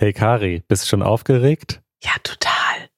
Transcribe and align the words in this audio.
Hey 0.00 0.14
Kari, 0.14 0.62
bist 0.66 0.84
du 0.84 0.88
schon 0.88 1.02
aufgeregt? 1.02 1.82
Ja, 2.02 2.12
total. 2.22 2.88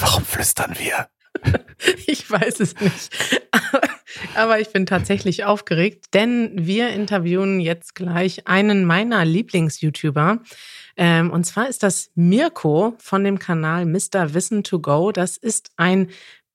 Warum 0.00 0.26
flüstern 0.26 0.76
wir? 0.76 1.08
Ich 2.06 2.30
weiß 2.30 2.60
es 2.60 2.78
nicht. 2.78 3.40
Aber 4.34 4.60
ich 4.60 4.68
bin 4.68 4.84
tatsächlich 4.84 5.44
aufgeregt, 5.44 6.08
denn 6.12 6.52
wir 6.54 6.90
interviewen 6.90 7.60
jetzt 7.60 7.94
gleich 7.94 8.46
einen 8.46 8.84
meiner 8.84 9.24
Lieblings-YouTuber. 9.24 10.40
Ähm, 10.98 11.30
und 11.30 11.44
zwar 11.44 11.70
ist 11.70 11.82
das 11.82 12.10
Mirko 12.14 12.94
von 12.98 13.24
dem 13.24 13.38
Kanal 13.38 13.86
Mr. 13.86 14.34
Wissen 14.34 14.62
to 14.62 14.80
Go. 14.80 15.12
Das 15.12 15.38
ist 15.38 15.70
ein 15.78 16.10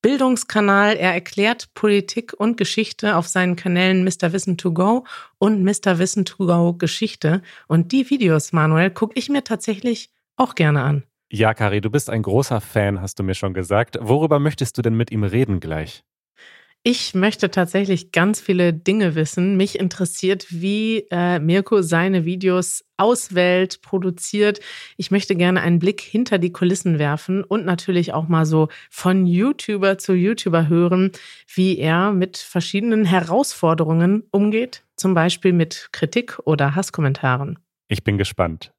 Bildungskanal. 0.06 0.98
Er 0.98 1.16
erklärt 1.16 1.74
Politik 1.74 2.32
und 2.38 2.58
Geschichte 2.58 3.16
auf 3.16 3.28
seinen 3.28 3.56
Kanälen 3.56 4.04
Mr. 4.04 4.34
Wissen 4.34 4.56
to 4.56 4.72
Go 4.72 5.04
und 5.40 5.64
Mr. 5.64 5.98
Wissen 5.98 6.26
to 6.26 6.46
Go 6.46 6.74
Geschichte. 6.74 7.42
Und 7.68 7.92
die 7.92 8.08
Videos, 8.12 8.54
Manuel, 8.54 8.92
gucke 8.92 9.18
ich 9.18 9.30
mir 9.30 9.44
tatsächlich 9.44 10.12
auch 10.36 10.54
gerne 10.54 10.84
an. 10.84 11.04
Ja, 11.32 11.56
Kari, 11.56 11.82
du 11.82 11.90
bist 11.90 12.12
ein 12.12 12.22
großer 12.22 12.62
Fan, 12.62 13.02
hast 13.02 13.18
du 13.18 13.24
mir 13.24 13.34
schon 13.34 13.56
gesagt. 13.56 13.98
Worüber 14.00 14.38
möchtest 14.38 14.78
du 14.78 14.84
denn 14.84 14.94
mit 14.94 15.10
ihm 15.10 15.24
reden 15.24 15.60
gleich? 15.60 16.04
Ich 16.88 17.16
möchte 17.16 17.50
tatsächlich 17.50 18.12
ganz 18.12 18.40
viele 18.40 18.72
Dinge 18.72 19.16
wissen. 19.16 19.58
Mich 19.58 19.80
interessiert, 19.80 20.46
wie 20.52 21.08
äh, 21.10 21.40
Mirko 21.40 21.82
seine 21.82 22.26
Videos 22.26 22.86
auswählt, 22.96 23.82
produziert. 23.82 24.60
Ich 24.96 25.10
möchte 25.10 25.36
gerne 25.36 25.62
einen 25.62 25.80
Blick 25.80 26.00
hinter 26.00 26.38
die 26.38 26.52
Kulissen 26.52 27.00
werfen 27.00 27.44
und 27.44 27.66
natürlich 27.66 28.14
auch 28.14 28.28
mal 28.28 28.46
so 28.46 28.68
von 28.92 29.26
YouTuber 29.26 29.98
zu 29.98 30.14
YouTuber 30.14 30.68
hören, 30.70 31.12
wie 31.52 31.80
er 31.80 32.12
mit 32.12 32.38
verschiedenen 32.38 33.04
Herausforderungen 33.04 34.22
umgeht, 34.30 34.84
zum 34.96 35.16
Beispiel 35.16 35.54
mit 35.54 35.90
Kritik 35.92 36.38
oder 36.46 36.76
Hasskommentaren. 36.76 37.58
Ich 37.88 38.04
bin 38.04 38.20
gespannt. 38.20 38.75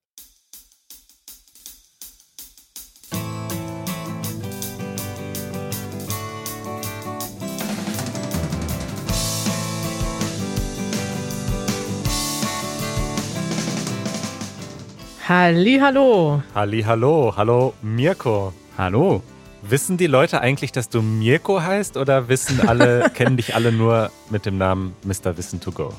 Halli, 15.29 15.81
hallo. 15.83 16.41
Halli, 16.55 16.83
hallo, 16.83 17.35
hallo 17.37 17.75
Mirko. 17.83 18.53
Hallo. 18.79 19.25
Wissen 19.61 19.97
die 19.97 20.07
Leute 20.07 20.41
eigentlich, 20.41 20.71
dass 20.71 20.89
du 20.89 21.03
Mirko 21.03 21.61
heißt 21.61 21.97
oder 21.97 22.29
wissen 22.29 22.69
alle, 22.69 23.11
kennen 23.15 23.37
dich 23.37 23.57
alle 23.57 23.73
nur 23.73 24.13
mit 24.31 24.47
dem 24.47 24.57
Namen 24.57 24.95
Mr. 25.03 25.37
Wissen 25.37 25.59
to 25.59 25.73
Go? 25.73 25.93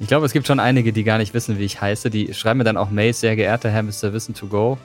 Ich 0.00 0.08
glaube, 0.08 0.26
es 0.26 0.32
gibt 0.32 0.48
schon 0.48 0.58
einige, 0.58 0.92
die 0.92 1.04
gar 1.04 1.18
nicht 1.18 1.32
wissen, 1.32 1.60
wie 1.60 1.64
ich 1.64 1.80
heiße. 1.80 2.10
Die 2.10 2.34
schreiben 2.34 2.58
mir 2.58 2.64
dann 2.64 2.76
auch 2.76 2.90
Mails, 2.90 3.20
sehr 3.20 3.36
geehrter 3.36 3.70
Herr 3.70 3.84
Mr. 3.84 4.12
Wissen 4.12 4.34
to 4.34 4.48
Go. 4.48 4.78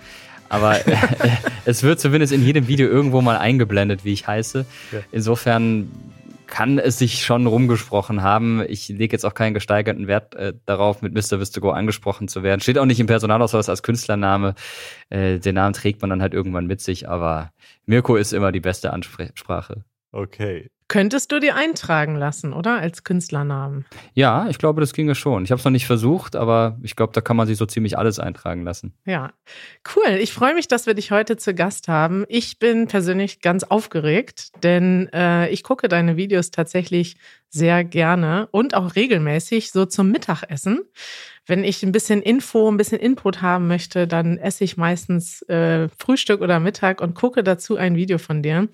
Aber 0.47 0.79
es 1.65 1.81
wird 1.81 1.99
zumindest 1.99 2.33
in 2.33 2.45
jedem 2.45 2.67
Video 2.67 2.87
irgendwo 2.87 3.21
mal 3.21 3.37
eingeblendet, 3.37 4.05
wie 4.05 4.13
ich 4.13 4.27
heiße. 4.27 4.67
Insofern 5.11 5.89
kann 6.47 6.79
es 6.79 6.97
sich 6.97 7.23
schon 7.23 7.45
rumgesprochen 7.45 8.23
haben. 8.23 8.63
Ich 8.67 8.87
lege 8.87 9.13
jetzt 9.13 9.25
auch 9.25 9.33
keinen 9.33 9.53
gesteigerten 9.53 10.07
Wert 10.07 10.35
äh, 10.35 10.53
darauf, 10.65 11.01
mit 11.01 11.13
Mr. 11.13 11.39
Vistago 11.39 11.71
angesprochen 11.71 12.27
zu 12.27 12.43
werden. 12.43 12.61
Steht 12.61 12.77
auch 12.77 12.85
nicht 12.85 12.99
im 12.99 13.07
Personalausweis 13.07 13.69
als 13.69 13.83
Künstlername. 13.83 14.55
Äh, 15.09 15.39
den 15.39 15.55
Namen 15.55 15.73
trägt 15.73 16.01
man 16.01 16.09
dann 16.09 16.21
halt 16.21 16.33
irgendwann 16.33 16.65
mit 16.65 16.81
sich, 16.81 17.07
aber 17.07 17.51
Mirko 17.85 18.15
ist 18.15 18.33
immer 18.33 18.51
die 18.51 18.59
beste 18.59 18.91
Ansprache. 18.91 19.83
Okay. 20.11 20.69
Könntest 20.89 21.31
du 21.31 21.39
dir 21.39 21.55
eintragen 21.55 22.15
lassen, 22.15 22.53
oder? 22.53 22.79
Als 22.79 23.03
Künstlernamen. 23.03 23.85
Ja, 24.13 24.47
ich 24.49 24.57
glaube, 24.57 24.79
das 24.79 24.93
ginge 24.93 25.15
schon. 25.15 25.43
Ich 25.43 25.51
habe 25.51 25.59
es 25.59 25.65
noch 25.65 25.71
nicht 25.71 25.85
versucht, 25.85 26.35
aber 26.35 26.77
ich 26.81 26.95
glaube, 26.95 27.11
da 27.13 27.19
kann 27.19 27.35
man 27.35 27.45
sich 27.45 27.57
so 27.57 27.65
ziemlich 27.65 27.97
alles 27.97 28.19
eintragen 28.19 28.63
lassen. 28.63 28.93
Ja, 29.05 29.33
cool. 29.95 30.15
Ich 30.19 30.31
freue 30.31 30.53
mich, 30.53 30.67
dass 30.69 30.85
wir 30.85 30.93
dich 30.93 31.11
heute 31.11 31.35
zu 31.35 31.53
Gast 31.53 31.89
haben. 31.89 32.23
Ich 32.29 32.59
bin 32.59 32.87
persönlich 32.87 33.41
ganz 33.41 33.63
aufgeregt, 33.63 34.51
denn 34.63 35.09
äh, 35.11 35.49
ich 35.49 35.63
gucke 35.63 35.89
deine 35.89 36.15
Videos 36.15 36.51
tatsächlich 36.51 37.17
sehr 37.49 37.83
gerne 37.83 38.47
und 38.51 38.73
auch 38.75 38.95
regelmäßig 38.95 39.71
so 39.71 39.85
zum 39.85 40.11
Mittagessen 40.11 40.81
wenn 41.47 41.63
ich 41.63 41.81
ein 41.81 41.93
bisschen 41.93 42.21
Info, 42.21 42.69
ein 42.69 42.77
bisschen 42.77 42.99
Input 42.99 43.41
haben 43.41 43.67
möchte, 43.67 44.05
dann 44.05 44.37
esse 44.37 44.65
ich 44.65 44.75
meistens 44.75 45.41
äh, 45.43 45.87
Frühstück 45.97 46.41
oder 46.41 46.59
Mittag 46.59 47.01
und 47.01 47.15
gucke 47.15 47.41
dazu 47.43 47.77
ein 47.77 47.95
Video 47.95 48.17
von 48.17 48.43
dir. 48.43 48.67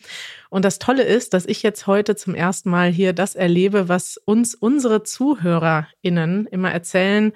Und 0.49 0.65
das 0.65 0.79
Tolle 0.79 1.03
ist, 1.03 1.33
dass 1.35 1.45
ich 1.45 1.61
jetzt 1.61 1.85
heute 1.85 2.15
zum 2.15 2.33
ersten 2.33 2.69
Mal 2.71 2.89
hier 2.89 3.13
das 3.13 3.35
erlebe, 3.35 3.89
was 3.89 4.17
uns 4.17 4.55
unsere 4.55 5.03
ZuhörerInnen 5.03 6.47
immer 6.47 6.71
erzählen, 6.71 7.31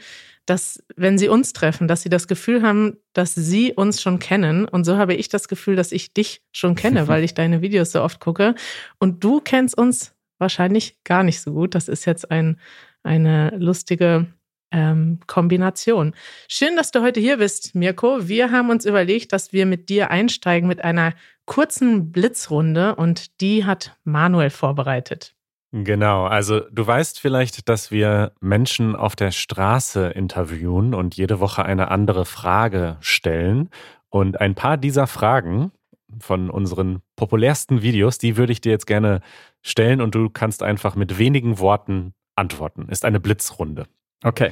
dass 0.47 0.81
wenn 0.95 1.17
sie 1.17 1.27
uns 1.27 1.53
treffen, 1.53 1.87
dass 1.87 2.01
sie 2.01 2.09
das 2.09 2.27
Gefühl 2.27 2.63
haben, 2.63 2.97
dass 3.13 3.35
sie 3.35 3.73
uns 3.73 4.01
schon 4.01 4.17
kennen. 4.17 4.65
Und 4.65 4.85
so 4.85 4.97
habe 4.97 5.13
ich 5.13 5.29
das 5.29 5.47
Gefühl, 5.47 5.75
dass 5.75 5.91
ich 5.91 6.13
dich 6.13 6.41
schon 6.51 6.75
kenne, 6.75 7.07
weil 7.07 7.23
ich 7.23 7.35
deine 7.35 7.61
Videos 7.61 7.91
so 7.91 8.01
oft 8.01 8.19
gucke. 8.19 8.55
Und 8.97 9.23
du 9.23 9.39
kennst 9.41 9.77
uns 9.77 10.15
wahrscheinlich 10.37 11.03
gar 11.03 11.23
nicht 11.23 11.41
so 11.41 11.53
gut. 11.53 11.75
Das 11.75 11.87
ist 11.87 12.05
jetzt 12.05 12.31
ein, 12.31 12.59
eine 13.03 13.55
lustige 13.57 14.27
ähm, 14.71 15.19
Kombination. 15.27 16.13
Schön, 16.47 16.75
dass 16.75 16.91
du 16.91 17.01
heute 17.01 17.19
hier 17.19 17.37
bist, 17.37 17.75
Mirko. 17.75 18.27
Wir 18.27 18.51
haben 18.51 18.69
uns 18.69 18.85
überlegt, 18.85 19.33
dass 19.33 19.53
wir 19.53 19.65
mit 19.65 19.89
dir 19.89 20.11
einsteigen 20.11 20.67
mit 20.67 20.83
einer 20.83 21.13
kurzen 21.45 22.11
Blitzrunde 22.11 22.95
und 22.95 23.39
die 23.41 23.65
hat 23.65 23.95
Manuel 24.03 24.49
vorbereitet. 24.49 25.33
Genau, 25.71 26.25
also 26.25 26.61
du 26.71 26.87
weißt 26.87 27.19
vielleicht, 27.19 27.67
dass 27.67 27.91
wir 27.91 28.31
Menschen 28.39 28.95
auf 28.95 29.15
der 29.15 29.31
Straße 29.31 30.07
interviewen 30.07 30.93
und 30.93 31.15
jede 31.15 31.39
Woche 31.39 31.65
eine 31.65 31.91
andere 31.91 32.25
Frage 32.25 32.97
stellen. 33.01 33.69
Und 34.09 34.39
ein 34.39 34.55
paar 34.55 34.77
dieser 34.77 35.07
Fragen 35.07 35.71
von 36.19 36.49
unseren 36.49 37.01
populärsten 37.17 37.81
Videos, 37.81 38.17
die 38.17 38.37
würde 38.37 38.53
ich 38.53 38.61
dir 38.61 38.71
jetzt 38.71 38.87
gerne 38.87 39.19
stellen 39.62 40.01
und 40.01 40.16
du 40.16 40.29
kannst 40.29 40.63
einfach 40.63 40.95
mit 40.95 41.18
wenigen 41.18 41.59
Worten 41.59 42.13
antworten. 42.35 42.88
Ist 42.90 43.06
eine 43.06 43.19
Blitzrunde. 43.19 43.88
Okay. 44.23 44.51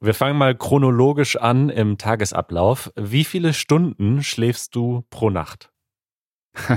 Wir 0.00 0.14
fangen 0.14 0.38
mal 0.38 0.54
chronologisch 0.54 1.36
an 1.36 1.70
im 1.70 1.98
Tagesablauf. 1.98 2.92
Wie 2.94 3.24
viele 3.24 3.52
Stunden 3.52 4.22
schläfst 4.22 4.74
du 4.74 5.04
pro 5.10 5.30
Nacht? 5.30 5.70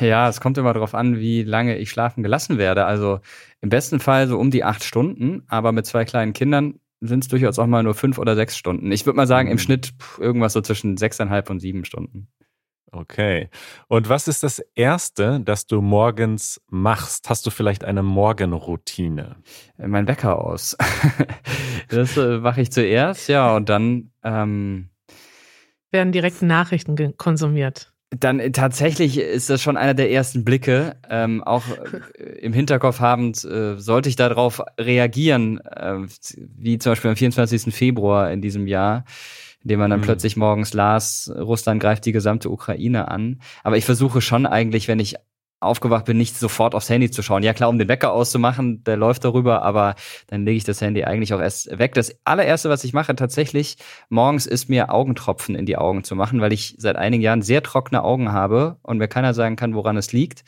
Ja, 0.00 0.28
es 0.28 0.40
kommt 0.40 0.58
immer 0.58 0.72
darauf 0.72 0.94
an, 0.94 1.18
wie 1.18 1.42
lange 1.42 1.78
ich 1.78 1.90
schlafen 1.90 2.22
gelassen 2.22 2.58
werde. 2.58 2.84
Also 2.84 3.20
im 3.60 3.68
besten 3.68 4.00
Fall 4.00 4.28
so 4.28 4.38
um 4.38 4.50
die 4.50 4.64
acht 4.64 4.84
Stunden, 4.84 5.44
aber 5.46 5.72
mit 5.72 5.86
zwei 5.86 6.04
kleinen 6.04 6.32
Kindern 6.32 6.80
sind 7.00 7.24
es 7.24 7.28
durchaus 7.28 7.58
auch 7.58 7.66
mal 7.66 7.82
nur 7.82 7.94
fünf 7.94 8.18
oder 8.18 8.34
sechs 8.36 8.56
Stunden. 8.56 8.90
Ich 8.90 9.06
würde 9.06 9.16
mal 9.16 9.26
sagen, 9.26 9.48
im 9.48 9.54
mhm. 9.54 9.60
Schnitt 9.60 9.90
irgendwas 10.18 10.54
so 10.54 10.60
zwischen 10.60 10.96
sechseinhalb 10.96 11.50
und 11.50 11.60
sieben 11.60 11.84
Stunden. 11.84 12.28
Okay. 12.96 13.50
Und 13.88 14.08
was 14.08 14.26
ist 14.26 14.42
das 14.42 14.58
Erste, 14.74 15.40
das 15.44 15.66
du 15.66 15.82
morgens 15.82 16.60
machst? 16.68 17.28
Hast 17.28 17.44
du 17.46 17.50
vielleicht 17.50 17.84
eine 17.84 18.02
Morgenroutine? 18.02 19.36
Äh, 19.78 19.86
mein 19.88 20.08
Wecker 20.08 20.42
aus. 20.42 20.76
das 21.88 22.16
äh, 22.16 22.38
mache 22.38 22.62
ich 22.62 22.72
zuerst, 22.72 23.28
ja, 23.28 23.54
und 23.54 23.68
dann 23.68 24.10
ähm, 24.24 24.88
werden 25.90 26.12
direkt 26.12 26.40
Nachrichten 26.40 27.16
konsumiert. 27.18 27.92
Dann 28.10 28.40
äh, 28.40 28.50
tatsächlich 28.50 29.18
ist 29.18 29.50
das 29.50 29.60
schon 29.60 29.76
einer 29.76 29.94
der 29.94 30.10
ersten 30.10 30.42
Blicke. 30.42 30.96
Ähm, 31.10 31.44
auch 31.44 31.64
im 32.38 32.54
Hinterkopf 32.54 33.00
habend, 33.00 33.44
äh, 33.44 33.78
sollte 33.78 34.08
ich 34.08 34.16
darauf 34.16 34.62
reagieren, 34.78 35.58
äh, 35.58 35.98
wie 36.36 36.78
zum 36.78 36.92
Beispiel 36.92 37.10
am 37.10 37.16
24. 37.16 37.74
Februar 37.74 38.30
in 38.30 38.40
diesem 38.40 38.66
Jahr 38.66 39.04
indem 39.66 39.80
man 39.80 39.90
dann 39.90 39.98
mhm. 39.98 40.04
plötzlich 40.04 40.36
morgens 40.36 40.74
las, 40.74 41.28
Russland 41.36 41.82
greift 41.82 42.06
die 42.06 42.12
gesamte 42.12 42.50
Ukraine 42.50 43.08
an. 43.08 43.40
Aber 43.64 43.76
ich 43.76 43.84
versuche 43.84 44.20
schon 44.20 44.46
eigentlich, 44.46 44.86
wenn 44.86 45.00
ich 45.00 45.16
aufgewacht 45.58 46.04
bin, 46.04 46.18
nicht 46.18 46.38
sofort 46.38 46.76
aufs 46.76 46.88
Handy 46.88 47.10
zu 47.10 47.20
schauen. 47.20 47.42
Ja 47.42 47.52
klar, 47.52 47.68
um 47.68 47.76
den 47.76 47.88
Wecker 47.88 48.12
auszumachen, 48.12 48.84
der 48.84 48.96
läuft 48.96 49.24
darüber, 49.24 49.62
aber 49.62 49.96
dann 50.28 50.44
lege 50.44 50.58
ich 50.58 50.62
das 50.62 50.80
Handy 50.80 51.02
eigentlich 51.02 51.34
auch 51.34 51.40
erst 51.40 51.76
weg. 51.76 51.94
Das 51.94 52.14
allererste, 52.22 52.70
was 52.70 52.84
ich 52.84 52.92
mache 52.92 53.16
tatsächlich 53.16 53.76
morgens, 54.08 54.46
ist 54.46 54.68
mir 54.68 54.94
Augentropfen 54.94 55.56
in 55.56 55.66
die 55.66 55.76
Augen 55.76 56.04
zu 56.04 56.14
machen, 56.14 56.40
weil 56.40 56.52
ich 56.52 56.76
seit 56.78 56.94
einigen 56.94 57.24
Jahren 57.24 57.42
sehr 57.42 57.64
trockene 57.64 58.04
Augen 58.04 58.30
habe 58.30 58.76
und 58.82 58.98
mir 58.98 59.08
keiner 59.08 59.34
sagen 59.34 59.56
kann, 59.56 59.74
woran 59.74 59.96
es 59.96 60.12
liegt. 60.12 60.44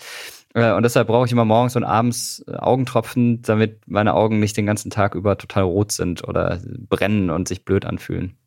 Äh, 0.54 0.74
und 0.74 0.84
deshalb 0.84 1.08
brauche 1.08 1.26
ich 1.26 1.32
immer 1.32 1.44
morgens 1.44 1.74
und 1.74 1.82
abends 1.82 2.44
äh, 2.46 2.54
Augentropfen, 2.54 3.42
damit 3.42 3.80
meine 3.88 4.14
Augen 4.14 4.38
nicht 4.38 4.56
den 4.56 4.66
ganzen 4.66 4.90
Tag 4.90 5.16
über 5.16 5.36
total 5.38 5.64
rot 5.64 5.90
sind 5.90 6.22
oder 6.22 6.60
brennen 6.88 7.30
und 7.30 7.48
sich 7.48 7.64
blöd 7.64 7.84
anfühlen. 7.84 8.38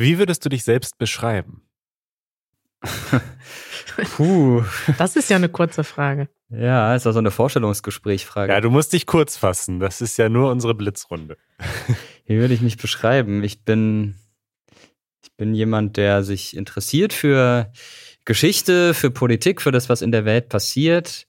Wie 0.00 0.18
würdest 0.18 0.42
du 0.44 0.48
dich 0.48 0.64
selbst 0.64 0.96
beschreiben? 0.96 1.62
Puh. 4.16 4.64
Das 4.96 5.14
ist 5.14 5.28
ja 5.28 5.36
eine 5.36 5.50
kurze 5.50 5.84
Frage. 5.84 6.30
Ja, 6.48 6.94
ist 6.94 7.06
also 7.06 7.18
eine 7.18 7.30
Vorstellungsgesprächfrage. 7.30 8.50
Ja, 8.50 8.62
du 8.62 8.70
musst 8.70 8.94
dich 8.94 9.04
kurz 9.04 9.36
fassen. 9.36 9.78
Das 9.78 10.00
ist 10.00 10.16
ja 10.16 10.30
nur 10.30 10.50
unsere 10.50 10.74
Blitzrunde. 10.74 11.36
Wie 12.24 12.38
würde 12.38 12.54
ich 12.54 12.62
mich 12.62 12.78
beschreiben? 12.78 13.44
Ich 13.44 13.62
bin, 13.62 14.14
ich 15.22 15.36
bin 15.36 15.52
jemand, 15.54 15.98
der 15.98 16.24
sich 16.24 16.56
interessiert 16.56 17.12
für 17.12 17.70
Geschichte, 18.24 18.94
für 18.94 19.10
Politik, 19.10 19.60
für 19.60 19.70
das, 19.70 19.90
was 19.90 20.00
in 20.00 20.12
der 20.12 20.24
Welt 20.24 20.48
passiert, 20.48 21.26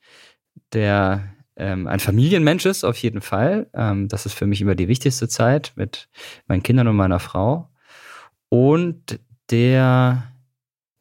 der 0.71 1.35
ähm, 1.57 1.88
ein 1.88 2.00
Familienmensch 2.00 2.65
ist, 2.65 2.85
auf 2.85 2.95
jeden 2.97 3.19
Fall. 3.19 3.69
Ähm, 3.73 4.07
das 4.07 4.25
ist 4.25 4.33
für 4.33 4.47
mich 4.47 4.62
immer 4.62 4.75
die 4.75 4.88
wichtigste 4.88 5.27
Zeit 5.27 5.73
mit 5.75 6.07
meinen 6.47 6.63
Kindern 6.63 6.88
und 6.88 6.95
meiner 6.95 7.19
Frau 7.19 7.70
und 8.51 9.19
der 9.50 10.31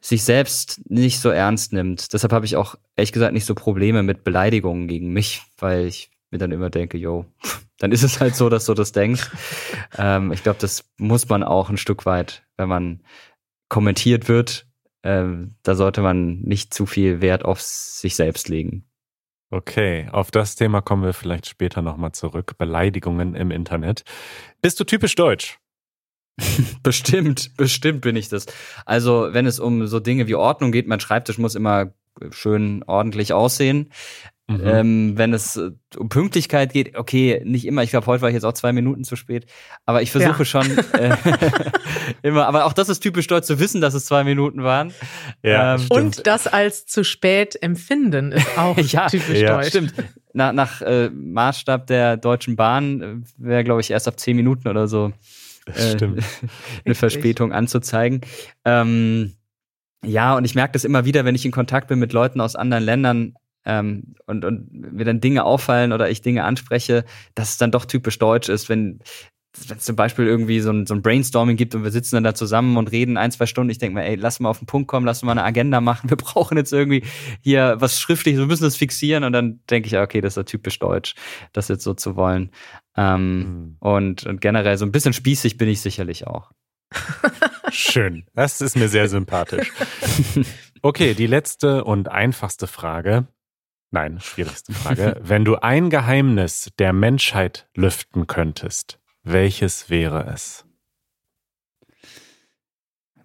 sich 0.01 0.23
selbst 0.23 0.81
nicht 0.89 1.21
so 1.21 1.29
ernst 1.29 1.73
nimmt. 1.73 2.13
Deshalb 2.13 2.33
habe 2.33 2.47
ich 2.47 2.57
auch 2.57 2.77
ehrlich 2.97 3.13
gesagt 3.13 3.35
nicht 3.35 3.45
so 3.45 3.55
Probleme 3.55 4.03
mit 4.03 4.25
Beleidigungen 4.25 4.89
gegen 4.89 5.13
mich, 5.13 5.43
weil 5.59 5.87
ich 5.87 6.11
mir 6.31 6.39
dann 6.39 6.53
immer 6.53 6.71
denke, 6.71 6.97
yo, 6.97 7.27
dann 7.79 7.93
ist 7.93 8.03
es 8.03 8.21
halt 8.21 8.37
so, 8.37 8.49
dass 8.49 8.67
du 8.67 8.75
das 8.75 8.93
denkst. 8.93 9.31
ähm, 9.99 10.33
ich 10.33 10.43
glaube, 10.43 10.59
das 10.61 10.89
muss 10.97 11.29
man 11.29 11.43
auch 11.43 11.69
ein 11.69 11.77
Stück 11.77 12.07
weit, 12.07 12.45
wenn 12.57 12.69
man 12.69 13.03
kommentiert 13.69 14.29
wird, 14.29 14.67
ähm, 15.03 15.57
da 15.63 15.75
sollte 15.75 16.03
man 16.03 16.41
nicht 16.41 16.73
zu 16.73 16.87
viel 16.87 17.21
Wert 17.21 17.45
auf 17.45 17.61
sich 17.61 18.17
selbst 18.17 18.49
legen. 18.49 18.85
Okay, 19.51 20.09
auf 20.13 20.31
das 20.31 20.55
Thema 20.55 20.81
kommen 20.81 21.03
wir 21.03 21.13
vielleicht 21.13 21.47
später 21.47 21.83
nochmal 21.83 22.13
zurück. 22.13 22.57
Beleidigungen 22.59 23.35
im 23.35 23.51
Internet. 23.51 24.05
Bist 24.63 24.79
du 24.79 24.85
typisch 24.85 25.17
deutsch? 25.17 25.59
bestimmt, 26.83 27.57
bestimmt 27.57 28.01
bin 28.03 28.17
ich 28.17 28.29
das. 28.29 28.47
Also, 28.87 29.29
wenn 29.33 29.47
es 29.47 29.59
um 29.59 29.87
so 29.87 30.01
Dinge 30.01 30.27
wie 30.27 30.35
Ordnung 30.35 30.73
geht, 30.73 30.87
mein 30.87 31.01
Schreibtisch 31.01 31.39
muss 31.39 31.55
immer 31.55 31.93
schön 32.31 32.83
ordentlich 32.87 33.33
aussehen. 33.33 33.91
Mhm. 34.51 34.61
Ähm, 34.65 35.13
wenn 35.17 35.33
es 35.33 35.57
äh, 35.57 35.71
um 35.97 36.09
Pünktlichkeit 36.09 36.73
geht, 36.73 36.97
okay, 36.97 37.41
nicht 37.45 37.65
immer. 37.67 37.85
Ich 37.85 37.91
glaube, 37.91 38.07
heute 38.07 38.23
war 38.23 38.31
ich 38.31 38.35
jetzt 38.35 38.45
auch 38.45 38.53
zwei 38.53 38.73
Minuten 38.73 39.05
zu 39.05 39.15
spät. 39.15 39.47
Aber 39.87 40.03
ich 40.03 40.11
versuche 40.11 40.41
ja. 40.41 40.45
schon 40.45 40.67
äh, 40.95 41.17
immer. 42.23 42.47
Aber 42.47 42.65
auch 42.65 42.73
das 42.73 42.89
ist 42.89 42.99
typisch 42.99 43.29
deutsch 43.29 43.47
zu 43.47 43.61
wissen, 43.61 43.81
dass 43.81 43.95
es 43.95 44.07
zwei 44.07 44.25
Minuten 44.25 44.65
waren. 44.65 44.93
Ja, 45.45 45.77
ähm, 45.77 45.87
und 45.91 46.27
das 46.27 46.49
als 46.49 46.85
zu 46.87 47.05
spät 47.05 47.63
empfinden 47.63 48.33
ist 48.33 48.59
auch 48.59 48.77
ja, 48.79 49.07
typisch 49.07 49.39
ja. 49.39 49.57
deutsch. 49.57 49.69
Stimmt. 49.69 49.95
Nach, 50.33 50.53
nach 50.53 50.83
äh, 50.83 51.11
Maßstab 51.11 51.87
der 51.87 52.17
Deutschen 52.17 52.57
Bahn 52.57 53.03
äh, 53.03 53.15
wäre, 53.37 53.63
glaube 53.63 53.83
ich, 53.83 53.93
erst 53.93 54.09
ab 54.09 54.19
zehn 54.19 54.35
Minuten 54.35 54.67
oder 54.67 54.89
so 54.89 55.13
äh, 55.75 55.97
eine 56.85 56.95
Verspätung 56.95 57.53
anzuzeigen. 57.53 58.21
Ähm, 58.65 59.35
ja, 60.05 60.35
und 60.37 60.45
ich 60.45 60.55
merke 60.55 60.73
das 60.73 60.85
immer 60.85 61.05
wieder, 61.05 61.25
wenn 61.25 61.35
ich 61.35 61.45
in 61.45 61.53
Kontakt 61.53 61.89
bin 61.89 61.99
mit 61.99 62.13
Leuten 62.13 62.41
aus 62.41 62.57
anderen 62.57 62.85
Ländern, 62.85 63.35
ähm, 63.67 64.15
und, 64.27 64.45
und 64.45 64.73
mir 64.73 65.05
dann 65.05 65.21
Dinge 65.21 65.45
auffallen 65.45 65.93
oder 65.93 66.11
ich 66.11 66.23
Dinge 66.23 66.45
anspreche, 66.45 67.05
dass 67.35 67.51
es 67.51 67.59
dann 67.59 67.71
doch 67.71 67.85
typisch 67.85 68.19
deutsch 68.19 68.49
ist, 68.49 68.69
wenn 68.69 69.01
wenn 69.67 69.79
es 69.79 69.85
zum 69.85 69.97
Beispiel 69.97 70.27
irgendwie 70.27 70.61
so 70.61 70.71
ein, 70.71 70.87
so 70.87 70.95
ein 70.95 71.03
Brainstorming 71.03 71.57
gibt 71.57 71.75
und 71.75 71.83
wir 71.83 71.91
sitzen 71.91 72.17
dann 72.17 72.25
da 72.25 72.35
zusammen 72.35 72.77
und 72.77 72.93
reden 72.93 73.17
ein, 73.17 73.33
zwei 73.33 73.47
Stunden, 73.47 73.71
ich 73.71 73.79
denke 73.79 73.95
mir, 73.95 74.05
ey, 74.05 74.15
lass 74.15 74.41
mal 74.41 74.49
auf 74.49 74.59
den 74.59 74.67
Punkt 74.67 74.89
kommen, 74.89 75.07
lass 75.07 75.23
mal 75.23 75.33
eine 75.33 75.45
Agenda 75.45 75.81
machen, 75.81 76.11
wir 76.11 76.17
brauchen 76.19 76.57
jetzt 76.57 76.73
irgendwie 76.73 77.05
hier 77.41 77.77
was 77.79 78.01
schriftlich, 78.01 78.37
wir 78.37 78.47
müssen 78.47 78.65
das 78.65 78.77
fixieren 78.77 79.25
und 79.25 79.33
dann 79.33 79.61
denke 79.69 79.89
ich, 79.89 79.97
okay, 79.97 80.21
das 80.21 80.33
ist 80.33 80.37
ja 80.37 80.43
typisch 80.45 80.79
deutsch, 80.79 81.15
das 81.53 81.69
jetzt 81.69 81.85
so 81.85 81.95
zu 81.95 82.17
wollen. 82.17 82.51
Ähm, 82.97 83.39
mhm. 83.39 83.77
und, 83.81 84.27
und 84.27 84.41
generell 84.41 84.77
so 84.77 84.85
ein 84.85 84.93
bisschen 84.93 85.13
spießig 85.13 85.57
bin 85.57 85.69
ich 85.69 85.81
sicherlich 85.81 86.27
auch. 86.27 86.51
Schön, 87.71 88.27
das 88.35 88.61
ist 88.61 88.77
mir 88.77 88.89
sehr 88.89 89.09
sympathisch. 89.09 89.71
Okay, 90.83 91.13
die 91.13 91.27
letzte 91.27 91.85
und 91.85 92.09
einfachste 92.09 92.67
Frage. 92.67 93.27
Nein, 93.91 94.21
schwierigste 94.21 94.73
Frage. 94.73 95.21
Wenn 95.23 95.45
du 95.45 95.57
ein 95.57 95.91
Geheimnis 95.91 96.71
der 96.79 96.93
Menschheit 96.93 97.69
lüften 97.75 98.27
könntest, 98.27 99.00
welches 99.23 99.91
wäre 99.91 100.27
es? 100.33 100.65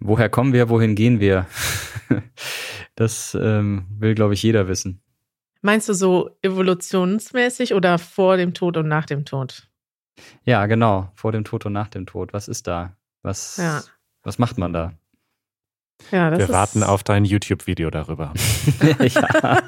Woher 0.00 0.28
kommen 0.28 0.52
wir, 0.52 0.68
wohin 0.68 0.94
gehen 0.94 1.20
wir? 1.20 1.46
Das 2.98 3.36
ähm, 3.38 3.84
will, 3.90 4.14
glaube 4.14 4.32
ich, 4.32 4.42
jeder 4.42 4.68
wissen. 4.68 5.02
Meinst 5.60 5.86
du 5.88 5.92
so 5.92 6.30
evolutionsmäßig 6.40 7.74
oder 7.74 7.98
vor 7.98 8.38
dem 8.38 8.54
Tod 8.54 8.78
und 8.78 8.88
nach 8.88 9.04
dem 9.04 9.26
Tod? 9.26 9.68
Ja, 10.44 10.64
genau, 10.64 11.10
vor 11.14 11.30
dem 11.30 11.44
Tod 11.44 11.66
und 11.66 11.74
nach 11.74 11.88
dem 11.88 12.06
Tod. 12.06 12.32
Was 12.32 12.48
ist 12.48 12.66
da? 12.66 12.96
Was, 13.22 13.58
ja. 13.58 13.82
was 14.22 14.38
macht 14.38 14.56
man 14.56 14.72
da? 14.72 14.94
Ja, 16.10 16.36
Wir 16.36 16.48
warten 16.48 16.82
auf 16.82 17.02
dein 17.02 17.24
YouTube-Video 17.24 17.90
darüber. 17.90 18.32
ja. 19.00 19.62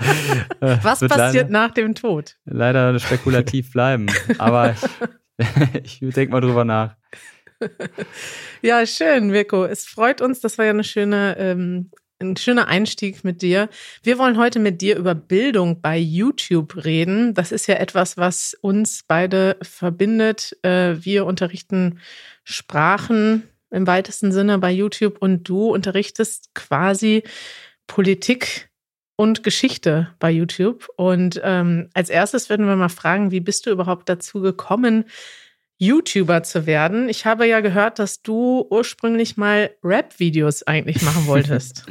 Was 0.82 1.00
passiert 1.00 1.08
leider, 1.08 1.48
nach 1.50 1.72
dem 1.72 1.94
Tod? 1.94 2.38
Leider 2.44 2.98
spekulativ 2.98 3.72
bleiben, 3.72 4.06
aber 4.38 4.74
ich, 5.82 6.00
denke 6.00 6.32
mal 6.32 6.40
drüber 6.40 6.64
nach. 6.64 6.96
Ja, 8.62 8.86
schön, 8.86 9.28
Mirko. 9.28 9.64
Es 9.64 9.84
freut 9.84 10.20
uns. 10.20 10.40
Das 10.40 10.58
war 10.58 10.64
ja 10.64 10.70
eine 10.72 10.84
schöne, 10.84 11.36
ähm, 11.38 11.90
ein 12.20 12.36
schöner 12.36 12.68
Einstieg 12.68 13.24
mit 13.24 13.42
dir. 13.42 13.68
Wir 14.02 14.18
wollen 14.18 14.38
heute 14.38 14.58
mit 14.58 14.80
dir 14.80 14.96
über 14.96 15.14
Bildung 15.14 15.80
bei 15.80 15.96
YouTube 15.96 16.84
reden. 16.84 17.34
Das 17.34 17.52
ist 17.52 17.66
ja 17.66 17.76
etwas, 17.76 18.16
was 18.16 18.54
uns 18.60 19.04
beide 19.06 19.56
verbindet. 19.62 20.56
Äh, 20.62 20.96
wir 21.04 21.26
unterrichten 21.26 22.00
Sprachen 22.44 23.44
im 23.70 23.86
weitesten 23.86 24.32
Sinne 24.32 24.58
bei 24.58 24.70
YouTube 24.72 25.18
und 25.20 25.48
du 25.48 25.68
unterrichtest 25.72 26.54
quasi 26.54 27.22
Politik 27.86 28.67
und 29.18 29.42
Geschichte 29.42 30.14
bei 30.20 30.30
YouTube. 30.30 30.88
Und 30.96 31.40
ähm, 31.42 31.90
als 31.92 32.08
erstes 32.08 32.48
würden 32.48 32.66
wir 32.66 32.76
mal 32.76 32.88
fragen, 32.88 33.32
wie 33.32 33.40
bist 33.40 33.66
du 33.66 33.70
überhaupt 33.70 34.08
dazu 34.08 34.40
gekommen, 34.40 35.06
YouTuber 35.76 36.44
zu 36.44 36.66
werden? 36.66 37.08
Ich 37.08 37.26
habe 37.26 37.44
ja 37.46 37.60
gehört, 37.60 37.98
dass 37.98 38.22
du 38.22 38.64
ursprünglich 38.70 39.36
mal 39.36 39.70
Rap-Videos 39.82 40.62
eigentlich 40.62 41.02
machen 41.02 41.26
wolltest. 41.26 41.84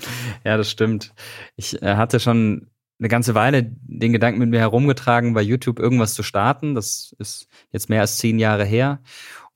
ja, 0.45 0.55
das 0.55 0.71
stimmt. 0.71 1.13
Ich 1.57 1.81
äh, 1.81 1.95
hatte 1.95 2.21
schon 2.21 2.69
eine 2.97 3.09
ganze 3.09 3.35
Weile 3.35 3.63
den 3.63 4.13
Gedanken 4.13 4.39
mit 4.39 4.49
mir 4.49 4.59
herumgetragen, 4.59 5.33
bei 5.33 5.41
YouTube 5.41 5.79
irgendwas 5.79 6.13
zu 6.13 6.23
starten. 6.23 6.75
Das 6.75 7.13
ist 7.19 7.47
jetzt 7.73 7.89
mehr 7.89 8.01
als 8.01 8.17
zehn 8.17 8.39
Jahre 8.39 8.63
her. 8.63 9.01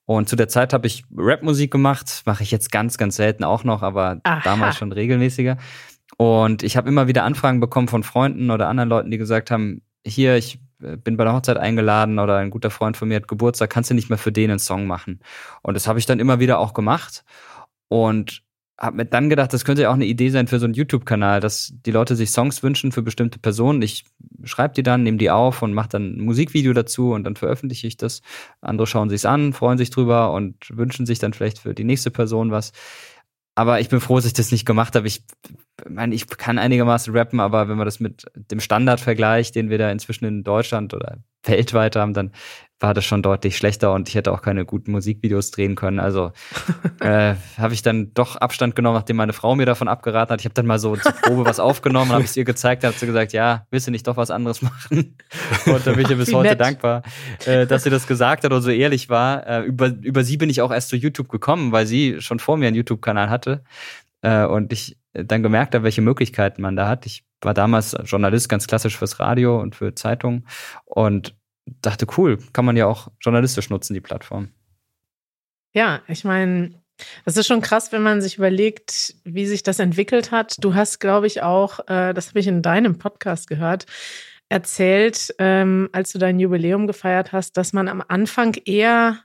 Und 0.04 0.28
zu 0.28 0.36
der 0.36 0.50
Zeit 0.50 0.74
habe 0.74 0.88
ich 0.88 1.06
Rapmusik 1.16 1.72
gemacht, 1.72 2.24
mache 2.26 2.44
ich 2.44 2.52
jetzt 2.52 2.70
ganz, 2.70 2.98
ganz 2.98 3.16
selten 3.16 3.46
auch 3.46 3.64
noch, 3.64 3.82
aber 3.82 4.20
Aha. 4.24 4.42
damals 4.44 4.76
schon 4.76 4.92
regelmäßiger. 4.92 5.58
Und 6.22 6.62
ich 6.62 6.78
habe 6.78 6.88
immer 6.88 7.08
wieder 7.08 7.24
Anfragen 7.24 7.60
bekommen 7.60 7.88
von 7.88 8.04
Freunden 8.04 8.52
oder 8.52 8.68
anderen 8.68 8.90
Leuten, 8.92 9.10
die 9.10 9.18
gesagt 9.18 9.50
haben, 9.50 9.82
hier, 10.06 10.36
ich 10.36 10.60
äh, 10.84 10.96
bin 10.96 11.18
bei 11.18 11.24
der 11.24 11.34
Hochzeit 11.34 11.58
eingeladen 11.58 12.20
oder 12.20 12.38
ein 12.38 12.52
guter 12.52 12.70
Freund 12.70 12.96
von 12.96 13.08
mir 13.08 13.16
hat 13.16 13.28
Geburtstag, 13.28 13.72
kannst 13.72 13.90
du 13.90 13.96
nicht 13.96 14.10
mehr 14.10 14.20
für 14.20 14.32
den 14.32 14.52
einen 14.52 14.60
Song 14.60 14.86
machen? 14.86 15.22
Und 15.64 15.74
das 15.74 15.88
habe 15.88 15.98
ich 15.98 16.06
dann 16.06 16.20
immer 16.20 16.40
wieder 16.40 16.60
auch 16.60 16.76
gemacht. 16.76 17.24
Und 17.88 18.44
habe 18.78 18.98
mir 18.98 19.06
dann 19.06 19.32
gedacht, 19.32 19.52
das 19.52 19.66
könnte 19.66 19.82
ja 19.82 19.90
auch 19.90 19.96
eine 19.96 20.06
Idee 20.06 20.30
sein 20.30 20.46
für 20.46 20.60
so 20.60 20.66
einen 20.66 20.76
YouTube-Kanal, 20.76 21.40
dass 21.40 21.74
die 21.88 21.92
Leute 21.92 22.16
sich 22.16 22.30
Songs 22.30 22.62
wünschen 22.62 22.92
für 22.92 23.02
bestimmte 23.02 23.40
Personen. 23.40 23.82
Ich 23.82 24.06
schreibe 24.44 24.76
die 24.76 24.84
dann, 24.84 25.02
nehme 25.02 25.18
die 25.18 25.32
auf 25.32 25.64
und 25.64 25.74
mache 25.74 25.90
dann 25.90 26.18
ein 26.18 26.22
Musikvideo 26.22 26.74
dazu 26.74 27.14
und 27.14 27.24
dann 27.24 27.36
veröffentliche 27.36 27.88
ich 27.88 27.98
das. 27.98 28.22
Andere 28.62 28.86
schauen 28.86 29.10
sich's 29.10 29.26
an, 29.26 29.54
freuen 29.54 29.80
sich 29.80 29.90
drüber 29.90 30.34
und 30.34 30.56
wünschen 30.70 31.08
sich 31.08 31.18
dann 31.18 31.34
vielleicht 31.34 31.58
für 31.58 31.74
die 31.74 31.84
nächste 31.84 32.12
Person 32.12 32.52
was. 32.52 32.74
Aber 33.56 33.80
ich 33.80 33.90
bin 33.90 34.00
froh, 34.00 34.16
dass 34.16 34.26
ich 34.26 34.34
das 34.34 34.52
nicht 34.52 34.66
gemacht 34.66 34.96
habe. 34.96 35.08
Ich 35.08 35.26
meine, 35.88 36.16
ich 36.16 36.28
kann 36.28 36.58
einigermaßen 36.58 37.16
rappen, 37.16 37.40
aber 37.40 37.68
wenn 37.68 37.78
man 37.78 37.86
das 37.86 38.00
mit 38.00 38.26
dem 38.36 38.60
Standard 38.60 39.00
vergleicht, 39.00 39.56
den 39.56 39.70
wir 39.70 39.78
da 39.78 39.92
inzwischen 39.92 40.26
in 40.26 40.44
Deutschland 40.44 40.94
oder 40.94 41.18
weltweit 41.44 41.96
haben, 41.96 42.14
dann 42.14 42.32
war 42.82 42.94
das 42.94 43.06
schon 43.06 43.22
deutlich 43.22 43.56
schlechter 43.56 43.94
und 43.94 44.10
ich 44.10 44.16
hätte 44.16 44.32
auch 44.32 44.42
keine 44.42 44.66
guten 44.66 44.92
Musikvideos 44.92 45.52
drehen 45.52 45.76
können. 45.76 46.00
Also 46.00 46.32
äh, 47.00 47.36
habe 47.58 47.74
ich 47.74 47.84
dann 47.84 48.14
doch 48.14 48.36
Abstand 48.36 48.76
genommen, 48.76 48.96
nachdem 48.96 49.18
meine 49.18 49.34
Frau 49.34 49.56
mir 49.56 49.66
davon 49.66 49.88
abgeraten 49.88 50.34
hat. 50.34 50.42
Ich 50.42 50.46
habe 50.46 50.56
dann 50.56 50.66
mal 50.66 50.80
so 50.80 50.96
zur 50.96 51.12
Probe 51.12 51.46
was 51.46 51.60
aufgenommen, 51.60 52.12
habe 52.12 52.24
es 52.24 52.36
ihr 52.36 52.44
gezeigt, 52.44 52.84
hat 52.84 52.96
sie 52.96 53.06
gesagt, 53.06 53.34
ja, 53.34 53.68
willst 53.70 53.88
du 53.88 53.92
nicht 53.92 54.08
doch 54.08 54.18
was 54.18 54.32
anderes 54.32 54.62
machen? 54.62 55.16
Und 55.68 55.86
da 55.86 55.92
bin 55.94 56.02
ich 56.02 56.10
ihr 56.10 56.18
bis 56.18 56.34
heute 56.34 56.50
nett. 56.50 56.60
dankbar, 56.60 57.04
äh, 57.46 57.68
dass 57.68 57.84
sie 57.84 57.90
das 57.90 58.08
gesagt 58.08 58.44
hat 58.44 58.52
und 58.52 58.62
so 58.62 58.72
ehrlich 58.72 59.10
war. 59.10 59.46
Äh, 59.48 59.62
über, 59.62 59.88
über 59.88 60.24
sie 60.24 60.38
bin 60.38 60.50
ich 60.50 60.62
auch 60.62 60.72
erst 60.72 60.90
zu 60.90 60.96
YouTube 60.96 61.30
gekommen, 61.30 61.72
weil 61.72 61.86
sie 61.86 62.20
schon 62.20 62.40
vor 62.40 62.58
mir 62.58 62.68
einen 62.68 62.76
YouTube-Kanal 62.76 63.30
hatte. 63.30 63.64
Äh, 64.22 64.46
und 64.46 64.74
ich 64.74 64.98
dann 65.14 65.44
gemerkt 65.44 65.76
habe, 65.76 65.84
welche 65.84 66.02
Möglichkeiten 66.02 66.62
man 66.62 66.76
da 66.76 66.88
hat. 66.88 67.06
Ich 67.06 67.26
war 67.42 67.54
damals 67.54 67.96
Journalist 68.06 68.50
ganz 68.50 68.68
klassisch 68.68 68.98
fürs 68.98 69.20
Radio 69.20 69.60
und 69.60 69.76
für 69.76 69.94
Zeitungen 69.96 70.48
und 70.86 71.36
dachte, 71.66 72.08
cool, 72.18 72.38
kann 72.54 72.66
man 72.66 72.78
ja 72.78 72.88
auch 72.88 73.10
journalistisch 73.20 73.70
nutzen, 73.70 73.94
die 73.94 74.02
Plattform. 74.02 74.50
Ja, 75.74 76.02
ich 76.08 76.24
meine, 76.24 76.82
das 77.26 77.38
ist 77.38 77.48
schon 77.48 77.62
krass, 77.62 77.92
wenn 77.92 78.04
man 78.04 78.22
sich 78.22 78.38
überlegt, 78.38 79.16
wie 79.24 79.46
sich 79.46 79.64
das 79.64 79.80
entwickelt 79.80 80.32
hat. 80.32 80.56
Du 80.60 80.76
hast, 80.76 81.00
glaube 81.00 81.28
ich, 81.28 81.42
auch, 81.42 81.80
äh, 81.88 82.14
das 82.14 82.30
habe 82.30 82.40
ich 82.40 82.48
in 82.48 82.62
deinem 82.62 82.98
Podcast 82.98 83.48
gehört, 83.48 83.86
erzählt, 84.50 85.34
ähm, 85.40 85.90
als 85.94 86.12
du 86.12 86.20
dein 86.20 86.40
Jubiläum 86.40 86.88
gefeiert 86.88 87.32
hast, 87.32 87.58
dass 87.58 87.74
man 87.74 87.88
am 87.88 88.04
Anfang 88.08 88.56
eher 88.66 89.20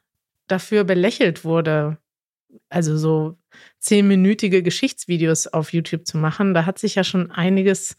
dafür 0.47 0.85
belächelt 0.85 1.45
wurde, 1.45 1.99
also 2.69 2.97
so 2.97 3.37
zehnminütige 3.81 4.63
Geschichtsvideos 4.63 5.49
auf 5.49 5.73
YouTube 5.73 6.07
zu 6.07 6.17
machen. 6.19 6.55
Da 6.55 6.65
hat 6.65 6.79
sich 6.79 6.95
ja 6.95 7.05
schon 7.05 7.31
einiges 7.33 7.97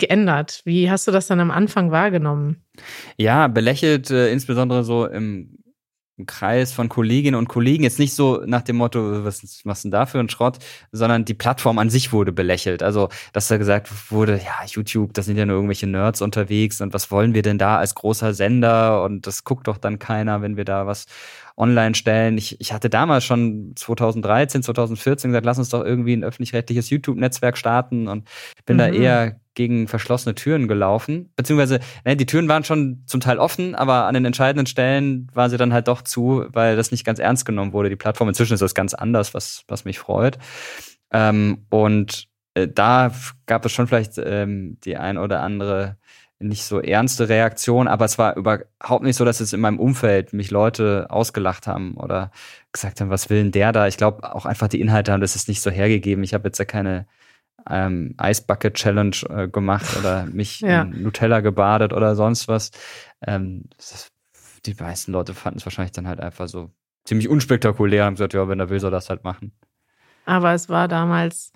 geändert. 0.00 0.62
Wie 0.64 0.90
hast 0.90 1.06
du 1.06 1.12
das 1.12 1.26
dann 1.26 1.40
am 1.40 1.50
Anfang 1.50 1.90
wahrgenommen? 1.90 2.64
Ja, 3.16 3.46
belächelt, 3.46 4.10
äh, 4.10 4.32
insbesondere 4.32 4.84
so 4.84 5.06
im 5.06 5.60
Kreis 6.26 6.72
von 6.72 6.88
Kolleginnen 6.88 7.36
und 7.36 7.48
Kollegen 7.48 7.84
jetzt 7.84 7.98
nicht 7.98 8.14
so 8.14 8.42
nach 8.46 8.62
dem 8.62 8.76
Motto, 8.76 9.24
was 9.24 9.64
machst 9.64 9.84
du 9.84 9.88
denn 9.88 9.92
da 9.92 10.06
für 10.06 10.18
ein 10.18 10.28
Schrott, 10.28 10.58
sondern 10.92 11.24
die 11.24 11.34
Plattform 11.34 11.78
an 11.78 11.90
sich 11.90 12.12
wurde 12.12 12.32
belächelt. 12.32 12.82
Also, 12.82 13.08
dass 13.32 13.48
da 13.48 13.56
gesagt 13.56 13.90
wurde, 14.10 14.36
ja, 14.36 14.64
YouTube, 14.66 15.14
da 15.14 15.22
sind 15.22 15.36
ja 15.36 15.46
nur 15.46 15.56
irgendwelche 15.56 15.86
Nerds 15.86 16.22
unterwegs 16.22 16.80
und 16.80 16.94
was 16.94 17.10
wollen 17.10 17.34
wir 17.34 17.42
denn 17.42 17.58
da 17.58 17.78
als 17.78 17.94
großer 17.94 18.34
Sender 18.34 19.02
und 19.04 19.26
das 19.26 19.44
guckt 19.44 19.66
doch 19.68 19.78
dann 19.78 19.98
keiner, 19.98 20.42
wenn 20.42 20.56
wir 20.56 20.64
da 20.64 20.86
was 20.86 21.06
online 21.56 21.94
stellen. 21.94 22.38
Ich, 22.38 22.60
ich 22.60 22.72
hatte 22.72 22.88
damals 22.88 23.24
schon 23.24 23.72
2013, 23.76 24.62
2014 24.62 25.30
gesagt, 25.30 25.46
lass 25.46 25.58
uns 25.58 25.68
doch 25.68 25.84
irgendwie 25.84 26.14
ein 26.14 26.24
öffentlich-rechtliches 26.24 26.90
YouTube-Netzwerk 26.90 27.58
starten 27.58 28.08
und 28.08 28.28
bin 28.64 28.76
mhm. 28.76 28.78
da 28.78 28.88
eher 28.88 29.40
gegen 29.60 29.88
verschlossene 29.88 30.34
Türen 30.34 30.68
gelaufen. 30.68 31.30
Beziehungsweise, 31.36 31.80
ne, 32.06 32.16
die 32.16 32.24
Türen 32.24 32.48
waren 32.48 32.64
schon 32.64 33.02
zum 33.04 33.20
Teil 33.20 33.36
offen, 33.36 33.74
aber 33.74 34.06
an 34.06 34.14
den 34.14 34.24
entscheidenden 34.24 34.64
Stellen 34.64 35.26
waren 35.34 35.50
sie 35.50 35.58
dann 35.58 35.74
halt 35.74 35.86
doch 35.86 36.00
zu, 36.00 36.46
weil 36.48 36.76
das 36.76 36.92
nicht 36.92 37.04
ganz 37.04 37.18
ernst 37.18 37.44
genommen 37.44 37.74
wurde. 37.74 37.90
Die 37.90 37.96
Plattform 37.96 38.30
inzwischen 38.30 38.54
ist 38.54 38.62
das 38.62 38.74
ganz 38.74 38.94
anders, 38.94 39.34
was, 39.34 39.64
was 39.68 39.84
mich 39.84 39.98
freut. 39.98 40.38
Ähm, 41.12 41.66
und 41.68 42.26
äh, 42.54 42.68
da 42.68 43.12
gab 43.44 43.66
es 43.66 43.72
schon 43.72 43.86
vielleicht 43.86 44.12
ähm, 44.16 44.78
die 44.82 44.96
ein 44.96 45.18
oder 45.18 45.42
andere 45.42 45.98
nicht 46.38 46.64
so 46.64 46.80
ernste 46.80 47.28
Reaktion, 47.28 47.86
aber 47.86 48.06
es 48.06 48.16
war 48.16 48.34
überhaupt 48.36 49.02
nicht 49.02 49.16
so, 49.16 49.26
dass 49.26 49.40
es 49.40 49.52
in 49.52 49.60
meinem 49.60 49.78
Umfeld 49.78 50.32
mich 50.32 50.50
Leute 50.50 51.06
ausgelacht 51.10 51.66
haben 51.66 51.98
oder 51.98 52.30
gesagt 52.72 53.02
haben, 53.02 53.10
was 53.10 53.28
will 53.28 53.42
denn 53.42 53.52
der 53.52 53.72
da? 53.72 53.86
Ich 53.88 53.98
glaube 53.98 54.34
auch 54.34 54.46
einfach 54.46 54.68
die 54.68 54.80
Inhalte 54.80 55.12
haben 55.12 55.20
das 55.20 55.36
ist 55.36 55.48
nicht 55.48 55.60
so 55.60 55.70
hergegeben. 55.70 56.24
Ich 56.24 56.32
habe 56.32 56.48
jetzt 56.48 56.58
ja 56.58 56.64
keine 56.64 57.04
ähm, 57.68 58.16
Ice 58.22 58.42
Bucket 58.46 58.74
Challenge 58.74 59.16
äh, 59.28 59.48
gemacht 59.48 59.96
oder 59.98 60.26
mich 60.32 60.60
ja. 60.60 60.82
in 60.82 61.02
Nutella 61.02 61.40
gebadet 61.40 61.92
oder 61.92 62.16
sonst 62.16 62.48
was. 62.48 62.70
Ähm, 63.26 63.64
das, 63.76 64.10
die 64.66 64.74
meisten 64.74 65.12
Leute 65.12 65.34
fanden 65.34 65.58
es 65.58 65.66
wahrscheinlich 65.66 65.92
dann 65.92 66.08
halt 66.08 66.20
einfach 66.20 66.48
so 66.48 66.70
ziemlich 67.04 67.28
unspektakulär 67.28 68.02
und 68.02 68.06
haben 68.06 68.14
gesagt, 68.14 68.34
ja, 68.34 68.48
wenn 68.48 68.60
er 68.60 68.70
will, 68.70 68.80
soll 68.80 68.90
das 68.90 69.10
halt 69.10 69.24
machen. 69.24 69.52
Aber 70.26 70.52
es 70.52 70.68
war 70.68 70.86
damals 70.86 71.52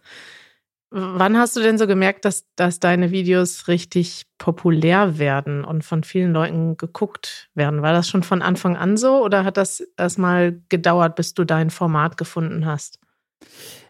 Wann 0.97 1.37
hast 1.37 1.57
du 1.57 1.61
denn 1.61 1.77
so 1.77 1.89
gemerkt, 1.89 2.25
dass, 2.25 2.47
dass 2.55 2.79
deine 2.79 3.11
Videos 3.11 3.67
richtig 3.67 4.27
populär 4.39 5.19
werden 5.19 5.65
und 5.65 5.83
von 5.83 6.05
vielen 6.05 6.33
Leuten 6.33 6.77
geguckt 6.77 7.51
werden? 7.53 7.83
War 7.83 7.93
das 7.93 8.09
schon 8.09 8.23
von 8.23 8.43
Anfang 8.43 8.77
an 8.77 8.97
so 8.97 9.25
oder 9.25 9.45
hat 9.45 9.57
das 9.57 9.81
erstmal 9.97 10.63
gedauert, 10.69 11.17
bis 11.17 11.35
du 11.35 11.43
dein 11.43 11.71
Format 11.71 12.17
gefunden 12.17 12.65
hast? 12.65 13.01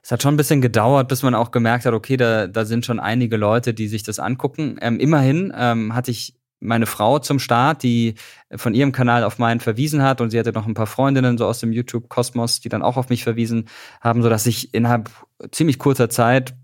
Es 0.05 0.13
hat 0.13 0.23
schon 0.23 0.35
ein 0.35 0.37
bisschen 0.37 0.61
gedauert, 0.61 1.09
bis 1.09 1.23
man 1.23 1.35
auch 1.35 1.51
gemerkt 1.51 1.87
hat, 1.87 1.95
okay, 1.95 2.19
da, 2.19 2.47
da 2.47 2.67
sind 2.67 2.85
schon 2.85 3.01
einige 3.01 3.39
Leute, 3.39 3.73
die 3.73 3.89
sich 3.89 4.03
das 4.03 4.19
angucken. 4.19 4.77
Ähm, 4.83 5.01
immerhin 5.01 5.51
ähm, 5.57 5.95
hatte 5.95 6.11
ich 6.11 6.35
meine 6.61 6.85
Frau 6.85 7.19
zum 7.21 7.39
Start, 7.39 7.83
die 7.83 8.17
von 8.55 8.75
ihrem 8.75 8.93
Kanal 8.93 9.25
auf 9.25 9.39
meinen 9.39 9.61
verwiesen 9.61 10.03
hat 10.03 10.21
und 10.21 10.29
sie 10.29 10.39
hatte 10.39 10.53
noch 10.53 10.67
ein 10.67 10.75
paar 10.75 10.87
Freundinnen 10.87 11.39
so 11.39 11.47
aus 11.47 11.61
dem 11.61 11.73
YouTube-Kosmos, 11.73 12.61
die 12.61 12.69
dann 12.69 12.83
auch 12.83 12.99
auf 12.99 13.09
mich 13.09 13.25
verwiesen 13.25 13.67
haben, 14.03 14.23
so 14.23 14.29
dass 14.29 14.45
ich 14.45 14.75
innerhalb 14.75 15.11
ziemlich 15.51 15.79
kurzer 15.79 16.11
Zeit 16.11 16.55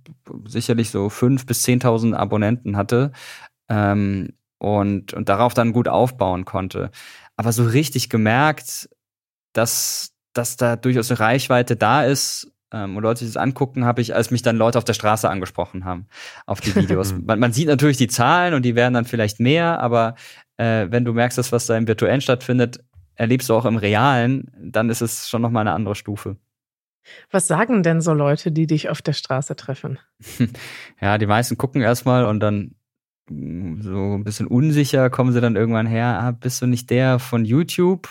sicherlich 0.46 0.90
so 0.90 1.08
fünf 1.08 1.46
bis 1.46 1.62
zehntausend 1.62 2.14
Abonnenten 2.14 2.76
hatte 2.76 3.10
ähm, 3.70 4.34
und, 4.58 5.14
und 5.14 5.30
darauf 5.30 5.54
dann 5.54 5.72
gut 5.72 5.88
aufbauen 5.88 6.44
konnte. 6.44 6.90
Aber 7.36 7.52
so 7.52 7.64
richtig 7.64 8.10
gemerkt, 8.10 8.90
dass, 9.54 10.12
dass 10.34 10.58
da 10.58 10.76
durchaus 10.76 11.10
eine 11.10 11.20
Reichweite 11.20 11.74
da 11.74 12.04
ist, 12.04 12.52
ähm, 12.72 12.96
und 12.96 13.02
Leute, 13.02 13.20
die 13.20 13.26
das 13.26 13.36
angucken, 13.36 13.84
habe 13.84 14.00
ich, 14.00 14.14
als 14.14 14.30
mich 14.30 14.42
dann 14.42 14.56
Leute 14.56 14.78
auf 14.78 14.84
der 14.84 14.94
Straße 14.94 15.28
angesprochen 15.28 15.84
haben 15.84 16.06
auf 16.46 16.60
die 16.60 16.74
Videos. 16.74 17.14
man, 17.24 17.38
man, 17.38 17.52
sieht 17.52 17.68
natürlich 17.68 17.96
die 17.96 18.08
Zahlen 18.08 18.54
und 18.54 18.62
die 18.62 18.74
werden 18.74 18.94
dann 18.94 19.04
vielleicht 19.04 19.40
mehr, 19.40 19.80
aber 19.80 20.14
äh, 20.56 20.86
wenn 20.90 21.04
du 21.04 21.12
merkst, 21.12 21.38
dass 21.38 21.52
was 21.52 21.66
da 21.66 21.76
im 21.76 21.88
Virtuellen 21.88 22.20
stattfindet, 22.20 22.80
erlebst 23.14 23.48
du 23.48 23.54
auch 23.54 23.66
im 23.66 23.76
Realen, 23.76 24.50
dann 24.58 24.88
ist 24.88 25.02
es 25.02 25.28
schon 25.28 25.42
nochmal 25.42 25.62
eine 25.62 25.74
andere 25.74 25.94
Stufe. 25.94 26.36
Was 27.30 27.46
sagen 27.46 27.82
denn 27.82 28.00
so 28.00 28.12
Leute, 28.12 28.52
die 28.52 28.66
dich 28.66 28.88
auf 28.88 29.02
der 29.02 29.12
Straße 29.12 29.56
treffen? 29.56 29.98
Ja, 31.00 31.16
die 31.16 31.26
meisten 31.26 31.56
gucken 31.56 31.80
erstmal 31.80 32.26
und 32.26 32.40
dann 32.40 32.74
mm, 33.28 33.80
so 33.80 34.14
ein 34.14 34.24
bisschen 34.24 34.46
unsicher 34.46 35.08
kommen 35.08 35.32
sie 35.32 35.40
dann 35.40 35.56
irgendwann 35.56 35.86
her, 35.86 36.20
ah, 36.20 36.30
bist 36.30 36.60
du 36.60 36.66
nicht 36.66 36.90
der 36.90 37.18
von 37.18 37.44
YouTube? 37.44 38.08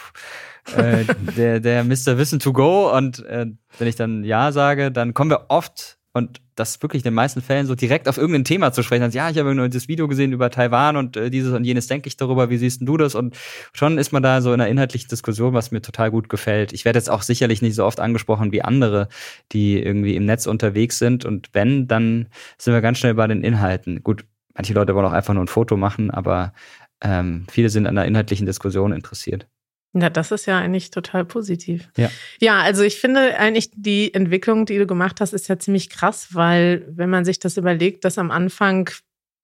Äh, 0.75 1.05
der, 1.37 1.59
der 1.59 1.83
Mr. 1.83 2.17
Wissen 2.17 2.39
to 2.39 2.53
go. 2.53 2.95
Und 2.95 3.25
äh, 3.25 3.47
wenn 3.77 3.87
ich 3.87 3.95
dann 3.95 4.23
Ja 4.23 4.51
sage, 4.51 4.91
dann 4.91 5.13
kommen 5.13 5.31
wir 5.31 5.45
oft 5.49 5.99
und 6.11 6.41
das 6.55 6.81
wirklich 6.81 7.01
in 7.01 7.11
den 7.11 7.13
meisten 7.13 7.41
Fällen 7.41 7.67
so 7.67 7.75
direkt 7.75 8.07
auf 8.07 8.17
irgendein 8.17 8.43
Thema 8.43 8.71
zu 8.71 8.83
sprechen. 8.83 9.03
Also, 9.03 9.17
ja, 9.17 9.29
ich 9.29 9.37
habe 9.37 9.53
nur 9.53 9.69
das 9.69 9.87
Video 9.87 10.07
gesehen 10.07 10.33
über 10.33 10.49
Taiwan 10.49 10.97
und 10.97 11.15
äh, 11.15 11.29
dieses 11.29 11.53
und 11.53 11.63
jenes 11.63 11.87
denke 11.87 12.07
ich 12.07 12.17
darüber, 12.17 12.49
wie 12.49 12.57
siehst 12.57 12.81
du 12.81 12.97
das? 12.97 13.15
Und 13.15 13.37
schon 13.73 13.97
ist 13.97 14.11
man 14.11 14.23
da 14.23 14.41
so 14.41 14.51
in 14.51 14.59
einer 14.59 14.69
inhaltlichen 14.69 15.07
Diskussion, 15.07 15.53
was 15.53 15.71
mir 15.71 15.81
total 15.81 16.11
gut 16.11 16.27
gefällt. 16.27 16.73
Ich 16.73 16.83
werde 16.83 16.97
jetzt 16.97 17.09
auch 17.09 17.21
sicherlich 17.21 17.61
nicht 17.61 17.75
so 17.75 17.85
oft 17.85 17.99
angesprochen 17.99 18.51
wie 18.51 18.63
andere, 18.63 19.07
die 19.51 19.81
irgendwie 19.81 20.15
im 20.15 20.25
Netz 20.25 20.47
unterwegs 20.47 20.97
sind. 20.97 21.25
Und 21.25 21.49
wenn, 21.53 21.87
dann 21.87 22.27
sind 22.57 22.73
wir 22.73 22.81
ganz 22.81 22.97
schnell 22.97 23.13
bei 23.13 23.27
den 23.27 23.43
Inhalten. 23.43 24.03
Gut, 24.03 24.25
manche 24.55 24.73
Leute 24.73 24.95
wollen 24.95 25.05
auch 25.05 25.13
einfach 25.13 25.33
nur 25.33 25.43
ein 25.43 25.47
Foto 25.47 25.77
machen, 25.77 26.11
aber 26.11 26.53
ähm, 27.01 27.45
viele 27.49 27.69
sind 27.69 27.87
an 27.87 27.95
der 27.95 28.05
inhaltlichen 28.05 28.45
Diskussion 28.45 28.91
interessiert. 28.91 29.47
Ja, 29.93 30.09
das 30.09 30.31
ist 30.31 30.45
ja 30.45 30.59
eigentlich 30.59 30.91
total 30.91 31.25
positiv. 31.25 31.89
Ja. 31.97 32.11
ja, 32.39 32.59
also 32.61 32.83
ich 32.83 32.99
finde 32.99 33.37
eigentlich 33.39 33.71
die 33.73 34.13
Entwicklung, 34.13 34.65
die 34.65 34.77
du 34.77 34.85
gemacht 34.85 35.19
hast, 35.19 35.33
ist 35.33 35.47
ja 35.47 35.57
ziemlich 35.57 35.89
krass, 35.89 36.35
weil 36.35 36.85
wenn 36.89 37.09
man 37.09 37.25
sich 37.25 37.39
das 37.39 37.57
überlegt, 37.57 38.05
dass 38.05 38.19
am 38.19 38.29
Anfang 38.29 38.89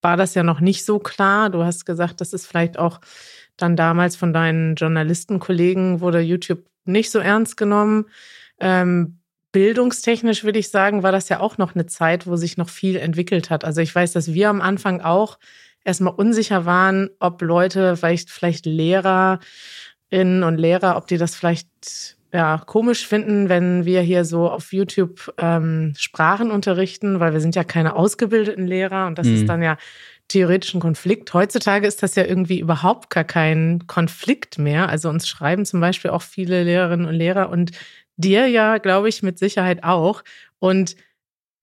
war 0.01 0.17
das 0.17 0.35
ja 0.35 0.43
noch 0.43 0.59
nicht 0.59 0.85
so 0.85 0.99
klar. 0.99 1.49
Du 1.49 1.63
hast 1.63 1.85
gesagt, 1.85 2.21
das 2.21 2.31
ist 2.31 2.45
vielleicht 2.45 2.77
auch 2.77 2.99
dann 3.57 3.75
damals 3.75 4.15
von 4.15 4.33
deinen 4.33 4.75
Journalistenkollegen 4.75 5.99
wurde 5.99 6.19
YouTube 6.19 6.63
nicht 6.83 7.09
so 7.09 7.19
ernst 7.19 7.57
genommen. 7.57 8.05
Ähm, 8.59 9.19
bildungstechnisch 9.51 10.43
würde 10.43 10.59
ich 10.59 10.69
sagen, 10.69 11.01
war 11.01 11.11
das 11.11 11.29
ja 11.29 11.39
auch 11.39 11.57
noch 11.57 11.73
eine 11.73 11.85
Zeit, 11.85 12.27
wo 12.27 12.35
sich 12.35 12.57
noch 12.57 12.69
viel 12.69 12.97
entwickelt 12.97 13.49
hat. 13.49 13.65
Also 13.65 13.81
ich 13.81 13.95
weiß, 13.95 14.11
dass 14.11 14.33
wir 14.33 14.49
am 14.49 14.61
Anfang 14.61 15.01
auch 15.01 15.39
erstmal 15.83 16.13
unsicher 16.13 16.65
waren, 16.65 17.09
ob 17.19 17.41
Leute, 17.41 17.95
vielleicht, 17.95 18.29
vielleicht 18.29 18.65
Lehrer, 18.65 19.39
Lehrerinnen 20.11 20.43
und 20.43 20.57
Lehrer, 20.57 20.97
ob 20.97 21.07
die 21.07 21.17
das 21.17 21.35
vielleicht 21.35 21.67
ja, 22.33 22.61
komisch 22.65 23.07
finden, 23.07 23.47
wenn 23.47 23.85
wir 23.85 24.01
hier 24.01 24.25
so 24.25 24.49
auf 24.49 24.73
YouTube 24.73 25.33
ähm, 25.37 25.93
Sprachen 25.97 26.51
unterrichten, 26.51 27.19
weil 27.19 27.33
wir 27.33 27.39
sind 27.39 27.55
ja 27.55 27.63
keine 27.63 27.95
ausgebildeten 27.95 28.67
Lehrer 28.67 29.07
und 29.07 29.17
das 29.17 29.27
mhm. 29.27 29.35
ist 29.35 29.47
dann 29.47 29.63
ja 29.63 29.77
theoretisch 30.27 30.73
ein 30.73 30.81
Konflikt. 30.81 31.33
Heutzutage 31.33 31.87
ist 31.87 32.03
das 32.03 32.15
ja 32.15 32.25
irgendwie 32.25 32.59
überhaupt 32.59 33.09
gar 33.09 33.23
kein 33.23 33.87
Konflikt 33.87 34.57
mehr. 34.57 34.89
Also 34.89 35.09
uns 35.09 35.27
schreiben 35.27 35.65
zum 35.65 35.79
Beispiel 35.79 36.11
auch 36.11 36.23
viele 36.23 36.63
Lehrerinnen 36.63 37.05
und 37.05 37.13
Lehrer 37.13 37.49
und 37.49 37.71
dir 38.17 38.47
ja, 38.47 38.79
glaube 38.79 39.07
ich, 39.07 39.23
mit 39.23 39.39
Sicherheit 39.39 39.83
auch. 39.83 40.23
Und 40.59 40.95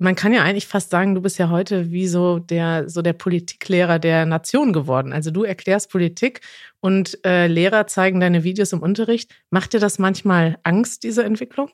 man 0.02 0.16
kann 0.16 0.32
ja 0.32 0.42
eigentlich 0.42 0.66
fast 0.66 0.90
sagen, 0.90 1.14
du 1.14 1.23
bist 1.23 1.38
ja 1.38 1.49
heute 1.49 1.92
wie 1.92 2.09
so 2.09 2.38
der, 2.38 2.88
so 2.88 3.02
der 3.02 3.12
Politiklehrer 3.12 3.99
der 3.99 4.26
Nation 4.26 4.73
geworden. 4.73 5.12
Also 5.12 5.30
du 5.30 5.44
erklärst 5.44 5.90
Politik 5.90 6.40
und 6.80 7.25
äh, 7.25 7.47
Lehrer 7.47 7.87
zeigen 7.87 8.18
deine 8.18 8.42
Videos 8.42 8.73
im 8.73 8.80
Unterricht. 8.80 9.30
Macht 9.50 9.73
dir 9.73 9.80
das 9.80 9.99
manchmal 9.99 10.59
Angst, 10.64 11.04
diese 11.04 11.25
Entwicklung? 11.25 11.71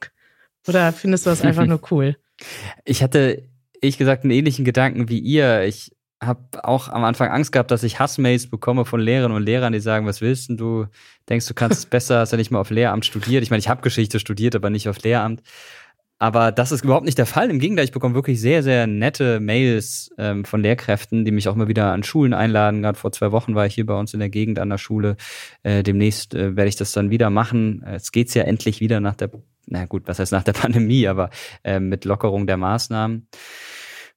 Oder 0.67 0.93
findest 0.93 1.25
du 1.25 1.31
das 1.31 1.43
einfach 1.43 1.67
nur 1.67 1.81
cool? 1.91 2.17
Ich 2.85 3.03
hatte, 3.03 3.45
ehrlich 3.81 3.99
gesagt, 3.99 4.25
einen 4.25 4.33
ähnlichen 4.33 4.65
Gedanken 4.65 5.09
wie 5.09 5.19
ihr. 5.19 5.65
Ich 5.65 5.93
habe 6.23 6.65
auch 6.65 6.89
am 6.89 7.05
Anfang 7.05 7.31
Angst 7.31 7.53
gehabt, 7.53 7.71
dass 7.71 7.83
ich 7.83 7.99
Hassmails 7.99 8.51
bekomme 8.51 8.85
von 8.85 9.01
Lehrerinnen 9.01 9.37
und 9.37 9.45
Lehrern, 9.45 9.73
die 9.73 9.81
sagen, 9.81 10.05
was 10.05 10.21
willst 10.21 10.49
denn 10.51 10.57
du? 10.57 10.87
Denkst 11.29 11.47
du 11.47 11.55
kannst 11.55 11.79
es 11.79 11.87
besser, 11.91 12.19
hast 12.19 12.33
ja 12.33 12.39
nicht 12.39 12.51
mal 12.51 12.61
auf 12.61 12.71
Lehramt 12.71 13.07
studiert. 13.07 13.43
Ich 13.43 13.51
meine, 13.51 13.61
ich 13.61 13.69
habe 13.69 13.83
Geschichte 13.83 14.19
studiert, 14.19 14.55
aber 14.55 14.69
nicht 14.69 14.89
auf 14.89 15.01
Lehramt. 15.03 15.43
Aber 16.21 16.51
das 16.51 16.73
ist 16.73 16.83
überhaupt 16.83 17.05
nicht 17.05 17.19
der 17.19 17.27
Fall. 17.27 17.49
Im 17.49 17.61
Gegenteil, 17.61 17.85
ich 17.85 17.93
bekomme 17.93 18.17
wirklich 18.17 18.41
sehr, 18.41 18.65
sehr 18.65 18.89
nette 18.89 19.39
Mails 19.39 20.11
ähm, 20.19 20.45
von 20.45 20.63
Lehrkräften, 20.63 21.25
die 21.25 21.31
mich 21.31 21.49
auch 21.49 21.55
mal 21.55 21.69
wieder 21.69 21.93
an 21.93 22.03
Schulen 22.03 22.35
einladen. 22.35 22.83
Gerade 22.83 22.99
vor 22.99 23.13
zwei 23.13 23.31
Wochen 23.31 23.55
war 23.55 23.67
ich 23.67 23.75
hier 23.75 23.87
bei 23.87 23.95
uns 23.95 24.15
in 24.15 24.21
der 24.21 24.29
Gegend 24.29 24.59
an 24.59 24.69
der 24.69 24.79
Schule. 24.79 25.17
Äh, 25.63 25.85
demnächst 25.85 26.35
äh, 26.35 26.57
werde 26.57 26.69
ich 26.69 26.77
das 26.77 26.91
dann 26.91 27.11
wieder 27.11 27.31
machen. 27.31 27.85
Es 27.85 28.11
geht's 28.11 28.35
ja 28.35 28.43
endlich 28.43 28.81
wieder 28.81 28.99
nach 28.99 29.15
der, 29.15 29.31
na 29.67 29.85
gut, 29.85 30.09
was 30.09 30.19
heißt 30.19 30.33
nach 30.33 30.43
der 30.43 30.53
Pandemie, 30.55 31.07
aber 31.07 31.31
äh, 31.63 31.79
mit 31.79 32.05
Lockerung 32.05 32.49
der 32.49 32.57
Maßnahmen. 32.57 33.29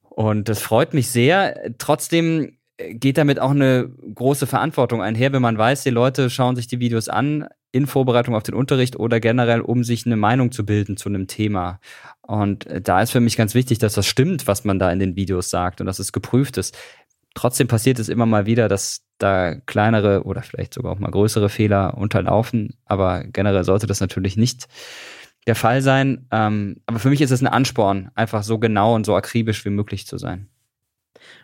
Und 0.02 0.50
das 0.50 0.60
freut 0.60 0.96
mich 0.96 1.10
sehr. 1.10 1.76
Trotzdem 1.78 2.58
geht 2.90 3.20
damit 3.20 3.40
auch 3.40 3.52
eine 3.52 3.90
große 4.16 4.48
Verantwortung 4.48 5.04
einher, 5.04 5.34
wenn 5.34 5.42
man 5.42 5.58
weiß, 5.58 5.84
die 5.84 5.92
Leute 5.92 6.32
schauen 6.32 6.56
sich 6.56 6.66
die 6.66 6.80
Videos 6.80 7.10
an 7.10 7.48
in 7.72 7.88
Vorbereitung 7.88 8.36
auf 8.36 8.44
den 8.44 8.56
Unterricht 8.56 8.98
oder 8.98 9.20
generell, 9.20 9.62
um 9.62 9.84
sich 9.84 10.06
eine 10.06 10.18
Meinung 10.18 10.52
zu 10.52 10.66
bilden 10.66 10.98
zu 10.98 11.10
einem 11.10 11.28
Thema. 11.28 11.80
Und 12.22 12.68
da 12.82 13.02
ist 13.02 13.12
für 13.12 13.20
mich 13.20 13.38
ganz 13.38 13.54
wichtig, 13.54 13.80
dass 13.80 13.94
das 13.94 14.06
stimmt, 14.06 14.48
was 14.48 14.66
man 14.66 14.80
da 14.80 14.92
in 14.92 15.00
den 15.00 15.16
Videos 15.16 15.50
sagt 15.50 15.80
und 15.80 15.88
dass 15.88 16.00
es 16.00 16.12
geprüft 16.12 16.58
ist. 16.58 16.78
Trotzdem 17.34 17.68
passiert 17.68 17.98
es 18.00 18.10
immer 18.10 18.26
mal 18.26 18.46
wieder, 18.46 18.68
dass 18.68 19.04
da 19.18 19.56
kleinere 19.56 20.24
oder 20.24 20.42
vielleicht 20.42 20.74
sogar 20.74 20.92
auch 20.92 21.00
mal 21.00 21.12
größere 21.12 21.50
Fehler 21.50 21.98
unterlaufen. 21.98 22.76
Aber 22.86 23.24
generell 23.24 23.64
sollte 23.64 23.88
das 23.88 24.02
natürlich 24.02 24.36
nicht 24.36 24.68
der 25.48 25.56
Fall 25.56 25.82
sein. 25.82 26.28
Ähm, 26.32 26.82
aber 26.86 27.00
für 27.00 27.10
mich 27.10 27.22
ist 27.22 27.32
es 27.32 27.42
ein 27.42 27.48
Ansporn, 27.48 28.12
einfach 28.16 28.44
so 28.44 28.60
genau 28.60 28.96
und 28.96 29.06
so 29.06 29.16
akribisch 29.16 29.64
wie 29.66 29.70
möglich 29.70 30.06
zu 30.08 30.18
sein. 30.18 30.50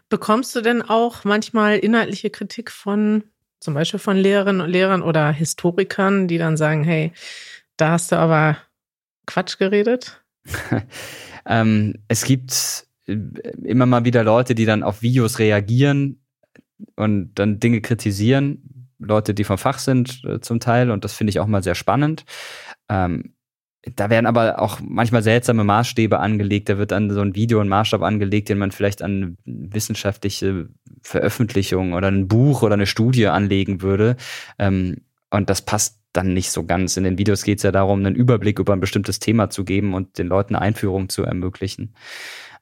Bekommst 0.10 0.56
du 0.56 0.62
denn 0.62 0.82
auch 0.82 1.24
manchmal 1.24 1.78
inhaltliche 1.78 2.30
Kritik 2.30 2.72
von 2.72 3.24
zum 3.60 3.74
Beispiel 3.74 4.00
von 4.00 4.18
Lehrerinnen 4.18 4.62
und 4.62 4.70
Lehrern 4.70 5.02
oder 5.02 5.32
Historikern, 5.32 6.28
die 6.28 6.38
dann 6.38 6.58
sagen, 6.58 6.84
hey, 6.84 7.12
da 7.78 7.92
hast 7.92 8.12
du 8.12 8.18
aber 8.18 8.58
Quatsch 9.26 9.58
geredet? 9.58 10.24
ähm, 11.46 11.96
es 12.08 12.24
gibt 12.24 12.88
äh, 13.06 13.14
immer 13.64 13.86
mal 13.86 14.06
wieder 14.06 14.24
Leute, 14.24 14.56
die 14.56 14.66
dann 14.66 14.84
auf 14.84 15.02
Videos 15.02 15.40
reagieren 15.40 16.22
und 16.96 17.34
dann 17.36 17.60
Dinge 17.60 17.82
kritisieren. 17.82 18.90
Leute, 19.00 19.34
die 19.34 19.44
vom 19.44 19.58
Fach 19.58 19.80
sind 19.80 20.24
äh, 20.24 20.40
zum 20.42 20.60
Teil 20.60 20.90
und 20.90 21.04
das 21.04 21.14
finde 21.14 21.30
ich 21.30 21.40
auch 21.40 21.48
mal 21.48 21.64
sehr 21.64 21.76
spannend. 21.76 22.26
Ähm, 22.90 23.34
da 23.96 24.10
werden 24.10 24.26
aber 24.26 24.62
auch 24.62 24.80
manchmal 24.82 25.24
seltsame 25.24 25.64
Maßstäbe 25.64 26.20
angelegt. 26.20 26.70
Da 26.70 26.78
wird 26.78 26.94
an 26.94 27.10
so 27.10 27.22
ein 27.22 27.36
Video 27.36 27.60
ein 27.60 27.70
Maßstab 27.70 28.02
angelegt, 28.02 28.50
den 28.50 28.58
man 28.58 28.72
vielleicht 28.72 29.02
an 29.02 29.38
wissenschaftliche 29.46 30.70
Veröffentlichung 31.02 31.94
oder 31.94 32.08
ein 32.08 32.28
Buch 32.28 32.64
oder 32.64 32.74
eine 32.74 32.88
Studie 32.88 33.28
anlegen 33.28 33.82
würde. 33.82 34.16
Ähm, 34.60 34.98
und 35.30 35.50
das 35.50 35.62
passt 35.62 36.00
dann 36.14 36.34
nicht 36.34 36.52
so 36.52 36.66
ganz. 36.66 36.98
In 36.98 37.04
den 37.04 37.18
Videos 37.18 37.44
geht 37.44 37.60
es 37.60 37.64
ja 37.64 37.72
darum, 37.72 38.00
einen 38.00 38.16
Überblick 38.16 38.60
über 38.60 38.74
ein 38.74 38.80
bestimmtes 38.80 39.20
Thema 39.20 39.50
zu 39.50 39.64
geben 39.64 39.94
und 39.94 40.18
den 40.18 40.28
Leuten 40.28 40.56
Einführung 40.56 41.10
zu 41.10 41.24
ermöglichen. 41.24 41.94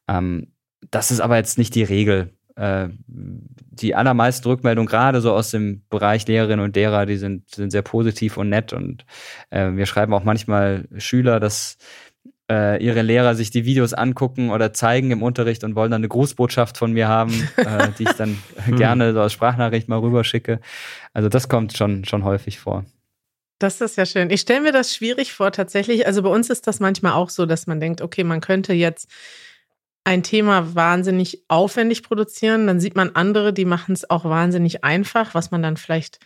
Ähm, 0.07 0.47
das 0.91 1.11
ist 1.11 1.21
aber 1.21 1.37
jetzt 1.37 1.57
nicht 1.57 1.73
die 1.75 1.83
Regel. 1.83 2.33
Äh, 2.55 2.89
die 3.07 3.95
allermeisten 3.95 4.47
Rückmeldungen, 4.47 4.87
gerade 4.87 5.19
so 5.21 5.33
aus 5.33 5.51
dem 5.51 5.81
Bereich 5.89 6.25
Lehrerinnen 6.27 6.63
und 6.63 6.75
Lehrer, 6.75 7.05
die 7.05 7.17
sind, 7.17 7.49
sind 7.53 7.71
sehr 7.71 7.81
positiv 7.81 8.37
und 8.37 8.49
nett. 8.49 8.71
Und 8.71 9.05
äh, 9.49 9.71
wir 9.71 9.85
schreiben 9.85 10.13
auch 10.13 10.23
manchmal 10.23 10.87
Schüler, 10.97 11.39
dass 11.39 11.77
äh, 12.49 12.83
ihre 12.83 13.01
Lehrer 13.01 13.35
sich 13.35 13.51
die 13.51 13.65
Videos 13.65 13.93
angucken 13.93 14.51
oder 14.51 14.71
zeigen 14.71 15.11
im 15.11 15.23
Unterricht 15.23 15.63
und 15.63 15.75
wollen 15.75 15.91
dann 15.91 16.01
eine 16.01 16.07
Grußbotschaft 16.07 16.77
von 16.77 16.93
mir 16.93 17.07
haben, 17.07 17.33
äh, 17.57 17.89
die 17.97 18.03
ich 18.03 18.13
dann 18.13 18.37
hm. 18.65 18.77
gerne 18.77 19.13
so 19.13 19.21
als 19.21 19.33
Sprachnachricht 19.33 19.89
mal 19.89 19.99
rüberschicke. 19.99 20.59
Also 21.13 21.27
das 21.27 21.49
kommt 21.49 21.75
schon, 21.75 22.05
schon 22.05 22.23
häufig 22.23 22.59
vor. 22.59 22.85
Das 23.59 23.79
ist 23.79 23.95
ja 23.95 24.05
schön. 24.05 24.29
Ich 24.29 24.41
stelle 24.41 24.61
mir 24.61 24.73
das 24.73 24.93
schwierig 24.93 25.33
vor, 25.33 25.51
tatsächlich. 25.51 26.05
Also 26.05 26.21
bei 26.21 26.29
uns 26.29 26.49
ist 26.49 26.67
das 26.67 26.79
manchmal 26.79 27.13
auch 27.13 27.29
so, 27.29 27.45
dass 27.45 27.67
man 27.67 27.79
denkt, 27.79 28.01
okay, 28.01 28.23
man 28.23 28.41
könnte 28.41 28.73
jetzt 28.73 29.09
ein 30.05 30.21
Thema 30.23 30.75
wahnsinnig 30.75 31.43
aufwendig 31.47 32.03
produzieren, 32.03 32.67
dann 32.67 32.79
sieht 32.79 32.95
man 32.95 33.15
andere, 33.15 33.51
die 33.51 33.65
machen 33.65 33.93
es 33.93 34.09
auch 34.09 34.23
wahnsinnig 34.23 34.83
einfach, 34.83 35.33
was 35.33 35.49
man 35.49 35.63
dann 35.63 35.77
vielleicht, 35.77 36.19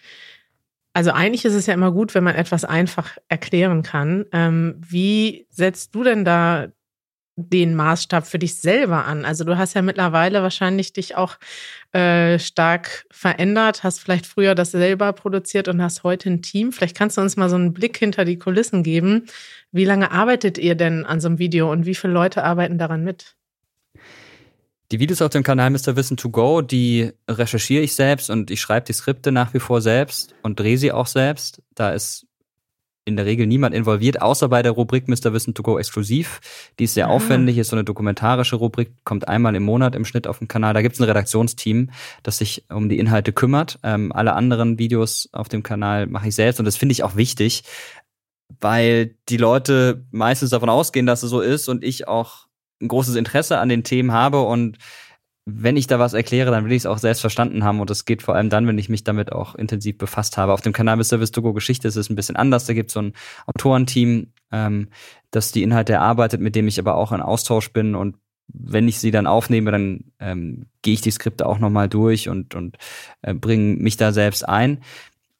also 0.93 1.11
eigentlich 1.11 1.45
ist 1.45 1.53
es 1.53 1.65
ja 1.65 1.73
immer 1.73 1.93
gut, 1.93 2.13
wenn 2.13 2.25
man 2.25 2.35
etwas 2.35 2.65
einfach 2.65 3.17
erklären 3.29 3.81
kann. 3.81 4.25
Ähm, 4.33 4.81
wie 4.85 5.47
setzt 5.49 5.95
du 5.95 6.03
denn 6.03 6.25
da 6.25 6.67
den 7.37 7.73
Maßstab 7.73 8.27
für 8.27 8.37
dich 8.37 8.57
selber 8.57 9.05
an? 9.05 9.23
Also 9.23 9.45
du 9.45 9.57
hast 9.57 9.75
ja 9.75 9.81
mittlerweile 9.81 10.43
wahrscheinlich 10.43 10.91
dich 10.91 11.15
auch 11.15 11.37
äh, 11.93 12.37
stark 12.37 13.05
verändert, 13.11 13.83
hast 13.83 14.01
vielleicht 14.01 14.25
früher 14.25 14.55
das 14.55 14.71
selber 14.71 15.13
produziert 15.13 15.69
und 15.69 15.81
hast 15.81 16.03
heute 16.03 16.29
ein 16.29 16.41
Team. 16.41 16.73
Vielleicht 16.73 16.97
kannst 16.97 17.17
du 17.17 17.21
uns 17.21 17.37
mal 17.37 17.49
so 17.49 17.55
einen 17.55 17.71
Blick 17.71 17.97
hinter 17.97 18.25
die 18.25 18.37
Kulissen 18.37 18.83
geben. 18.83 19.27
Wie 19.71 19.85
lange 19.85 20.11
arbeitet 20.11 20.57
ihr 20.57 20.75
denn 20.75 21.05
an 21.05 21.21
so 21.21 21.29
einem 21.29 21.39
Video 21.39 21.71
und 21.71 21.85
wie 21.85 21.95
viele 21.95 22.11
Leute 22.11 22.43
arbeiten 22.43 22.77
daran 22.77 23.05
mit? 23.05 23.38
Die 24.91 24.99
Videos 24.99 25.21
auf 25.21 25.29
dem 25.29 25.43
Kanal 25.43 25.69
Mr. 25.69 25.95
Wissen 25.95 26.17
to 26.17 26.31
Go, 26.31 26.61
die 26.61 27.11
recherchiere 27.29 27.83
ich 27.83 27.93
selbst 27.93 28.31
und 28.31 28.49
ich 28.49 28.59
schreibe 28.59 28.87
die 28.87 28.93
Skripte 28.93 29.31
nach 29.31 29.53
wie 29.53 29.59
vor 29.59 29.81
selbst 29.81 30.33
und 30.41 30.59
drehe 30.59 30.79
sie 30.79 30.91
auch 30.91 31.05
selbst. 31.05 31.61
Da 31.75 31.91
ist 31.91 32.25
in 33.05 33.15
der 33.15 33.27
Regel 33.27 33.45
niemand 33.45 33.75
involviert, 33.75 34.19
außer 34.19 34.49
bei 34.49 34.63
der 34.63 34.71
Rubrik 34.71 35.07
Mr. 35.07 35.31
Wissen 35.31 35.53
to 35.53 35.61
Go 35.61 35.77
exklusiv. 35.77 36.39
Die 36.79 36.85
ist 36.85 36.95
sehr 36.95 37.07
ah. 37.07 37.11
aufwendig, 37.11 37.59
ist 37.59 37.69
so 37.69 37.75
eine 37.75 37.83
dokumentarische 37.83 38.55
Rubrik, 38.55 38.91
kommt 39.03 39.27
einmal 39.27 39.55
im 39.55 39.63
Monat 39.63 39.95
im 39.95 40.05
Schnitt 40.05 40.25
auf 40.25 40.39
dem 40.39 40.47
Kanal. 40.47 40.73
Da 40.73 40.81
gibt 40.81 40.95
es 40.95 41.01
ein 41.01 41.07
Redaktionsteam, 41.07 41.91
das 42.23 42.39
sich 42.39 42.65
um 42.69 42.89
die 42.89 42.97
Inhalte 42.97 43.31
kümmert. 43.31 43.77
Ähm, 43.83 44.11
alle 44.11 44.33
anderen 44.33 44.79
Videos 44.79 45.29
auf 45.33 45.49
dem 45.49 45.61
Kanal 45.61 46.07
mache 46.07 46.29
ich 46.29 46.35
selbst 46.35 46.57
und 46.57 46.65
das 46.65 46.77
finde 46.77 46.93
ich 46.93 47.03
auch 47.03 47.15
wichtig, 47.15 47.63
weil 48.59 49.15
die 49.29 49.37
Leute 49.37 50.05
meistens 50.09 50.49
davon 50.49 50.69
ausgehen, 50.69 51.05
dass 51.05 51.21
es 51.21 51.29
so 51.29 51.41
ist 51.41 51.67
und 51.67 51.83
ich 51.83 52.07
auch 52.07 52.48
ein 52.81 52.87
großes 52.87 53.15
Interesse 53.15 53.59
an 53.59 53.69
den 53.69 53.83
Themen 53.83 54.11
habe 54.11 54.41
und 54.41 54.77
wenn 55.45 55.77
ich 55.77 55.87
da 55.87 55.99
was 55.99 56.13
erkläre, 56.13 56.51
dann 56.51 56.65
will 56.65 56.71
ich 56.71 56.83
es 56.83 56.85
auch 56.85 56.99
selbst 56.99 57.21
verstanden 57.21 57.63
haben 57.63 57.79
und 57.79 57.89
das 57.89 58.05
geht 58.05 58.21
vor 58.21 58.35
allem 58.35 58.49
dann, 58.49 58.67
wenn 58.67 58.77
ich 58.77 58.89
mich 58.89 59.03
damit 59.03 59.31
auch 59.31 59.55
intensiv 59.55 59.97
befasst 59.97 60.37
habe. 60.37 60.53
Auf 60.53 60.61
dem 60.61 60.73
Kanal 60.73 60.97
Mr. 60.97 61.05
Service 61.05 61.31
Togo 61.31 61.53
Geschichte 61.53 61.87
ist 61.87 61.95
es 61.95 62.09
ein 62.09 62.15
bisschen 62.15 62.35
anders. 62.35 62.65
Da 62.65 62.73
gibt 62.73 62.89
es 62.89 62.93
so 62.93 63.01
ein 63.01 63.13
Autorenteam, 63.47 64.27
ähm, 64.51 64.89
das 65.31 65.51
die 65.51 65.63
Inhalte 65.63 65.93
erarbeitet, 65.93 66.41
mit 66.41 66.55
dem 66.55 66.67
ich 66.67 66.79
aber 66.79 66.95
auch 66.95 67.11
in 67.11 67.21
Austausch 67.21 67.73
bin 67.73 67.95
und 67.95 68.17
wenn 68.51 68.87
ich 68.87 68.99
sie 68.99 69.11
dann 69.11 69.27
aufnehme, 69.27 69.71
dann 69.71 70.05
ähm, 70.19 70.65
gehe 70.81 70.95
ich 70.95 71.01
die 71.01 71.11
Skripte 71.11 71.45
auch 71.45 71.59
nochmal 71.59 71.87
durch 71.87 72.29
und, 72.29 72.55
und 72.55 72.77
äh, 73.21 73.33
bringe 73.33 73.75
mich 73.75 73.95
da 73.97 74.11
selbst 74.11 74.47
ein. 74.47 74.81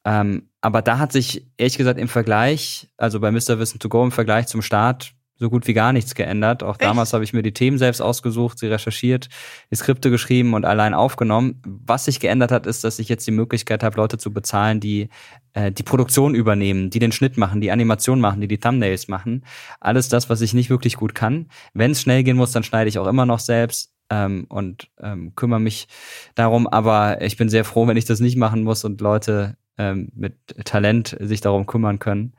Ähm, 0.04 0.48
aber 0.60 0.80
da 0.80 0.98
hat 0.98 1.12
sich 1.12 1.46
ehrlich 1.56 1.76
gesagt 1.76 1.98
im 1.98 2.08
Vergleich, 2.08 2.88
also 2.96 3.20
bei 3.20 3.32
Mr. 3.32 3.58
Wissen 3.58 3.80
to 3.80 3.88
Go 3.88 4.04
im 4.04 4.12
Vergleich 4.12 4.46
zum 4.46 4.62
Start, 4.62 5.12
so 5.40 5.48
gut 5.50 5.66
wie 5.66 5.72
gar 5.72 5.92
nichts 5.92 6.14
geändert. 6.14 6.62
Auch 6.62 6.74
Echt? 6.74 6.82
damals 6.82 7.12
habe 7.12 7.24
ich 7.24 7.32
mir 7.32 7.42
die 7.42 7.54
Themen 7.54 7.78
selbst 7.78 8.00
ausgesucht, 8.00 8.58
sie 8.58 8.66
recherchiert, 8.66 9.28
die 9.70 9.74
Skripte 9.74 10.10
geschrieben 10.10 10.54
und 10.54 10.66
allein 10.66 10.94
aufgenommen. 10.94 11.60
Was 11.64 12.04
sich 12.04 12.20
geändert 12.20 12.52
hat, 12.52 12.66
ist, 12.66 12.84
dass 12.84 12.98
ich 12.98 13.08
jetzt 13.08 13.26
die 13.26 13.32
Möglichkeit 13.32 13.82
habe, 13.82 13.96
Leute 13.96 14.18
zu 14.18 14.32
bezahlen, 14.32 14.80
die 14.80 15.08
äh, 15.54 15.72
die 15.72 15.82
Produktion 15.82 16.34
übernehmen, 16.34 16.90
die 16.90 16.98
den 16.98 17.10
Schnitt 17.10 17.38
machen, 17.38 17.62
die 17.62 17.70
Animation 17.72 18.20
machen, 18.20 18.42
die 18.42 18.48
die 18.48 18.58
Thumbnails 18.58 19.08
machen. 19.08 19.44
Alles 19.80 20.08
das, 20.10 20.28
was 20.28 20.42
ich 20.42 20.52
nicht 20.52 20.68
wirklich 20.68 20.96
gut 20.96 21.14
kann. 21.14 21.46
Wenn 21.72 21.92
es 21.92 22.02
schnell 22.02 22.22
gehen 22.22 22.36
muss, 22.36 22.52
dann 22.52 22.62
schneide 22.62 22.88
ich 22.88 22.98
auch 22.98 23.06
immer 23.06 23.26
noch 23.26 23.40
selbst. 23.40 23.92
Ähm, 24.12 24.46
und 24.48 24.90
ähm, 25.00 25.34
kümmere 25.36 25.60
mich 25.60 25.86
darum, 26.34 26.66
aber 26.66 27.22
ich 27.22 27.36
bin 27.36 27.48
sehr 27.48 27.64
froh, 27.64 27.86
wenn 27.86 27.96
ich 27.96 28.06
das 28.06 28.18
nicht 28.18 28.36
machen 28.36 28.64
muss 28.64 28.84
und 28.84 29.00
Leute 29.00 29.56
ähm, 29.78 30.10
mit 30.16 30.34
Talent 30.64 31.16
sich 31.20 31.40
darum 31.40 31.64
kümmern 31.64 32.00
können. 32.00 32.34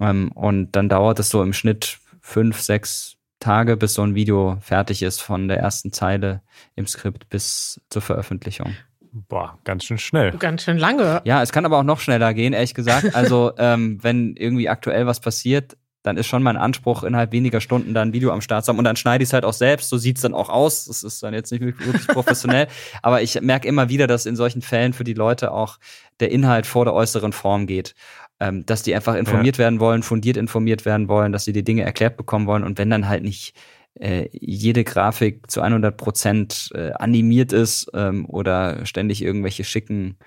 Ähm, 0.00 0.30
und 0.32 0.72
dann 0.72 0.88
dauert 0.88 1.18
es 1.18 1.30
so 1.30 1.42
im 1.42 1.52
Schnitt 1.52 1.98
fünf, 2.26 2.60
sechs 2.60 3.16
Tage, 3.38 3.76
bis 3.76 3.94
so 3.94 4.02
ein 4.02 4.14
Video 4.14 4.58
fertig 4.60 5.02
ist, 5.02 5.22
von 5.22 5.46
der 5.46 5.58
ersten 5.58 5.92
Zeile 5.92 6.42
im 6.74 6.86
Skript 6.86 7.28
bis 7.28 7.80
zur 7.88 8.02
Veröffentlichung. 8.02 8.74
Boah, 9.12 9.58
ganz 9.64 9.84
schön 9.84 9.98
schnell. 9.98 10.32
Ganz 10.32 10.64
schön 10.64 10.76
lange. 10.76 11.22
Ja, 11.24 11.40
es 11.42 11.52
kann 11.52 11.64
aber 11.64 11.78
auch 11.78 11.84
noch 11.84 12.00
schneller 12.00 12.34
gehen, 12.34 12.52
ehrlich 12.52 12.74
gesagt. 12.74 13.14
Also, 13.14 13.52
ähm, 13.58 14.02
wenn 14.02 14.34
irgendwie 14.36 14.68
aktuell 14.68 15.06
was 15.06 15.20
passiert, 15.20 15.76
dann 16.02 16.16
ist 16.16 16.26
schon 16.26 16.42
mein 16.42 16.56
Anspruch, 16.56 17.02
innerhalb 17.02 17.32
weniger 17.32 17.60
Stunden 17.60 17.94
da 17.94 18.02
ein 18.02 18.12
Video 18.12 18.32
am 18.32 18.40
Start 18.40 18.64
zu 18.64 18.70
haben. 18.70 18.78
Und 18.78 18.84
dann 18.84 18.96
schneide 18.96 19.22
ich 19.22 19.30
es 19.30 19.32
halt 19.32 19.44
auch 19.44 19.52
selbst. 19.52 19.88
So 19.88 19.96
sieht 19.96 20.16
es 20.16 20.22
dann 20.22 20.34
auch 20.34 20.48
aus. 20.48 20.84
Das 20.84 21.02
ist 21.02 21.22
dann 21.22 21.34
jetzt 21.34 21.50
nicht 21.50 21.62
wirklich 21.62 22.06
professionell. 22.06 22.68
aber 23.02 23.22
ich 23.22 23.40
merke 23.40 23.66
immer 23.66 23.88
wieder, 23.88 24.06
dass 24.06 24.26
in 24.26 24.36
solchen 24.36 24.62
Fällen 24.62 24.92
für 24.92 25.04
die 25.04 25.14
Leute 25.14 25.50
auch 25.50 25.78
der 26.20 26.30
Inhalt 26.30 26.66
vor 26.66 26.84
der 26.84 26.94
äußeren 26.94 27.32
Form 27.32 27.66
geht 27.66 27.94
ähm, 28.40 28.66
dass 28.66 28.82
die 28.82 28.94
einfach 28.94 29.14
informiert 29.14 29.56
ja. 29.56 29.64
werden 29.64 29.80
wollen, 29.80 30.02
fundiert 30.02 30.36
informiert 30.36 30.84
werden 30.84 31.08
wollen, 31.08 31.32
dass 31.32 31.44
sie 31.44 31.52
die 31.52 31.64
Dinge 31.64 31.82
erklärt 31.82 32.16
bekommen 32.16 32.46
wollen 32.46 32.64
und 32.64 32.78
wenn 32.78 32.90
dann 32.90 33.08
halt 33.08 33.22
nicht 33.22 33.54
äh, 33.94 34.28
jede 34.32 34.84
Grafik 34.84 35.50
zu 35.50 35.62
100 35.62 35.96
Prozent 35.96 36.70
äh, 36.74 36.92
animiert 36.92 37.52
ist 37.52 37.90
ähm, 37.94 38.26
oder 38.26 38.84
ständig 38.84 39.22
irgendwelche 39.22 39.64
schicken 39.64 40.18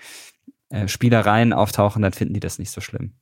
äh, 0.70 0.88
Spielereien 0.88 1.54
auftauchen, 1.54 2.02
dann 2.02 2.14
finden 2.14 2.34
die 2.34 2.40
das 2.40 2.60
nicht 2.60 2.72
so 2.72 2.82
schlimm. 2.82 3.14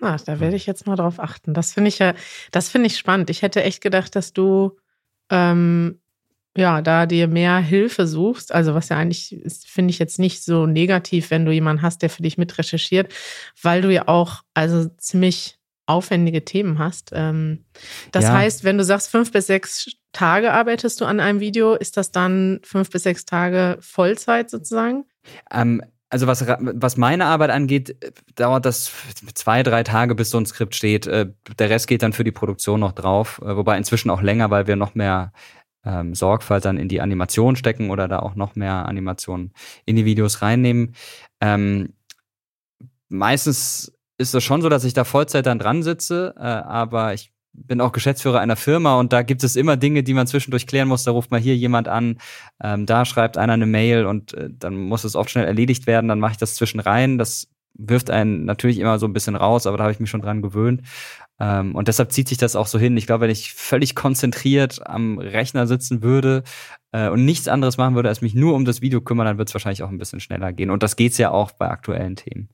Ah, 0.00 0.16
da 0.24 0.40
werde 0.40 0.56
ich 0.56 0.64
jetzt 0.64 0.86
mal 0.86 0.96
drauf 0.96 1.20
achten. 1.20 1.52
Das 1.52 1.74
finde 1.74 1.88
ich 1.88 1.98
ja, 1.98 2.14
das 2.52 2.70
finde 2.70 2.86
ich 2.86 2.96
spannend. 2.96 3.28
Ich 3.28 3.42
hätte 3.42 3.62
echt 3.62 3.82
gedacht, 3.82 4.16
dass 4.16 4.32
du 4.32 4.78
ähm, 5.28 6.00
ja, 6.56 6.82
da 6.82 7.06
dir 7.06 7.28
mehr 7.28 7.58
Hilfe 7.58 8.06
suchst, 8.06 8.52
also 8.52 8.74
was 8.74 8.88
ja 8.88 8.96
eigentlich 8.96 9.40
finde 9.66 9.90
ich 9.90 9.98
jetzt 9.98 10.18
nicht 10.18 10.42
so 10.42 10.66
negativ, 10.66 11.30
wenn 11.30 11.44
du 11.44 11.52
jemanden 11.52 11.82
hast, 11.82 12.02
der 12.02 12.10
für 12.10 12.22
dich 12.22 12.38
mit 12.38 12.58
recherchiert, 12.58 13.12
weil 13.62 13.82
du 13.82 13.92
ja 13.92 14.08
auch 14.08 14.42
also 14.54 14.86
ziemlich 14.98 15.58
aufwendige 15.86 16.44
Themen 16.44 16.78
hast. 16.78 17.10
Ähm, 17.12 17.64
das 18.12 18.24
ja. 18.24 18.32
heißt, 18.32 18.64
wenn 18.64 18.78
du 18.78 18.84
sagst, 18.84 19.10
fünf 19.10 19.32
bis 19.32 19.46
sechs 19.46 19.90
Tage 20.12 20.52
arbeitest 20.52 21.00
du 21.00 21.04
an 21.04 21.20
einem 21.20 21.40
Video, 21.40 21.74
ist 21.74 21.96
das 21.96 22.10
dann 22.12 22.60
fünf 22.62 22.90
bis 22.90 23.04
sechs 23.04 23.24
Tage 23.24 23.76
Vollzeit 23.80 24.50
sozusagen? 24.50 25.04
Ähm, 25.50 25.82
also 26.08 26.26
was, 26.26 26.44
was 26.46 26.96
meine 26.96 27.26
Arbeit 27.26 27.50
angeht, 27.50 27.96
dauert 28.34 28.66
das 28.66 28.92
zwei, 29.34 29.62
drei 29.62 29.84
Tage, 29.84 30.16
bis 30.16 30.30
so 30.30 30.38
ein 30.38 30.46
Skript 30.46 30.74
steht. 30.74 31.06
Äh, 31.06 31.26
der 31.58 31.70
Rest 31.70 31.86
geht 31.86 32.02
dann 32.02 32.12
für 32.12 32.24
die 32.24 32.32
Produktion 32.32 32.80
noch 32.80 32.92
drauf, 32.92 33.40
äh, 33.44 33.56
wobei 33.56 33.76
inzwischen 33.78 34.10
auch 34.10 34.20
länger, 34.20 34.50
weil 34.50 34.66
wir 34.66 34.74
noch 34.74 34.96
mehr 34.96 35.32
ähm, 35.84 36.14
Sorgfalt 36.14 36.64
dann 36.64 36.78
in 36.78 36.88
die 36.88 37.00
Animation 37.00 37.56
stecken 37.56 37.90
oder 37.90 38.08
da 38.08 38.18
auch 38.20 38.34
noch 38.34 38.56
mehr 38.56 38.86
Animationen 38.86 39.52
in 39.86 39.96
die 39.96 40.04
Videos 40.04 40.42
reinnehmen. 40.42 40.94
Ähm, 41.40 41.94
meistens 43.08 43.92
ist 44.18 44.34
es 44.34 44.44
schon 44.44 44.62
so, 44.62 44.68
dass 44.68 44.84
ich 44.84 44.92
da 44.92 45.04
Vollzeit 45.04 45.46
dann 45.46 45.58
dran 45.58 45.82
sitze, 45.82 46.34
äh, 46.36 46.42
aber 46.42 47.14
ich 47.14 47.32
bin 47.52 47.80
auch 47.80 47.92
Geschäftsführer 47.92 48.40
einer 48.40 48.56
Firma 48.56 48.98
und 48.98 49.12
da 49.12 49.22
gibt 49.22 49.42
es 49.42 49.56
immer 49.56 49.76
Dinge, 49.76 50.02
die 50.02 50.14
man 50.14 50.26
zwischendurch 50.26 50.66
klären 50.66 50.88
muss. 50.88 51.04
Da 51.04 51.10
ruft 51.10 51.30
mal 51.30 51.40
hier 51.40 51.56
jemand 51.56 51.88
an, 51.88 52.18
ähm, 52.62 52.86
da 52.86 53.04
schreibt 53.04 53.38
einer 53.38 53.54
eine 53.54 53.66
Mail 53.66 54.06
und 54.06 54.34
äh, 54.34 54.50
dann 54.50 54.76
muss 54.76 55.04
es 55.04 55.16
oft 55.16 55.30
schnell 55.30 55.46
erledigt 55.46 55.86
werden. 55.86 56.08
Dann 56.08 56.20
mache 56.20 56.32
ich 56.32 56.38
das 56.38 56.54
zwischen 56.54 56.80
rein. 56.80 57.18
Das 57.18 57.48
wirft 57.74 58.10
einen 58.10 58.44
natürlich 58.44 58.78
immer 58.78 58.98
so 58.98 59.06
ein 59.06 59.12
bisschen 59.12 59.36
raus, 59.36 59.66
aber 59.66 59.78
da 59.78 59.84
habe 59.84 59.92
ich 59.92 60.00
mich 60.00 60.10
schon 60.10 60.22
dran 60.22 60.42
gewöhnt. 60.42 60.82
Ähm, 61.40 61.74
und 61.74 61.88
deshalb 61.88 62.12
zieht 62.12 62.28
sich 62.28 62.38
das 62.38 62.54
auch 62.54 62.66
so 62.66 62.78
hin. 62.78 62.96
Ich 62.96 63.06
glaube, 63.06 63.22
wenn 63.22 63.30
ich 63.30 63.54
völlig 63.54 63.94
konzentriert 63.94 64.86
am 64.86 65.18
Rechner 65.18 65.66
sitzen 65.66 66.02
würde, 66.02 66.44
äh, 66.92 67.08
und 67.08 67.24
nichts 67.24 67.48
anderes 67.48 67.76
machen 67.76 67.94
würde, 67.94 68.08
als 68.08 68.20
mich 68.20 68.34
nur 68.34 68.54
um 68.54 68.64
das 68.64 68.80
Video 68.80 69.00
kümmern, 69.00 69.26
dann 69.26 69.38
wird 69.38 69.48
es 69.48 69.54
wahrscheinlich 69.54 69.82
auch 69.82 69.90
ein 69.90 69.98
bisschen 69.98 70.20
schneller 70.20 70.52
gehen. 70.52 70.70
Und 70.70 70.82
das 70.82 70.96
geht's 70.96 71.18
ja 71.18 71.30
auch 71.30 71.52
bei 71.52 71.68
aktuellen 71.68 72.16
Themen. 72.16 72.48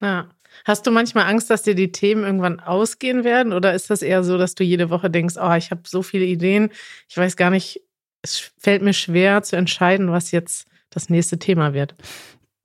Ja. 0.00 0.28
Hast 0.66 0.86
du 0.86 0.90
manchmal 0.90 1.24
Angst, 1.24 1.48
dass 1.48 1.62
dir 1.62 1.74
die 1.74 1.92
Themen 1.92 2.24
irgendwann 2.24 2.60
ausgehen 2.60 3.24
werden? 3.24 3.54
Oder 3.54 3.72
ist 3.72 3.88
das 3.88 4.02
eher 4.02 4.22
so, 4.22 4.36
dass 4.36 4.54
du 4.54 4.64
jede 4.64 4.90
Woche 4.90 5.08
denkst, 5.08 5.36
oh, 5.40 5.52
ich 5.54 5.70
habe 5.70 5.82
so 5.86 6.02
viele 6.02 6.26
Ideen, 6.26 6.70
ich 7.08 7.16
weiß 7.16 7.36
gar 7.36 7.50
nicht, 7.50 7.80
es 8.20 8.52
fällt 8.58 8.82
mir 8.82 8.92
schwer 8.92 9.42
zu 9.42 9.56
entscheiden, 9.56 10.12
was 10.12 10.30
jetzt 10.30 10.66
das 10.90 11.08
nächste 11.08 11.38
Thema 11.38 11.72
wird? 11.72 11.94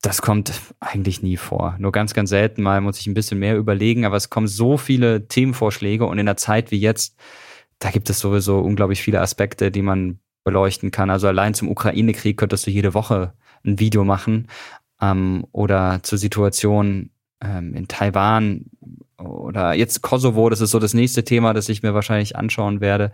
Das 0.00 0.22
kommt 0.22 0.52
eigentlich 0.78 1.22
nie 1.22 1.36
vor. 1.36 1.74
Nur 1.78 1.90
ganz, 1.90 2.14
ganz 2.14 2.30
selten 2.30 2.62
mal 2.62 2.80
muss 2.80 3.00
ich 3.00 3.06
ein 3.08 3.14
bisschen 3.14 3.40
mehr 3.40 3.56
überlegen, 3.56 4.04
aber 4.04 4.16
es 4.16 4.30
kommen 4.30 4.46
so 4.46 4.76
viele 4.76 5.26
Themenvorschläge 5.26 6.06
und 6.06 6.18
in 6.18 6.26
der 6.26 6.36
Zeit 6.36 6.70
wie 6.70 6.78
jetzt, 6.78 7.16
da 7.80 7.90
gibt 7.90 8.08
es 8.08 8.20
sowieso 8.20 8.60
unglaublich 8.60 9.02
viele 9.02 9.20
Aspekte, 9.20 9.72
die 9.72 9.82
man 9.82 10.20
beleuchten 10.44 10.90
kann. 10.92 11.10
Also 11.10 11.26
allein 11.26 11.54
zum 11.54 11.68
Ukraine-Krieg 11.68 12.36
könntest 12.36 12.66
du 12.66 12.70
jede 12.70 12.94
Woche 12.94 13.32
ein 13.64 13.80
Video 13.80 14.04
machen 14.04 14.46
ähm, 15.00 15.44
oder 15.52 16.00
zur 16.02 16.18
Situation 16.18 17.10
ähm, 17.40 17.74
in 17.74 17.88
Taiwan 17.88 18.66
oder 19.18 19.74
jetzt 19.74 20.02
Kosovo, 20.02 20.48
das 20.48 20.60
ist 20.60 20.70
so 20.70 20.78
das 20.78 20.94
nächste 20.94 21.24
Thema, 21.24 21.54
das 21.54 21.68
ich 21.68 21.82
mir 21.82 21.92
wahrscheinlich 21.92 22.36
anschauen 22.36 22.80
werde 22.80 23.10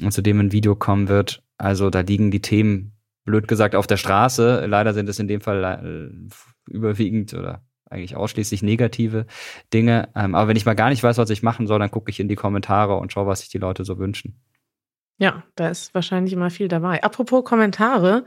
und 0.00 0.12
zu 0.12 0.22
dem 0.22 0.38
ein 0.38 0.52
Video 0.52 0.76
kommen 0.76 1.08
wird. 1.08 1.42
Also 1.58 1.90
da 1.90 2.00
liegen 2.00 2.30
die 2.30 2.40
Themen 2.40 2.92
blöd 3.24 3.48
gesagt, 3.48 3.74
auf 3.74 3.86
der 3.86 3.96
Straße. 3.96 4.66
Leider 4.66 4.94
sind 4.94 5.08
es 5.08 5.18
in 5.18 5.28
dem 5.28 5.40
Fall 5.40 6.28
überwiegend 6.68 7.34
oder 7.34 7.62
eigentlich 7.90 8.16
ausschließlich 8.16 8.62
negative 8.62 9.26
Dinge. 9.74 10.08
Ähm, 10.14 10.34
aber 10.34 10.48
wenn 10.48 10.56
ich 10.56 10.64
mal 10.64 10.74
gar 10.74 10.90
nicht 10.90 11.02
weiß, 11.02 11.18
was 11.18 11.30
ich 11.30 11.42
machen 11.42 11.66
soll, 11.66 11.80
dann 11.80 11.90
gucke 11.90 12.10
ich 12.10 12.20
in 12.20 12.28
die 12.28 12.36
Kommentare 12.36 12.96
und 12.96 13.12
schaue, 13.12 13.26
was 13.26 13.40
sich 13.40 13.48
die 13.48 13.58
Leute 13.58 13.84
so 13.84 13.98
wünschen. 13.98 14.40
Ja, 15.18 15.42
da 15.56 15.68
ist 15.68 15.92
wahrscheinlich 15.94 16.32
immer 16.32 16.50
viel 16.50 16.68
dabei. 16.68 17.02
Apropos 17.02 17.44
Kommentare, 17.44 18.24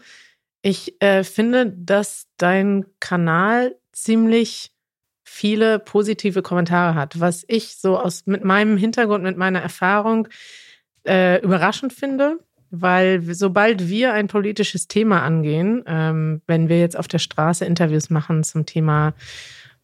ich 0.62 1.02
äh, 1.02 1.24
finde, 1.24 1.72
dass 1.72 2.28
dein 2.38 2.86
Kanal 3.00 3.76
ziemlich 3.94 4.72
viele 5.24 5.80
positive 5.80 6.42
Kommentare 6.42 6.94
hat, 6.96 7.20
was 7.20 7.46
ich 7.48 7.78
so 7.78 7.98
aus 7.98 8.26
mit 8.28 8.44
meinem 8.44 8.78
Hintergrund, 8.78 9.24
mit 9.24 9.38
meiner 9.38 9.62
Erfahrung 9.62 10.28
äh, 11.08 11.42
überraschend 11.42 11.94
finde 11.94 12.40
weil 12.76 13.22
sobald 13.36 13.88
wir 13.88 14.14
ein 14.14 14.28
politisches 14.28 14.88
Thema 14.88 15.22
angehen, 15.22 15.84
ähm, 15.86 16.42
wenn 16.48 16.70
wir 16.70 16.80
jetzt 16.80 16.98
auf 16.98 17.08
der 17.08 17.20
Straße 17.20 17.66
Interviews 17.66 18.10
machen 18.10 18.44
zum 18.44 18.66
Thema 18.66 19.14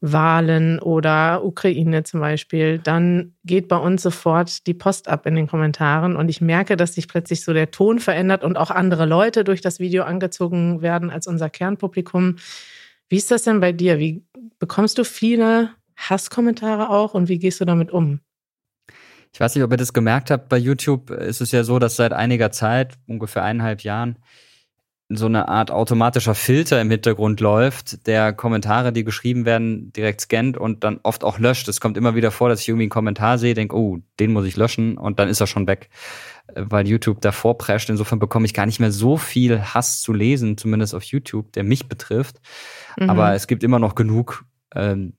Wahlen 0.02 0.80
oder 0.80 1.46
Ukraine 1.46 2.02
zum 2.04 2.20
Beispiel, 2.20 2.80
dann 2.80 3.34
geht 3.46 3.68
bei 3.68 3.76
uns 3.76 4.02
sofort 4.02 4.66
die 4.66 4.74
Post 4.74 5.08
ab 5.08 5.28
in 5.28 5.36
den 5.36 5.46
Kommentaren 5.46 6.16
und 6.16 6.30
ich 6.30 6.42
merke, 6.42 6.78
dass 6.78 6.96
sich 6.96 7.08
plötzlich 7.08 7.44
so 7.44 7.54
der 7.54 7.70
Ton 7.70 8.00
verändert 8.00 8.44
und 8.44 8.58
auch 8.58 8.72
andere 8.72 9.06
Leute 9.06 9.44
durch 9.44 9.62
das 9.62 9.80
Video 9.80 10.04
angezogen 10.04 10.82
werden 10.82 11.12
als 11.12 11.28
unser 11.28 11.52
Kernpublikum. 11.52 12.38
Wie 13.08 13.18
ist 13.18 13.30
das 13.30 13.44
denn 13.44 13.60
bei 13.60 13.72
dir? 13.72 14.00
Wie 14.00 14.24
bekommst 14.58 14.98
du 14.98 15.04
viele 15.04 15.70
Hasskommentare 15.96 16.90
auch 16.90 17.14
und 17.14 17.30
wie 17.30 17.38
gehst 17.38 17.62
du 17.62 17.66
damit 17.66 17.92
um? 17.92 18.22
Ich 19.34 19.40
weiß 19.40 19.56
nicht, 19.56 19.64
ob 19.64 19.72
ihr 19.72 19.78
das 19.78 19.94
gemerkt 19.94 20.32
habt, 20.32 20.50
bei 20.50 20.58
YouTube 20.58 21.12
ist 21.12 21.42
es 21.42 21.52
ja 21.52 21.64
so, 21.64 21.80
dass 21.80 21.96
seit 21.96 22.14
einiger 22.14 22.52
Zeit, 22.52 22.98
ungefähr 23.08 23.44
eineinhalb 23.44 23.82
Jahren, 23.82 24.18
so 25.12 25.26
eine 25.26 25.48
Art 25.48 25.72
automatischer 25.72 26.36
Filter 26.36 26.80
im 26.80 26.92
Hintergrund 26.92 27.40
läuft, 27.40 28.06
der 28.06 28.32
Kommentare, 28.32 28.94
die 28.94 29.04
geschrieben 29.04 29.44
werden, 29.44 29.92
direkt 29.92 30.22
scannt 30.22 30.56
und 30.56 30.84
dann 30.84 31.00
oft 31.02 31.24
auch 31.24 31.40
löscht. 31.40 31.68
Es 31.68 31.82
kommt 31.82 31.98
immer 31.98 32.14
wieder 32.14 32.30
vor, 32.30 32.48
dass 32.48 32.62
ich 32.62 32.70
irgendwie 32.70 32.84
einen 32.84 32.92
Kommentar 32.92 33.40
sehe, 33.40 33.56
denke, 33.56 33.76
oh, 33.76 33.98
den 34.20 34.34
muss 34.34 34.46
ich 34.46 34.56
löschen 34.56 35.00
und 35.00 35.18
dann 35.18 35.28
ist 35.28 35.42
er 35.42 35.48
schon 35.48 35.66
weg, 35.66 35.90
weil 36.54 36.88
YouTube 36.88 37.22
davor 37.22 37.58
prescht. 37.58 37.90
Insofern 37.90 38.20
bekomme 38.20 38.46
ich 38.46 38.54
gar 38.54 38.68
nicht 38.68 38.80
mehr 38.80 38.92
so 38.92 39.18
viel 39.18 39.60
Hass 39.60 40.00
zu 40.00 40.14
lesen, 40.14 40.58
zumindest 40.58 40.94
auf 40.94 41.04
YouTube, 41.04 41.52
der 41.54 41.64
mich 41.64 41.88
betrifft. 41.88 42.40
Mhm. 43.00 43.10
Aber 43.10 43.34
es 43.34 43.48
gibt 43.48 43.64
immer 43.64 43.80
noch 43.80 43.96
genug, 43.96 44.46
ähm, 44.76 45.14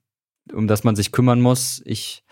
um 0.53 0.69
das 0.69 0.85
man 0.85 0.95
sich 0.95 1.11
kümmern 1.11 1.41
muss. 1.41 1.83
Ich 1.85 2.23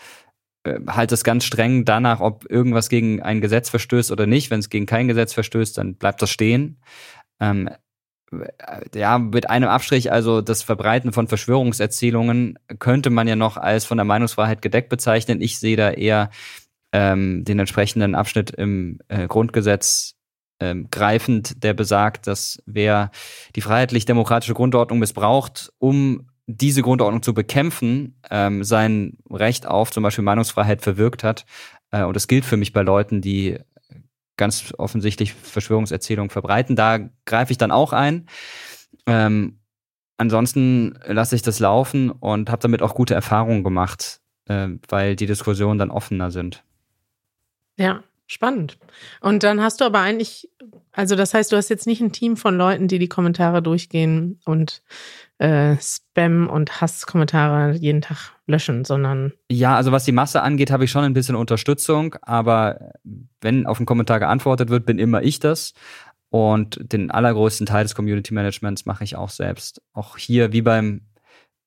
äh, 0.69 0.81
halte 0.89 1.15
es 1.15 1.25
ganz 1.25 1.45
streng 1.45 1.85
danach, 1.85 2.21
ob 2.21 2.51
irgendwas 2.51 2.89
gegen 2.89 3.23
ein 3.23 3.41
Gesetz 3.41 3.71
verstößt 3.71 4.11
oder 4.13 4.27
nicht. 4.27 4.51
Wenn 4.51 4.61
es 4.61 4.71
gegen 4.71 4.87
kein 4.87 5.09
Gesetz 5.09 5.33
verstößt, 5.33 5.79
dann 5.79 5.95
bleibt 5.95 6.23
das 6.23 6.31
stehen. 6.31 6.81
Ähm, 7.41 7.69
äh, 8.31 8.99
ja, 8.99 9.19
mit 9.19 9.51
einem 9.51 9.69
Abstrich, 9.69 10.13
also 10.13 10.41
das 10.41 10.63
Verbreiten 10.63 11.13
von 11.13 11.29
Verschwörungserzählungen 11.29 12.59
könnte 12.79 13.11
man 13.11 13.29
ja 13.29 13.37
noch 13.37 13.57
als 13.57 13.85
von 13.85 13.99
der 13.99 14.05
Meinungsfreiheit 14.05 14.63
gedeckt 14.63 14.89
bezeichnen. 14.89 15.41
Ich 15.41 15.59
sehe 15.59 15.77
da 15.77 15.91
eher 15.91 16.31
ähm, 16.93 17.45
den 17.45 17.59
entsprechenden 17.59 18.15
Abschnitt 18.15 18.51
im 18.51 19.01
äh, 19.09 19.27
Grundgesetz 19.27 20.15
ähm, 20.61 20.89
greifend, 20.91 21.63
der 21.63 21.75
besagt, 21.75 22.27
dass 22.27 22.63
wer 22.67 23.11
die 23.55 23.61
freiheitlich-demokratische 23.61 24.55
Grundordnung 24.55 24.99
missbraucht, 24.99 25.73
um 25.79 26.28
diese 26.51 26.81
Grundordnung 26.81 27.23
zu 27.23 27.35
bekämpfen, 27.35 28.19
ähm, 28.31 28.65
sein 28.65 29.19
Recht 29.31 29.67
auf 29.67 29.91
zum 29.91 30.03
Beispiel 30.03 30.25
Meinungsfreiheit 30.25 30.81
verwirkt 30.81 31.23
hat. 31.23 31.45
Äh, 31.91 32.05
und 32.05 32.17
das 32.17 32.27
gilt 32.27 32.47
für 32.47 32.57
mich 32.57 32.73
bei 32.73 32.81
Leuten, 32.81 33.21
die 33.21 33.59
ganz 34.39 34.73
offensichtlich 34.79 35.35
Verschwörungserzählungen 35.35 36.31
verbreiten. 36.31 36.75
Da 36.75 37.01
greife 37.27 37.53
ich 37.53 37.59
dann 37.59 37.71
auch 37.71 37.93
ein. 37.93 38.27
Ähm, 39.07 39.59
ansonsten 40.17 40.99
lasse 41.07 41.37
ich 41.37 41.43
das 41.43 41.59
laufen 41.59 42.11
und 42.11 42.51
habe 42.51 42.63
damit 42.63 42.81
auch 42.81 42.95
gute 42.95 43.15
Erfahrungen 43.15 43.63
gemacht, 43.63 44.21
äh, 44.47 44.69
weil 44.89 45.17
die 45.17 45.27
Diskussionen 45.27 45.79
dann 45.79 45.91
offener 45.91 46.31
sind. 46.31 46.65
Ja, 47.77 48.03
spannend. 48.27 48.79
Und 49.21 49.43
dann 49.43 49.61
hast 49.61 49.83
du 49.83 49.85
aber 49.85 50.01
eigentlich, 50.01 50.49
also 50.93 51.15
das 51.15 51.35
heißt, 51.35 51.53
du 51.53 51.57
hast 51.57 51.69
jetzt 51.69 51.87
nicht 51.87 52.01
ein 52.01 52.13
Team 52.13 52.39
von 52.39 52.57
Leuten, 52.57 52.89
die 52.89 52.99
die 52.99 53.09
Kommentare 53.09 53.61
durchgehen 53.61 54.41
und 54.47 54.83
äh, 55.39 55.77
Spam 55.81 56.49
und 56.49 56.81
Hasskommentare 56.81 57.77
jeden 57.77 58.03
Tag 58.03 58.33
löschen, 58.47 58.85
sondern. 58.85 59.33
Ja, 59.51 59.77
also 59.77 59.93
was 59.93 60.05
die 60.05 60.13
Masse 60.13 60.43
angeht, 60.43 60.71
habe 60.71 60.85
ich 60.85 60.91
schon 60.91 61.05
ein 61.05 61.15
bisschen 61.15 61.37
Unterstützung, 61.37 62.17
aber 62.23 62.93
wenn 63.41 63.67
auf 63.67 63.79
einen 63.79 63.87
Kommentar 63.87 64.19
geantwortet 64.19 64.69
wird, 64.69 64.87
bin 64.87 64.99
immer 64.99 65.23
ich 65.23 65.39
das. 65.39 65.75
Und 66.31 66.79
den 66.93 67.11
allergrößten 67.11 67.67
Teil 67.67 67.85
des 67.85 67.95
Community 67.95 68.35
Managements 68.35 68.85
mache 68.85 69.05
ich 69.05 69.17
auch 69.17 69.31
selbst. 69.31 69.81
Auch 69.95 70.19
hier, 70.19 70.53
wie 70.53 70.61
beim, 70.61 71.03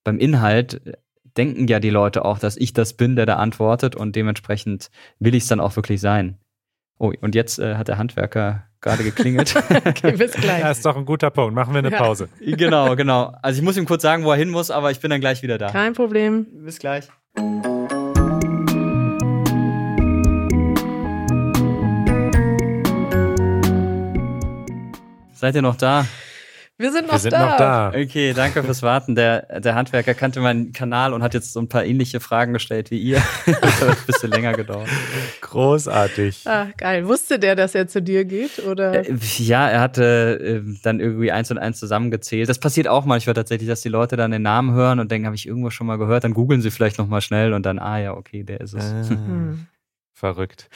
beim 0.03 0.19
Inhalt, 0.19 0.99
denken 1.37 1.67
ja 1.67 1.79
die 1.79 1.89
Leute 1.89 2.25
auch, 2.25 2.39
dass 2.39 2.57
ich 2.57 2.73
das 2.73 2.93
bin, 2.93 3.15
der 3.15 3.25
da 3.25 3.37
antwortet 3.37 3.95
und 3.95 4.15
dementsprechend 4.15 4.91
will 5.19 5.33
ich 5.33 5.43
es 5.43 5.49
dann 5.49 5.61
auch 5.61 5.75
wirklich 5.75 6.01
sein. 6.01 6.37
Oh, 6.99 7.13
und 7.21 7.35
jetzt 7.35 7.57
äh, 7.57 7.75
hat 7.75 7.87
der 7.87 7.97
Handwerker 7.97 8.67
gerade 8.81 9.03
geklingelt. 9.03 9.55
okay, 9.85 10.11
bis 10.13 10.33
gleich. 10.33 10.61
Ja, 10.61 10.71
ist 10.71 10.85
doch 10.85 10.97
ein 10.97 11.05
guter 11.05 11.29
Punkt. 11.29 11.55
Machen 11.55 11.73
wir 11.73 11.79
eine 11.79 11.91
Pause. 11.91 12.29
Ja. 12.39 12.55
Genau, 12.55 12.95
genau. 12.95 13.33
Also 13.41 13.59
ich 13.59 13.63
muss 13.63 13.77
ihm 13.77 13.85
kurz 13.85 14.01
sagen, 14.01 14.25
wo 14.25 14.31
er 14.31 14.37
hin 14.37 14.49
muss, 14.49 14.71
aber 14.71 14.91
ich 14.91 14.99
bin 14.99 15.09
dann 15.11 15.21
gleich 15.21 15.41
wieder 15.43 15.57
da. 15.57 15.69
Kein 15.69 15.93
Problem. 15.93 16.47
Bis 16.65 16.79
gleich. 16.79 17.07
Seid 25.33 25.55
ihr 25.55 25.61
noch 25.61 25.75
da? 25.75 26.05
Wir 26.81 26.91
sind 26.91 27.05
noch, 27.05 27.13
Wir 27.13 27.19
sind 27.19 27.33
da. 27.33 27.49
noch 27.49 27.57
da. 27.57 27.89
Okay, 27.89 28.33
danke 28.33 28.63
fürs 28.63 28.81
Warten. 28.81 29.15
Der, 29.15 29.59
der 29.59 29.75
Handwerker 29.75 30.13
kannte 30.13 30.39
meinen 30.39 30.71
Kanal 30.71 31.13
und 31.13 31.21
hat 31.21 31.33
jetzt 31.33 31.53
so 31.53 31.59
ein 31.59 31.69
paar 31.69 31.85
ähnliche 31.85 32.19
Fragen 32.19 32.53
gestellt 32.53 32.89
wie 32.89 32.97
ihr. 32.97 33.21
das 33.45 33.81
hat 33.81 33.89
ein 33.89 34.05
bisschen 34.07 34.31
länger 34.31 34.53
gedauert. 34.53 34.89
Großartig. 35.41 36.47
Ah, 36.47 36.67
geil. 36.77 37.07
Wusste 37.07 37.37
der, 37.37 37.55
dass 37.55 37.75
er 37.75 37.87
zu 37.87 38.01
dir 38.01 38.25
geht? 38.25 38.59
Oder? 38.65 39.07
Äh, 39.07 39.15
ja, 39.37 39.69
er 39.69 39.79
hatte 39.81 40.63
äh, 40.65 40.77
dann 40.81 40.99
irgendwie 40.99 41.31
eins 41.31 41.51
und 41.51 41.59
eins 41.59 41.79
zusammengezählt. 41.79 42.49
Das 42.49 42.59
passiert 42.59 42.87
auch 42.87 43.05
manchmal 43.05 43.35
tatsächlich, 43.35 43.69
dass 43.69 43.81
die 43.81 43.89
Leute 43.89 44.17
dann 44.17 44.31
den 44.31 44.41
Namen 44.41 44.73
hören 44.73 44.99
und 44.99 45.11
denken, 45.11 45.27
habe 45.27 45.35
ich 45.35 45.47
irgendwo 45.47 45.69
schon 45.69 45.85
mal 45.85 45.97
gehört. 45.97 46.23
Dann 46.23 46.33
googeln 46.33 46.61
sie 46.61 46.71
vielleicht 46.71 46.97
nochmal 46.97 47.21
schnell 47.21 47.53
und 47.53 47.65
dann, 47.65 47.77
ah 47.77 47.99
ja, 47.99 48.13
okay, 48.13 48.43
der 48.43 48.61
ist 48.61 48.73
es. 48.73 48.83
Ah, 48.83 49.09
hm. 49.09 49.67
Verrückt. 50.13 50.69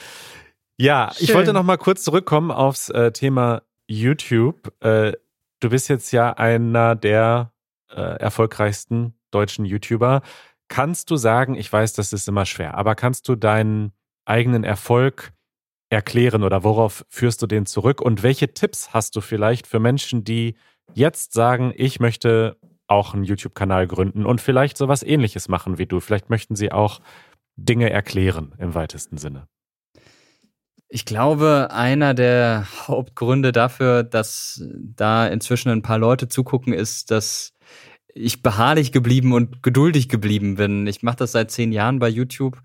Ja, 0.76 1.10
Schön. 1.14 1.24
ich 1.24 1.34
wollte 1.34 1.52
noch 1.52 1.62
mal 1.62 1.78
kurz 1.78 2.02
zurückkommen 2.02 2.50
aufs 2.50 2.90
äh, 2.90 3.10
Thema 3.12 3.62
YouTube. 3.86 4.72
Äh, 4.80 5.12
du 5.60 5.70
bist 5.70 5.88
jetzt 5.88 6.12
ja 6.12 6.32
einer 6.32 6.94
der 6.94 7.52
äh, 7.90 8.00
erfolgreichsten 8.00 9.14
deutschen 9.30 9.64
YouTuber. 9.64 10.22
Kannst 10.68 11.10
du 11.10 11.16
sagen, 11.16 11.54
ich 11.54 11.72
weiß, 11.72 11.92
das 11.92 12.12
ist 12.12 12.28
immer 12.28 12.46
schwer, 12.46 12.74
aber 12.74 12.94
kannst 12.94 13.28
du 13.28 13.36
deinen 13.36 13.92
eigenen 14.24 14.64
Erfolg 14.64 15.32
erklären 15.90 16.42
oder 16.42 16.64
worauf 16.64 17.04
führst 17.08 17.42
du 17.42 17.46
den 17.46 17.66
zurück? 17.66 18.00
Und 18.00 18.22
welche 18.22 18.52
Tipps 18.52 18.92
hast 18.92 19.14
du 19.14 19.20
vielleicht 19.20 19.66
für 19.66 19.78
Menschen, 19.78 20.24
die 20.24 20.56
jetzt 20.94 21.32
sagen, 21.32 21.72
ich 21.76 22.00
möchte 22.00 22.56
auch 22.88 23.14
einen 23.14 23.24
YouTube-Kanal 23.24 23.86
gründen 23.86 24.26
und 24.26 24.40
vielleicht 24.40 24.76
sowas 24.76 25.02
ähnliches 25.02 25.48
machen 25.48 25.78
wie 25.78 25.86
du? 25.86 26.00
Vielleicht 26.00 26.30
möchten 26.30 26.56
sie 26.56 26.72
auch 26.72 27.00
Dinge 27.56 27.90
erklären 27.90 28.54
im 28.58 28.74
weitesten 28.74 29.16
Sinne. 29.16 29.48
Ich 30.88 31.04
glaube, 31.04 31.68
einer 31.72 32.14
der 32.14 32.66
Hauptgründe 32.86 33.52
dafür, 33.52 34.04
dass 34.04 34.62
da 34.72 35.26
inzwischen 35.26 35.70
ein 35.70 35.82
paar 35.82 35.98
Leute 35.98 36.28
zugucken, 36.28 36.72
ist, 36.72 37.10
dass 37.10 37.52
ich 38.14 38.42
beharrlich 38.42 38.92
geblieben 38.92 39.32
und 39.32 39.62
geduldig 39.62 40.08
geblieben 40.08 40.54
bin. 40.54 40.86
Ich 40.86 41.02
mache 41.02 41.16
das 41.16 41.32
seit 41.32 41.50
zehn 41.50 41.72
Jahren 41.72 41.98
bei 41.98 42.08
YouTube 42.08 42.62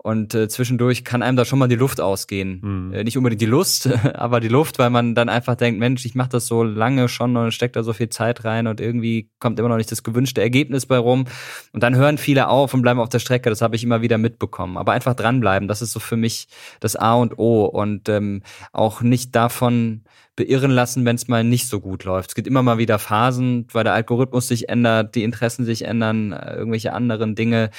und 0.00 0.32
äh, 0.32 0.48
zwischendurch 0.48 1.04
kann 1.04 1.22
einem 1.22 1.36
da 1.36 1.44
schon 1.44 1.58
mal 1.58 1.66
die 1.66 1.74
Luft 1.74 2.00
ausgehen. 2.00 2.60
Mhm. 2.62 2.92
Äh, 2.92 3.04
nicht 3.04 3.18
unbedingt 3.18 3.42
die 3.42 3.46
Lust, 3.46 3.88
aber 4.14 4.38
die 4.38 4.48
Luft, 4.48 4.78
weil 4.78 4.90
man 4.90 5.16
dann 5.16 5.28
einfach 5.28 5.56
denkt, 5.56 5.80
Mensch, 5.80 6.04
ich 6.04 6.14
mache 6.14 6.28
das 6.30 6.46
so 6.46 6.62
lange 6.62 7.08
schon 7.08 7.36
und 7.36 7.52
steckt 7.52 7.74
da 7.74 7.82
so 7.82 7.92
viel 7.92 8.08
Zeit 8.08 8.44
rein 8.44 8.68
und 8.68 8.80
irgendwie 8.80 9.28
kommt 9.40 9.58
immer 9.58 9.68
noch 9.68 9.76
nicht 9.76 9.90
das 9.90 10.04
gewünschte 10.04 10.40
Ergebnis 10.40 10.86
bei 10.86 10.98
rum. 10.98 11.24
Und 11.72 11.82
dann 11.82 11.96
hören 11.96 12.16
viele 12.16 12.48
auf 12.48 12.74
und 12.74 12.82
bleiben 12.82 13.00
auf 13.00 13.08
der 13.08 13.18
Strecke. 13.18 13.50
Das 13.50 13.60
habe 13.60 13.74
ich 13.74 13.82
immer 13.82 14.00
wieder 14.00 14.18
mitbekommen. 14.18 14.76
Aber 14.76 14.92
einfach 14.92 15.14
dranbleiben, 15.14 15.66
das 15.66 15.82
ist 15.82 15.92
so 15.92 15.98
für 15.98 16.16
mich 16.16 16.46
das 16.78 16.94
A 16.94 17.14
und 17.14 17.36
O 17.36 17.64
und 17.64 18.08
ähm, 18.08 18.42
auch 18.72 19.02
nicht 19.02 19.34
davon 19.34 20.04
beirren 20.36 20.70
lassen, 20.70 21.04
wenn 21.04 21.16
es 21.16 21.26
mal 21.26 21.42
nicht 21.42 21.68
so 21.68 21.80
gut 21.80 22.04
läuft. 22.04 22.30
Es 22.30 22.34
gibt 22.36 22.46
immer 22.46 22.62
mal 22.62 22.78
wieder 22.78 23.00
Phasen, 23.00 23.66
weil 23.72 23.82
der 23.82 23.94
Algorithmus 23.94 24.46
sich 24.46 24.68
ändert, 24.68 25.16
die 25.16 25.24
Interessen 25.24 25.64
sich 25.64 25.84
ändern, 25.84 26.30
äh, 26.30 26.54
irgendwelche 26.54 26.92
anderen 26.92 27.34
Dinge 27.34 27.70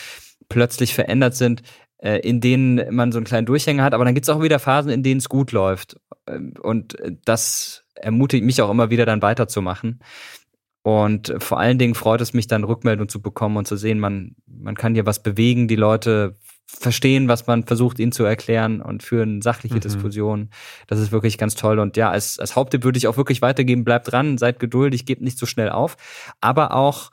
plötzlich 0.50 0.94
verändert 0.94 1.36
sind, 1.36 1.62
in 2.02 2.42
denen 2.42 2.96
man 2.96 3.12
so 3.12 3.18
einen 3.18 3.26
kleinen 3.26 3.46
Durchhänger 3.46 3.84
hat. 3.84 3.94
Aber 3.94 4.06
dann 4.06 4.14
gibt 4.14 4.26
es 4.26 4.30
auch 4.30 4.42
wieder 4.42 4.60
Phasen, 4.60 4.92
in 4.92 5.04
denen 5.04 5.20
es 5.20 5.30
gut 5.30 5.52
läuft. 5.52 5.98
Ähm, 6.28 6.54
und 6.62 6.96
das 7.26 7.84
ermutigt 7.96 8.46
mich 8.46 8.62
auch 8.62 8.70
immer 8.70 8.90
wieder 8.90 9.06
dann 9.06 9.22
weiterzumachen. 9.22 10.00
Und 10.82 11.36
vor 11.40 11.60
allen 11.60 11.78
Dingen 11.78 11.96
freut 11.96 12.22
es 12.22 12.34
mich 12.34 12.48
dann, 12.48 12.64
Rückmeldung 12.64 13.10
zu 13.10 13.22
bekommen 13.22 13.58
und 13.58 13.68
zu 13.68 13.76
sehen, 13.76 14.00
man, 14.00 14.36
man 14.48 14.76
kann 14.76 14.94
hier 14.94 15.06
was 15.06 15.22
bewegen, 15.22 15.68
die 15.68 15.76
Leute 15.76 16.38
verstehen, 16.68 17.28
was 17.28 17.48
man 17.48 17.66
versucht, 17.66 18.00
ihnen 18.00 18.12
zu 18.12 18.24
erklären 18.24 18.82
und 18.82 19.04
führen 19.04 19.42
sachliche 19.42 19.76
mhm. 19.76 19.82
Diskussionen. 19.82 20.50
Das 20.88 21.00
ist 21.00 21.12
wirklich 21.12 21.38
ganz 21.38 21.56
toll. 21.56 21.80
Und 21.80 21.98
ja, 21.98 22.10
als, 22.12 22.40
als 22.40 22.56
Haupttipp 22.56 22.84
würde 22.84 22.98
ich 22.98 23.08
auch 23.08 23.18
wirklich 23.18 23.42
weitergeben, 23.42 23.84
bleibt 23.84 24.12
dran, 24.12 24.38
seid 24.38 24.60
geduldig, 24.60 25.06
gebt 25.06 25.22
nicht 25.22 25.38
so 25.38 25.46
schnell 25.46 25.70
auf. 25.70 25.98
Aber 26.42 26.74
auch, 26.76 27.12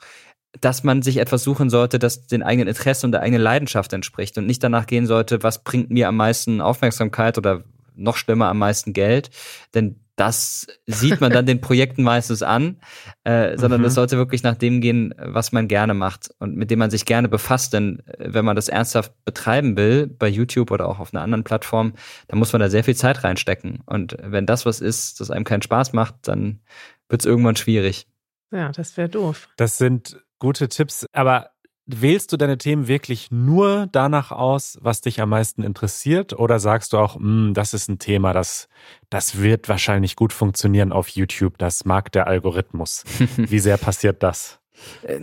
dass 0.59 0.83
man 0.83 1.01
sich 1.01 1.17
etwas 1.17 1.43
suchen 1.43 1.69
sollte, 1.69 1.99
das 1.99 2.27
den 2.27 2.43
eigenen 2.43 2.67
Interessen 2.67 3.07
und 3.07 3.11
der 3.11 3.21
eigenen 3.21 3.41
Leidenschaft 3.41 3.93
entspricht 3.93 4.37
und 4.37 4.45
nicht 4.45 4.63
danach 4.63 4.87
gehen 4.87 5.05
sollte, 5.05 5.43
was 5.43 5.63
bringt 5.63 5.89
mir 5.89 6.07
am 6.07 6.17
meisten 6.17 6.61
Aufmerksamkeit 6.61 7.37
oder 7.37 7.63
noch 7.95 8.15
schlimmer 8.15 8.47
am 8.47 8.59
meisten 8.59 8.93
Geld. 8.93 9.29
Denn 9.73 9.99
das 10.15 10.65
sieht 10.87 11.21
man 11.21 11.31
dann 11.31 11.45
den 11.45 11.61
Projekten 11.61 12.03
meistens 12.03 12.41
an, 12.41 12.77
äh, 13.23 13.55
sondern 13.57 13.83
es 13.83 13.93
mhm. 13.93 13.95
sollte 13.95 14.17
wirklich 14.17 14.41
nach 14.43 14.55
dem 14.55 14.81
gehen, 14.81 15.13
was 15.17 15.51
man 15.51 15.67
gerne 15.67 15.93
macht 15.93 16.31
und 16.39 16.55
mit 16.55 16.71
dem 16.71 16.79
man 16.79 16.89
sich 16.89 17.05
gerne 17.05 17.29
befasst. 17.29 17.73
Denn 17.73 17.99
äh, 18.07 18.33
wenn 18.33 18.43
man 18.43 18.55
das 18.55 18.67
ernsthaft 18.67 19.13
betreiben 19.25 19.77
will, 19.77 20.07
bei 20.07 20.27
YouTube 20.27 20.71
oder 20.71 20.87
auch 20.87 20.99
auf 20.99 21.13
einer 21.13 21.21
anderen 21.21 21.43
Plattform, 21.43 21.93
dann 22.27 22.39
muss 22.39 22.51
man 22.51 22.59
da 22.59 22.69
sehr 22.69 22.83
viel 22.83 22.95
Zeit 22.95 23.23
reinstecken. 23.23 23.81
Und 23.85 24.17
wenn 24.21 24.47
das 24.47 24.65
was 24.65 24.81
ist, 24.81 25.19
das 25.19 25.29
einem 25.29 25.45
keinen 25.45 25.61
Spaß 25.61 25.93
macht, 25.93 26.15
dann 26.23 26.61
wird 27.09 27.21
es 27.21 27.25
irgendwann 27.25 27.55
schwierig. 27.55 28.07
Ja, 28.51 28.71
das 28.71 28.97
wäre 28.97 29.09
doof. 29.09 29.49
Das 29.57 29.77
sind 29.77 30.17
gute 30.39 30.67
Tipps, 30.69 31.05
aber 31.13 31.51
wählst 31.87 32.33
du 32.33 32.37
deine 32.37 32.57
Themen 32.57 32.87
wirklich 32.87 33.31
nur 33.31 33.87
danach 33.91 34.31
aus, 34.31 34.77
was 34.81 35.01
dich 35.01 35.21
am 35.21 35.29
meisten 35.29 35.63
interessiert? 35.63 36.33
Oder 36.33 36.59
sagst 36.59 36.93
du 36.93 36.97
auch, 36.97 37.15
hm, 37.15 37.53
das 37.53 37.73
ist 37.73 37.87
ein 37.87 37.97
Thema, 37.97 38.33
das, 38.33 38.67
das 39.09 39.41
wird 39.41 39.69
wahrscheinlich 39.69 40.15
gut 40.15 40.33
funktionieren 40.33 40.91
auf 40.91 41.07
YouTube, 41.09 41.57
das 41.57 41.85
mag 41.85 42.11
der 42.11 42.27
Algorithmus. 42.27 43.03
Wie 43.37 43.59
sehr 43.59 43.77
passiert 43.77 44.21
das? 44.21 44.59
Äh, 45.03 45.21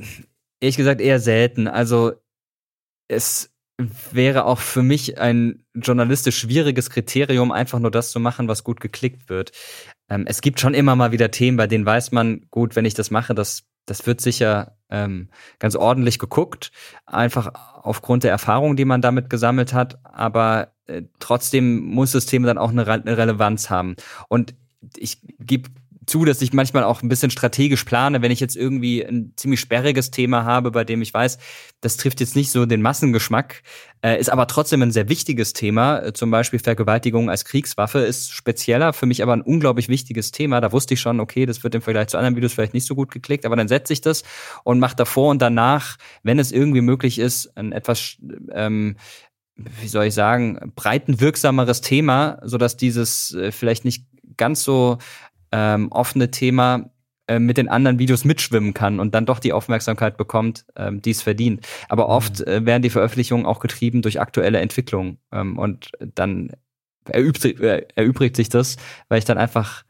ehrlich 0.60 0.76
gesagt 0.76 1.00
eher 1.00 1.20
selten. 1.20 1.68
Also 1.68 2.12
es 3.08 3.50
wäre 4.12 4.46
auch 4.46 4.60
für 4.60 4.82
mich 4.82 5.18
ein 5.18 5.66
journalistisch 5.74 6.38
schwieriges 6.38 6.90
Kriterium, 6.90 7.52
einfach 7.52 7.80
nur 7.80 7.90
das 7.90 8.10
zu 8.10 8.20
machen, 8.20 8.48
was 8.48 8.64
gut 8.64 8.80
geklickt 8.80 9.28
wird. 9.28 9.52
Ähm, 10.08 10.24
es 10.26 10.40
gibt 10.40 10.60
schon 10.60 10.74
immer 10.74 10.96
mal 10.96 11.12
wieder 11.12 11.30
Themen, 11.30 11.58
bei 11.58 11.66
denen 11.66 11.84
weiß 11.84 12.12
man, 12.12 12.46
gut, 12.50 12.76
wenn 12.76 12.84
ich 12.84 12.94
das 12.94 13.10
mache, 13.10 13.34
das 13.34 13.64
das 13.86 14.06
wird 14.06 14.20
sicher 14.20 14.76
ähm, 14.94 15.28
ganz 15.58 15.74
ordentlich 15.74 16.18
geguckt, 16.18 16.70
einfach 17.04 17.50
aufgrund 17.82 18.22
der 18.22 18.30
Erfahrung, 18.30 18.76
die 18.76 18.84
man 18.84 19.02
damit 19.02 19.28
gesammelt 19.28 19.74
hat. 19.74 19.98
Aber 20.04 20.72
äh, 20.86 21.02
trotzdem 21.18 21.84
muss 21.84 22.12
das 22.12 22.26
Thema 22.26 22.46
dann 22.46 22.58
auch 22.58 22.70
eine, 22.70 22.86
eine 22.86 23.18
Relevanz 23.18 23.70
haben. 23.70 23.96
Und 24.28 24.54
ich 24.96 25.18
gebe 25.40 25.70
zu, 26.06 26.24
dass 26.24 26.42
ich 26.42 26.52
manchmal 26.52 26.84
auch 26.84 27.02
ein 27.02 27.08
bisschen 27.08 27.30
strategisch 27.30 27.84
plane, 27.84 28.22
wenn 28.22 28.30
ich 28.30 28.40
jetzt 28.40 28.56
irgendwie 28.56 29.04
ein 29.04 29.32
ziemlich 29.36 29.60
sperriges 29.60 30.10
Thema 30.10 30.44
habe, 30.44 30.70
bei 30.70 30.84
dem 30.84 31.02
ich 31.02 31.12
weiß, 31.12 31.38
das 31.80 31.96
trifft 31.96 32.20
jetzt 32.20 32.36
nicht 32.36 32.50
so 32.50 32.66
den 32.66 32.82
Massengeschmack, 32.82 33.62
äh, 34.02 34.18
ist 34.18 34.30
aber 34.30 34.46
trotzdem 34.46 34.82
ein 34.82 34.90
sehr 34.90 35.08
wichtiges 35.08 35.52
Thema. 35.52 35.98
Äh, 36.00 36.12
zum 36.12 36.30
Beispiel 36.30 36.58
Vergewaltigung 36.58 37.30
als 37.30 37.44
Kriegswaffe 37.44 38.00
ist 38.00 38.30
spezieller, 38.30 38.92
für 38.92 39.06
mich 39.06 39.22
aber 39.22 39.32
ein 39.32 39.42
unglaublich 39.42 39.88
wichtiges 39.88 40.32
Thema. 40.32 40.60
Da 40.60 40.72
wusste 40.72 40.94
ich 40.94 41.00
schon, 41.00 41.20
okay, 41.20 41.46
das 41.46 41.62
wird 41.64 41.74
im 41.74 41.82
Vergleich 41.82 42.08
zu 42.08 42.18
anderen 42.18 42.36
Videos 42.36 42.52
vielleicht 42.52 42.74
nicht 42.74 42.86
so 42.86 42.94
gut 42.94 43.10
geklickt, 43.10 43.46
aber 43.46 43.56
dann 43.56 43.68
setze 43.68 43.92
ich 43.92 44.00
das 44.00 44.22
und 44.64 44.78
mache 44.78 44.96
davor 44.96 45.30
und 45.30 45.40
danach, 45.40 45.96
wenn 46.22 46.38
es 46.38 46.52
irgendwie 46.52 46.80
möglich 46.80 47.18
ist, 47.18 47.56
ein 47.56 47.72
etwas 47.72 48.16
ähm, 48.52 48.96
wie 49.56 49.88
soll 49.88 50.06
ich 50.06 50.14
sagen, 50.14 50.72
breitenwirksameres 50.74 51.80
Thema, 51.80 52.38
so 52.42 52.58
dass 52.58 52.76
dieses 52.76 53.34
äh, 53.34 53.52
vielleicht 53.52 53.84
nicht 53.84 54.06
ganz 54.36 54.64
so 54.64 54.98
ähm, 55.54 55.92
offene 55.92 56.32
Thema 56.32 56.90
äh, 57.28 57.38
mit 57.38 57.58
den 57.58 57.68
anderen 57.68 58.00
Videos 58.00 58.24
mitschwimmen 58.24 58.74
kann 58.74 58.98
und 58.98 59.14
dann 59.14 59.24
doch 59.24 59.38
die 59.38 59.52
Aufmerksamkeit 59.52 60.16
bekommt, 60.16 60.66
ähm, 60.76 61.00
die 61.00 61.12
es 61.12 61.22
verdient. 61.22 61.64
Aber 61.88 62.08
oft 62.08 62.40
mhm. 62.40 62.46
äh, 62.46 62.66
werden 62.66 62.82
die 62.82 62.90
Veröffentlichungen 62.90 63.46
auch 63.46 63.60
getrieben 63.60 64.02
durch 64.02 64.20
aktuelle 64.20 64.58
Entwicklungen 64.58 65.18
ähm, 65.30 65.56
und 65.56 65.92
dann 66.00 66.50
erübt, 67.08 67.44
äh, 67.44 67.86
erübrigt 67.94 68.34
sich 68.34 68.48
das, 68.48 68.76
weil 69.08 69.20
ich 69.20 69.24
dann 69.24 69.38
einfach 69.38 69.84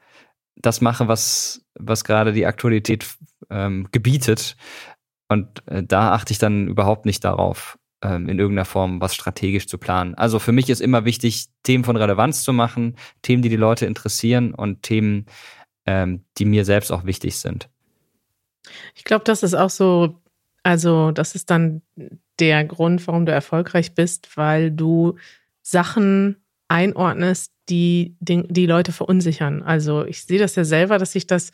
das 0.54 0.82
mache, 0.82 1.08
was, 1.08 1.64
was 1.74 2.04
gerade 2.04 2.34
die 2.34 2.46
Aktualität 2.46 3.16
ähm, 3.48 3.88
gebietet. 3.90 4.56
Und 5.28 5.66
äh, 5.66 5.82
da 5.82 6.12
achte 6.12 6.32
ich 6.32 6.38
dann 6.38 6.68
überhaupt 6.68 7.06
nicht 7.06 7.24
darauf, 7.24 7.78
ähm, 8.04 8.28
in 8.28 8.38
irgendeiner 8.38 8.66
Form 8.66 9.00
was 9.00 9.14
strategisch 9.14 9.66
zu 9.66 9.78
planen. 9.78 10.14
Also 10.14 10.38
für 10.38 10.52
mich 10.52 10.68
ist 10.68 10.80
immer 10.80 11.04
wichtig, 11.04 11.46
Themen 11.62 11.84
von 11.84 11.96
Relevanz 11.96 12.44
zu 12.44 12.52
machen, 12.52 12.96
Themen, 13.22 13.42
die 13.42 13.48
die 13.48 13.56
Leute 13.56 13.86
interessieren 13.86 14.54
und 14.54 14.82
Themen, 14.82 15.26
ähm, 15.86 16.24
die 16.38 16.44
mir 16.44 16.64
selbst 16.64 16.92
auch 16.92 17.04
wichtig 17.04 17.36
sind. 17.36 17.68
Ich 18.94 19.04
glaube, 19.04 19.24
das 19.24 19.42
ist 19.42 19.54
auch 19.54 19.70
so, 19.70 20.20
also 20.62 21.10
das 21.10 21.34
ist 21.34 21.50
dann 21.50 21.82
der 22.38 22.64
Grund, 22.64 23.06
warum 23.06 23.26
du 23.26 23.32
erfolgreich 23.32 23.94
bist, 23.94 24.36
weil 24.36 24.70
du 24.70 25.16
Sachen 25.62 26.36
einordnest, 26.68 27.52
die 27.68 28.16
die, 28.20 28.46
die 28.48 28.66
Leute 28.66 28.92
verunsichern. 28.92 29.62
Also 29.62 30.04
ich 30.04 30.24
sehe 30.24 30.38
das 30.38 30.56
ja 30.56 30.64
selber, 30.64 30.98
dass 30.98 31.14
ich 31.14 31.26
das 31.26 31.52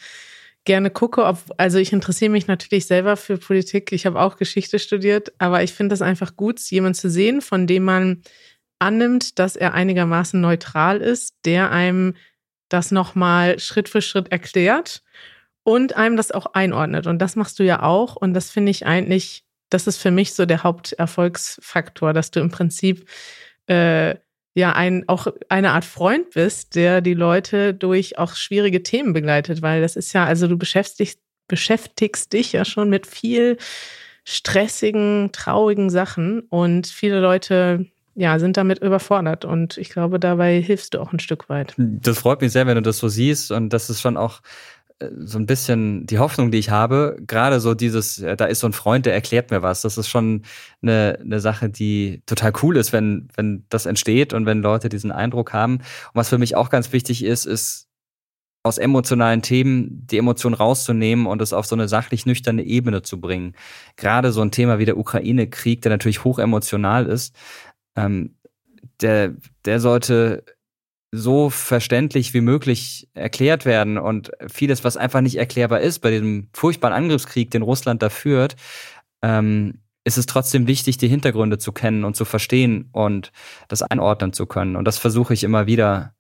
gerne 0.64 0.90
gucke. 0.90 1.24
Ob, 1.24 1.38
also 1.56 1.78
ich 1.78 1.92
interessiere 1.92 2.30
mich 2.30 2.46
natürlich 2.46 2.86
selber 2.86 3.16
für 3.16 3.38
Politik. 3.38 3.92
Ich 3.92 4.06
habe 4.06 4.20
auch 4.20 4.36
Geschichte 4.36 4.78
studiert, 4.78 5.32
aber 5.38 5.62
ich 5.62 5.72
finde 5.72 5.94
es 5.94 6.02
einfach 6.02 6.36
gut, 6.36 6.60
jemanden 6.70 6.98
zu 6.98 7.10
sehen, 7.10 7.40
von 7.40 7.66
dem 7.66 7.84
man 7.84 8.22
annimmt, 8.78 9.38
dass 9.38 9.56
er 9.56 9.74
einigermaßen 9.74 10.40
neutral 10.40 10.98
ist, 10.98 11.36
der 11.44 11.70
einem 11.70 12.14
das 12.68 12.90
nochmal 12.90 13.58
Schritt 13.58 13.88
für 13.88 14.02
Schritt 14.02 14.30
erklärt 14.32 15.02
und 15.62 15.96
einem 15.96 16.16
das 16.16 16.32
auch 16.32 16.46
einordnet. 16.54 17.06
Und 17.06 17.18
das 17.18 17.36
machst 17.36 17.58
du 17.58 17.64
ja 17.64 17.82
auch. 17.82 18.16
Und 18.16 18.34
das 18.34 18.50
finde 18.50 18.70
ich 18.70 18.86
eigentlich, 18.86 19.44
das 19.68 19.86
ist 19.86 19.98
für 19.98 20.10
mich 20.10 20.34
so 20.34 20.46
der 20.46 20.62
Haupterfolgsfaktor, 20.62 22.12
dass 22.12 22.30
du 22.30 22.40
im 22.40 22.50
Prinzip 22.50 23.08
äh, 23.66 24.16
ja 24.54 24.72
ein, 24.72 25.08
auch 25.08 25.28
eine 25.48 25.72
Art 25.72 25.84
Freund 25.84 26.30
bist, 26.30 26.74
der 26.74 27.00
die 27.00 27.14
Leute 27.14 27.74
durch 27.74 28.18
auch 28.18 28.34
schwierige 28.34 28.82
Themen 28.82 29.12
begleitet, 29.12 29.62
weil 29.62 29.80
das 29.80 29.96
ist 29.96 30.12
ja, 30.12 30.24
also 30.24 30.48
du 30.48 30.58
beschäftigst, 30.58 31.20
beschäftigst 31.48 32.32
dich 32.32 32.52
ja 32.52 32.64
schon 32.64 32.90
mit 32.90 33.06
viel 33.06 33.58
stressigen, 34.24 35.30
traurigen 35.32 35.90
Sachen 35.90 36.40
und 36.40 36.86
viele 36.86 37.20
Leute 37.20 37.86
ja, 38.16 38.38
sind 38.38 38.56
damit 38.56 38.80
überfordert 38.80 39.44
und 39.44 39.78
ich 39.78 39.88
glaube, 39.88 40.18
dabei 40.18 40.60
hilfst 40.60 40.94
du 40.94 41.00
auch 41.00 41.12
ein 41.12 41.20
Stück 41.20 41.48
weit. 41.48 41.74
Das 41.76 42.18
freut 42.18 42.40
mich 42.40 42.52
sehr, 42.52 42.66
wenn 42.66 42.74
du 42.74 42.82
das 42.82 42.98
so 42.98 43.08
siehst 43.08 43.50
und 43.50 43.70
das 43.70 43.88
ist 43.88 44.00
schon 44.00 44.16
auch 44.16 44.40
so 45.24 45.38
ein 45.38 45.46
bisschen 45.46 46.06
die 46.06 46.18
Hoffnung, 46.18 46.50
die 46.50 46.58
ich 46.58 46.70
habe, 46.70 47.16
gerade 47.26 47.60
so 47.60 47.74
dieses, 47.74 48.18
äh, 48.18 48.36
da 48.36 48.44
ist 48.46 48.60
so 48.60 48.66
ein 48.66 48.72
Freund, 48.72 49.06
der 49.06 49.14
erklärt 49.14 49.50
mir 49.50 49.62
was. 49.62 49.82
Das 49.82 49.96
ist 49.96 50.08
schon 50.08 50.42
eine, 50.82 51.18
eine 51.20 51.40
Sache, 51.40 51.70
die 51.70 52.22
total 52.26 52.52
cool 52.62 52.76
ist, 52.76 52.92
wenn, 52.92 53.28
wenn 53.34 53.64
das 53.70 53.86
entsteht 53.86 54.32
und 54.32 54.46
wenn 54.46 54.60
Leute 54.62 54.88
diesen 54.88 55.12
Eindruck 55.12 55.52
haben. 55.52 55.76
Und 55.76 55.84
was 56.14 56.28
für 56.28 56.38
mich 56.38 56.56
auch 56.56 56.68
ganz 56.70 56.92
wichtig 56.92 57.24
ist, 57.24 57.46
ist 57.46 57.88
aus 58.62 58.76
emotionalen 58.76 59.40
Themen 59.40 60.06
die 60.06 60.18
Emotionen 60.18 60.54
rauszunehmen 60.54 61.26
und 61.26 61.40
es 61.40 61.54
auf 61.54 61.64
so 61.64 61.74
eine 61.74 61.88
sachlich 61.88 62.26
nüchterne 62.26 62.62
Ebene 62.62 63.00
zu 63.00 63.18
bringen. 63.20 63.54
Gerade 63.96 64.32
so 64.32 64.42
ein 64.42 64.50
Thema 64.50 64.78
wie 64.78 64.84
der 64.84 64.98
Ukraine-Krieg, 64.98 65.80
der 65.80 65.90
natürlich 65.90 66.24
hoch 66.24 66.38
emotional 66.38 67.06
ist, 67.06 67.34
ähm, 67.96 68.36
der, 69.00 69.34
der 69.64 69.80
sollte 69.80 70.44
so 71.12 71.50
verständlich 71.50 72.34
wie 72.34 72.40
möglich 72.40 73.08
erklärt 73.14 73.64
werden 73.64 73.98
und 73.98 74.30
vieles, 74.48 74.84
was 74.84 74.96
einfach 74.96 75.20
nicht 75.20 75.36
erklärbar 75.36 75.80
ist 75.80 75.98
bei 76.00 76.10
diesem 76.10 76.48
furchtbaren 76.52 76.94
Angriffskrieg, 76.94 77.50
den 77.50 77.62
Russland 77.62 78.02
da 78.02 78.10
führt, 78.10 78.56
ähm, 79.22 79.80
ist 80.04 80.18
es 80.18 80.26
trotzdem 80.26 80.66
wichtig, 80.66 80.98
die 80.98 81.08
Hintergründe 81.08 81.58
zu 81.58 81.72
kennen 81.72 82.04
und 82.04 82.16
zu 82.16 82.24
verstehen 82.24 82.88
und 82.92 83.32
das 83.68 83.82
einordnen 83.82 84.32
zu 84.32 84.46
können. 84.46 84.76
Und 84.76 84.84
das 84.84 84.98
versuche 84.98 85.34
ich 85.34 85.44
immer 85.44 85.66
wieder, 85.66 86.14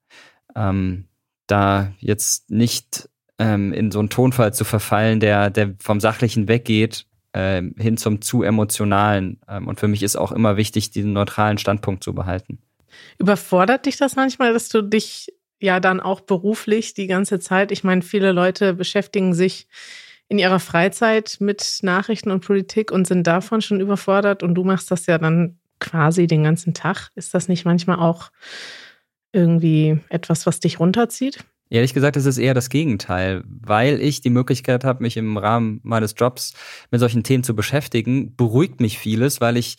ähm, 0.54 1.06
da 1.46 1.92
jetzt 1.98 2.50
nicht 2.50 3.08
ähm, 3.38 3.72
in 3.72 3.90
so 3.90 4.00
einen 4.00 4.10
Tonfall 4.10 4.52
zu 4.52 4.64
verfallen, 4.64 5.20
der, 5.20 5.50
der 5.50 5.74
vom 5.80 6.00
Sachlichen 6.00 6.48
weggeht 6.48 7.06
äh, 7.32 7.62
hin 7.78 7.96
zum 7.96 8.20
zu 8.20 8.42
emotionalen. 8.42 9.40
Ähm, 9.48 9.66
und 9.68 9.80
für 9.80 9.88
mich 9.88 10.02
ist 10.02 10.16
auch 10.16 10.32
immer 10.32 10.56
wichtig, 10.56 10.90
diesen 10.90 11.12
neutralen 11.12 11.58
Standpunkt 11.58 12.04
zu 12.04 12.14
behalten. 12.14 12.58
Überfordert 13.18 13.86
dich 13.86 13.96
das 13.96 14.16
manchmal, 14.16 14.52
dass 14.52 14.68
du 14.68 14.82
dich 14.82 15.32
ja 15.60 15.80
dann 15.80 16.00
auch 16.00 16.20
beruflich 16.20 16.94
die 16.94 17.06
ganze 17.06 17.38
Zeit, 17.38 17.70
ich 17.70 17.84
meine, 17.84 18.02
viele 18.02 18.32
Leute 18.32 18.74
beschäftigen 18.74 19.34
sich 19.34 19.68
in 20.28 20.38
ihrer 20.38 20.60
Freizeit 20.60 21.38
mit 21.40 21.80
Nachrichten 21.82 22.30
und 22.30 22.44
Politik 22.44 22.92
und 22.92 23.06
sind 23.06 23.26
davon 23.26 23.60
schon 23.60 23.80
überfordert 23.80 24.42
und 24.42 24.54
du 24.54 24.64
machst 24.64 24.90
das 24.90 25.06
ja 25.06 25.18
dann 25.18 25.58
quasi 25.80 26.26
den 26.26 26.44
ganzen 26.44 26.72
Tag. 26.72 27.10
Ist 27.14 27.34
das 27.34 27.48
nicht 27.48 27.64
manchmal 27.64 27.98
auch 27.98 28.30
irgendwie 29.32 29.98
etwas, 30.08 30.46
was 30.46 30.60
dich 30.60 30.78
runterzieht? 30.78 31.44
Ehrlich 31.68 31.94
gesagt, 31.94 32.16
es 32.16 32.26
ist 32.26 32.38
eher 32.38 32.54
das 32.54 32.68
Gegenteil, 32.68 33.44
weil 33.46 34.00
ich 34.00 34.20
die 34.20 34.30
Möglichkeit 34.30 34.82
habe, 34.84 35.02
mich 35.02 35.16
im 35.16 35.36
Rahmen 35.36 35.80
meines 35.84 36.14
Jobs 36.16 36.54
mit 36.90 36.98
solchen 36.98 37.22
Themen 37.22 37.44
zu 37.44 37.54
beschäftigen, 37.54 38.34
beruhigt 38.34 38.80
mich 38.80 38.98
vieles, 38.98 39.40
weil 39.40 39.56
ich 39.56 39.76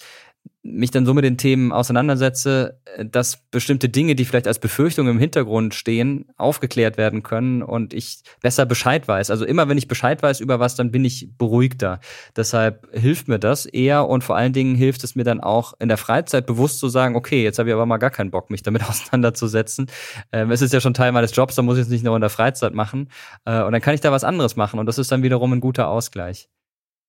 mich 0.63 0.91
dann 0.91 1.05
so 1.07 1.13
mit 1.13 1.23
den 1.23 1.37
Themen 1.37 1.71
auseinandersetze, 1.71 2.79
äh, 2.95 3.05
dass 3.05 3.37
bestimmte 3.49 3.89
Dinge, 3.89 4.15
die 4.15 4.25
vielleicht 4.25 4.47
als 4.47 4.59
Befürchtung 4.59 5.07
im 5.07 5.17
Hintergrund 5.17 5.73
stehen, 5.73 6.25
aufgeklärt 6.37 6.97
werden 6.97 7.23
können 7.23 7.63
und 7.63 7.93
ich 7.93 8.21
besser 8.41 8.65
Bescheid 8.65 9.07
weiß. 9.07 9.31
Also 9.31 9.45
immer 9.45 9.69
wenn 9.69 9.77
ich 9.77 9.87
Bescheid 9.87 10.21
weiß 10.21 10.39
über 10.39 10.59
was, 10.59 10.75
dann 10.75 10.91
bin 10.91 11.03
ich 11.03 11.29
beruhigter. 11.37 11.99
Deshalb 12.35 12.87
hilft 12.93 13.27
mir 13.27 13.39
das 13.39 13.65
eher 13.65 14.07
und 14.07 14.23
vor 14.23 14.35
allen 14.35 14.53
Dingen 14.53 14.75
hilft 14.75 15.03
es 15.03 15.15
mir 15.15 15.23
dann 15.23 15.41
auch 15.41 15.73
in 15.79 15.87
der 15.87 15.97
Freizeit 15.97 16.45
bewusst 16.45 16.79
zu 16.79 16.89
sagen, 16.89 17.15
okay, 17.15 17.43
jetzt 17.43 17.57
habe 17.57 17.69
ich 17.69 17.73
aber 17.73 17.87
mal 17.87 17.97
gar 17.97 18.11
keinen 18.11 18.31
Bock, 18.31 18.51
mich 18.51 18.61
damit 18.61 18.83
auseinanderzusetzen. 18.87 19.87
Ähm, 20.31 20.51
es 20.51 20.61
ist 20.61 20.73
ja 20.73 20.81
schon 20.81 20.93
Teil 20.93 21.11
meines 21.11 21.35
Jobs, 21.35 21.55
da 21.55 21.63
muss 21.63 21.77
ich 21.77 21.83
es 21.83 21.89
nicht 21.89 22.03
nur 22.03 22.15
in 22.15 22.21
der 22.21 22.29
Freizeit 22.29 22.75
machen. 22.75 23.09
Äh, 23.45 23.63
und 23.63 23.71
dann 23.71 23.81
kann 23.81 23.95
ich 23.95 24.01
da 24.01 24.11
was 24.11 24.23
anderes 24.23 24.55
machen 24.55 24.79
und 24.79 24.85
das 24.85 24.99
ist 24.99 25.11
dann 25.11 25.23
wiederum 25.23 25.53
ein 25.53 25.61
guter 25.61 25.87
Ausgleich. 25.87 26.49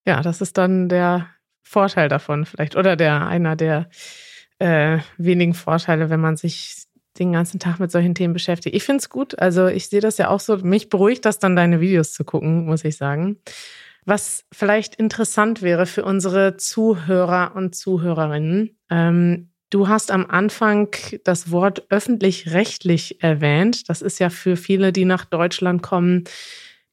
Ja, 0.06 0.22
das 0.22 0.40
ist 0.40 0.58
dann 0.58 0.88
der 0.88 1.28
Vorteil 1.62 2.08
davon 2.08 2.44
vielleicht 2.44 2.76
oder 2.76 2.96
der 2.96 3.26
einer 3.26 3.56
der 3.56 3.88
äh, 4.58 4.98
wenigen 5.16 5.54
Vorteile, 5.54 6.10
wenn 6.10 6.20
man 6.20 6.36
sich 6.36 6.86
den 7.18 7.32
ganzen 7.32 7.60
Tag 7.60 7.78
mit 7.78 7.90
solchen 7.90 8.14
Themen 8.14 8.32
beschäftigt. 8.32 8.74
Ich 8.74 8.84
finde 8.84 9.00
es 9.00 9.10
gut. 9.10 9.38
Also 9.38 9.66
ich 9.66 9.88
sehe 9.88 10.00
das 10.00 10.18
ja 10.18 10.28
auch 10.28 10.40
so. 10.40 10.56
Mich 10.58 10.88
beruhigt 10.88 11.24
das 11.24 11.38
dann, 11.38 11.56
deine 11.56 11.80
Videos 11.80 12.12
zu 12.12 12.24
gucken, 12.24 12.64
muss 12.64 12.84
ich 12.84 12.96
sagen. 12.96 13.38
Was 14.04 14.44
vielleicht 14.52 14.96
interessant 14.96 15.62
wäre 15.62 15.86
für 15.86 16.04
unsere 16.04 16.56
Zuhörer 16.56 17.52
und 17.54 17.74
Zuhörerinnen. 17.74 18.76
Ähm, 18.90 19.50
du 19.70 19.88
hast 19.88 20.10
am 20.10 20.26
Anfang 20.26 20.88
das 21.24 21.50
Wort 21.50 21.86
öffentlich-rechtlich 21.90 23.22
erwähnt. 23.22 23.88
Das 23.88 24.02
ist 24.02 24.18
ja 24.18 24.28
für 24.28 24.56
viele, 24.56 24.92
die 24.92 25.04
nach 25.04 25.24
Deutschland 25.24 25.82
kommen, 25.82 26.24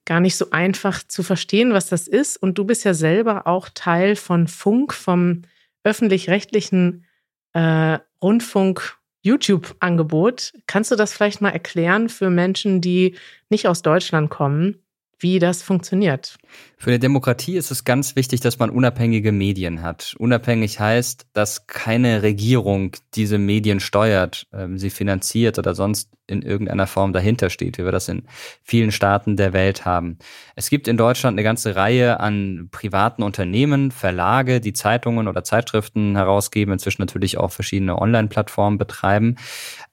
gar 0.05 0.19
nicht 0.19 0.35
so 0.35 0.49
einfach 0.51 1.03
zu 1.07 1.23
verstehen, 1.23 1.73
was 1.73 1.87
das 1.87 2.07
ist. 2.07 2.37
Und 2.37 2.57
du 2.57 2.65
bist 2.65 2.83
ja 2.83 2.93
selber 2.93 3.47
auch 3.47 3.69
Teil 3.73 4.15
von 4.15 4.47
Funk, 4.47 4.93
vom 4.93 5.43
öffentlich-rechtlichen 5.83 7.05
äh, 7.53 7.99
Rundfunk 8.21 8.97
YouTube-Angebot. 9.21 10.53
Kannst 10.67 10.91
du 10.91 10.95
das 10.95 11.13
vielleicht 11.13 11.41
mal 11.41 11.49
erklären 11.49 12.09
für 12.09 12.29
Menschen, 12.29 12.81
die 12.81 13.15
nicht 13.49 13.67
aus 13.67 13.81
Deutschland 13.81 14.29
kommen? 14.29 14.81
Wie 15.19 15.39
das 15.39 15.61
funktioniert. 15.61 16.37
Für 16.77 16.91
eine 16.91 16.99
Demokratie 16.99 17.57
ist 17.57 17.71
es 17.71 17.83
ganz 17.83 18.15
wichtig, 18.15 18.39
dass 18.39 18.57
man 18.57 18.69
unabhängige 18.69 19.31
Medien 19.31 19.81
hat. 19.81 20.15
Unabhängig 20.17 20.79
heißt, 20.79 21.27
dass 21.33 21.67
keine 21.67 22.23
Regierung 22.23 22.95
diese 23.15 23.37
Medien 23.37 23.79
steuert, 23.79 24.47
ähm, 24.53 24.77
sie 24.77 24.89
finanziert 24.89 25.59
oder 25.59 25.75
sonst 25.75 26.09
in 26.29 26.41
irgendeiner 26.41 26.87
Form 26.87 27.11
dahinter 27.11 27.49
steht, 27.49 27.77
wie 27.77 27.83
wir 27.83 27.91
das 27.91 28.07
in 28.07 28.23
vielen 28.63 28.91
Staaten 28.91 29.35
der 29.35 29.51
Welt 29.51 29.85
haben. 29.85 30.19
Es 30.55 30.69
gibt 30.69 30.87
in 30.87 30.95
Deutschland 30.95 31.35
eine 31.35 31.43
ganze 31.43 31.75
Reihe 31.75 32.19
an 32.19 32.69
privaten 32.71 33.23
Unternehmen, 33.23 33.91
Verlage, 33.91 34.61
die 34.61 34.73
Zeitungen 34.73 35.27
oder 35.27 35.43
Zeitschriften 35.43 36.15
herausgeben, 36.15 36.73
inzwischen 36.73 37.01
natürlich 37.01 37.37
auch 37.37 37.51
verschiedene 37.51 37.99
Online-Plattformen 37.99 38.77
betreiben. 38.77 39.35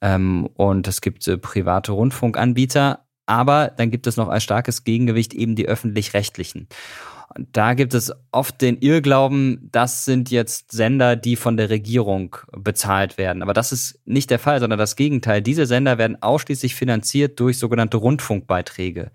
Ähm, 0.01 0.47
und 0.55 0.87
es 0.87 1.01
gibt 1.01 1.27
äh, 1.27 1.39
private 1.39 1.93
Rundfunkanbieter, 1.93 3.06
aber 3.27 3.73
dann 3.77 3.91
gibt 3.91 4.07
es 4.07 4.17
noch 4.17 4.29
als 4.29 4.45
starkes 4.45 4.85
Gegengewicht 4.85 5.35
eben 5.35 5.57
die 5.57 5.67
öffentlich-rechtlichen. 5.67 6.69
Da 7.53 7.75
gibt 7.75 7.93
es 7.93 8.13
oft 8.31 8.63
den 8.63 8.79
Irrglauben, 8.79 9.69
das 9.73 10.05
sind 10.05 10.31
jetzt 10.31 10.73
Sender, 10.73 11.17
die 11.17 11.37
von 11.37 11.57
der 11.57 11.71
Regierung 11.71 12.37
bezahlt 12.53 13.19
werden. 13.19 13.43
Aber 13.43 13.53
das 13.53 13.73
ist 13.73 14.01
nicht 14.07 14.31
der 14.31 14.39
Fall, 14.39 14.61
sondern 14.61 14.79
das 14.79 14.97
Gegenteil. 14.97 15.43
Diese 15.43 15.67
Sender 15.67 15.99
werden 15.99 16.23
ausschließlich 16.23 16.75
finanziert 16.75 17.39
durch 17.41 17.59
sogenannte 17.59 17.99
Rundfunkbeiträge. 17.99 19.11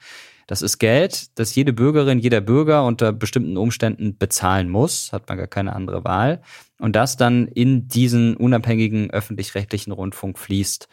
Das 0.46 0.62
ist 0.62 0.80
Geld, 0.80 1.40
das 1.40 1.56
jede 1.56 1.72
Bürgerin, 1.72 2.20
jeder 2.20 2.42
Bürger 2.42 2.86
unter 2.86 3.14
bestimmten 3.14 3.56
Umständen 3.56 4.18
bezahlen 4.18 4.70
muss, 4.70 5.14
hat 5.14 5.30
man 5.30 5.38
gar 5.38 5.48
keine 5.48 5.74
andere 5.74 6.04
Wahl, 6.04 6.42
und 6.78 6.96
das 6.96 7.16
dann 7.16 7.48
in 7.48 7.88
diesen 7.88 8.36
unabhängigen 8.36 9.12
öffentlich-rechtlichen 9.12 9.94
Rundfunk 9.94 10.38
fließt. 10.38 10.90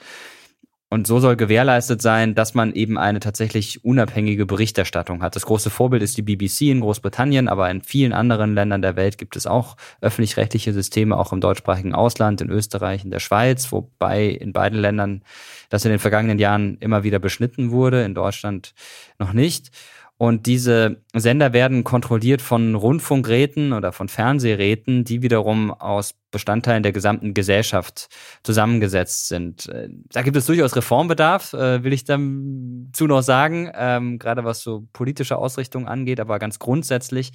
Und 0.91 1.07
so 1.07 1.21
soll 1.21 1.37
gewährleistet 1.37 2.01
sein, 2.01 2.35
dass 2.35 2.55
man 2.55 2.73
eben 2.73 2.97
eine 2.97 3.21
tatsächlich 3.21 3.85
unabhängige 3.85 4.47
Berichterstattung 4.47 5.23
hat. 5.23 5.37
Das 5.37 5.45
große 5.45 5.69
Vorbild 5.69 6.03
ist 6.03 6.17
die 6.17 6.23
BBC 6.23 6.63
in 6.63 6.81
Großbritannien, 6.81 7.47
aber 7.49 7.71
in 7.71 7.83
vielen 7.83 8.15
anderen 8.15 8.55
Ländern 8.55 8.81
der 8.81 8.97
Welt 8.97 9.19
gibt 9.19 9.37
es 9.37 9.47
auch 9.47 9.77
öffentlich-rechtliche 10.01 10.73
Systeme, 10.73 11.19
auch 11.19 11.35
im 11.35 11.43
deutschsprachigen 11.43 11.95
Ausland, 11.95 12.41
in 12.41 12.49
Österreich, 12.49 13.05
in 13.05 13.11
der 13.11 13.19
Schweiz, 13.19 13.71
wobei 13.71 14.29
in 14.29 14.55
beiden 14.55 14.79
Ländern 14.79 15.23
das 15.69 15.85
in 15.85 15.91
den 15.91 16.01
vergangenen 16.01 16.39
Jahren 16.39 16.79
immer 16.79 17.03
wieder 17.03 17.19
beschnitten 17.19 17.71
wurde, 17.71 18.05
in 18.05 18.15
Deutschland 18.15 18.73
noch 19.19 19.35
nicht. 19.35 19.71
Und 20.19 20.47
diese 20.47 21.01
Sender 21.15 21.53
werden 21.53 21.85
kontrolliert 21.85 22.43
von 22.43 22.75
Rundfunkräten 22.75 23.73
oder 23.73 23.93
von 23.93 24.09
Fernsehräten, 24.09 25.05
die 25.05 25.23
wiederum 25.23 25.71
aus 25.71 26.15
Bestandteilen 26.33 26.83
der 26.83 26.91
gesamten 26.91 27.35
Gesellschaft 27.35 28.09
zusammengesetzt 28.43 29.29
sind. 29.29 29.69
Äh, 29.69 29.89
da 30.13 30.23
gibt 30.23 30.37
es 30.37 30.47
durchaus 30.47 30.75
Reformbedarf, 30.75 31.53
äh, 31.53 31.85
will 31.85 31.93
ich 31.93 32.05
dazu 32.05 33.07
noch 33.07 33.23
sagen, 33.23 33.71
ähm, 33.75 34.19
gerade 34.19 34.43
was 34.45 34.61
so 34.61 34.89
politische 34.93 35.39
Ausrichtung 35.39 35.87
angeht, 35.87 36.19
aber 36.19 36.41
ganz 36.41 36.59
grundsätzlich 36.59 37.33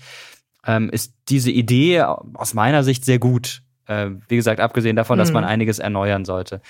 ähm, 0.67 0.89
ist 0.89 1.13
diese 1.29 1.51
Idee 1.51 2.01
aus 2.01 2.53
meiner 2.53 2.83
Sicht 2.83 3.05
sehr 3.05 3.17
gut. 3.17 3.63
Äh, 3.85 4.11
wie 4.27 4.35
gesagt, 4.35 4.59
abgesehen 4.59 4.97
davon, 4.97 5.17
dass 5.17 5.31
man 5.31 5.45
mhm. 5.45 5.49
einiges 5.49 5.79
erneuern 5.79 6.25
sollte. 6.25 6.61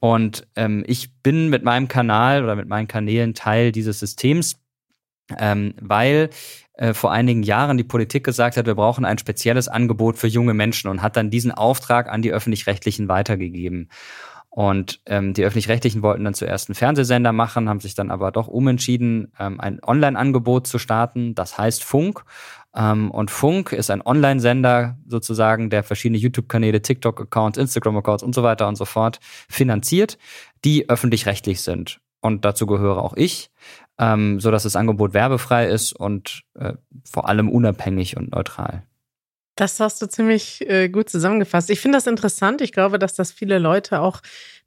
Und 0.00 0.46
ähm, 0.56 0.84
ich 0.86 1.14
bin 1.22 1.48
mit 1.48 1.62
meinem 1.62 1.88
Kanal 1.88 2.44
oder 2.44 2.56
mit 2.56 2.68
meinen 2.68 2.88
Kanälen 2.88 3.34
Teil 3.34 3.72
dieses 3.72 4.00
Systems 4.00 4.61
ähm, 5.38 5.74
weil 5.80 6.30
äh, 6.74 6.94
vor 6.94 7.12
einigen 7.12 7.42
Jahren 7.42 7.76
die 7.76 7.84
Politik 7.84 8.24
gesagt 8.24 8.56
hat, 8.56 8.66
wir 8.66 8.74
brauchen 8.74 9.04
ein 9.04 9.18
spezielles 9.18 9.68
Angebot 9.68 10.16
für 10.18 10.28
junge 10.28 10.54
Menschen 10.54 10.90
und 10.90 11.02
hat 11.02 11.16
dann 11.16 11.30
diesen 11.30 11.52
Auftrag 11.52 12.08
an 12.08 12.22
die 12.22 12.32
öffentlich-rechtlichen 12.32 13.08
weitergegeben. 13.08 13.88
Und 14.54 15.00
ähm, 15.06 15.32
die 15.32 15.44
öffentlich-rechtlichen 15.44 16.02
wollten 16.02 16.24
dann 16.24 16.34
zuerst 16.34 16.68
einen 16.68 16.74
Fernsehsender 16.74 17.32
machen, 17.32 17.70
haben 17.70 17.80
sich 17.80 17.94
dann 17.94 18.10
aber 18.10 18.30
doch 18.30 18.48
umentschieden, 18.48 19.32
ähm, 19.40 19.58
ein 19.58 19.80
Online-Angebot 19.82 20.66
zu 20.66 20.78
starten. 20.78 21.34
Das 21.34 21.56
heißt 21.56 21.82
Funk. 21.82 22.24
Ähm, 22.74 23.10
und 23.10 23.30
Funk 23.30 23.72
ist 23.72 23.90
ein 23.90 24.02
Online-Sender 24.04 24.98
sozusagen, 25.06 25.70
der 25.70 25.82
verschiedene 25.82 26.18
YouTube-Kanäle, 26.18 26.82
TikTok-Accounts, 26.82 27.56
Instagram-Accounts 27.58 28.22
und 28.22 28.34
so 28.34 28.42
weiter 28.42 28.68
und 28.68 28.76
so 28.76 28.84
fort 28.84 29.20
finanziert, 29.48 30.18
die 30.66 30.86
öffentlich-rechtlich 30.90 31.62
sind. 31.62 32.00
Und 32.20 32.44
dazu 32.44 32.66
gehöre 32.66 33.02
auch 33.02 33.14
ich 33.16 33.50
ähm, 34.02 34.40
so 34.40 34.50
dass 34.50 34.64
das 34.64 34.74
Angebot 34.74 35.14
werbefrei 35.14 35.68
ist 35.68 35.92
und 35.92 36.42
äh, 36.54 36.74
vor 37.04 37.28
allem 37.28 37.48
unabhängig 37.48 38.16
und 38.16 38.32
neutral. 38.32 38.82
Das 39.54 39.78
hast 39.78 40.02
du 40.02 40.06
ziemlich 40.08 40.68
äh, 40.68 40.88
gut 40.88 41.08
zusammengefasst. 41.08 41.70
Ich 41.70 41.78
finde 41.78 41.98
das 41.98 42.08
interessant. 42.08 42.60
Ich 42.62 42.72
glaube, 42.72 42.98
dass 42.98 43.14
das 43.14 43.30
viele 43.30 43.58
Leute 43.58 44.00
auch, 44.00 44.20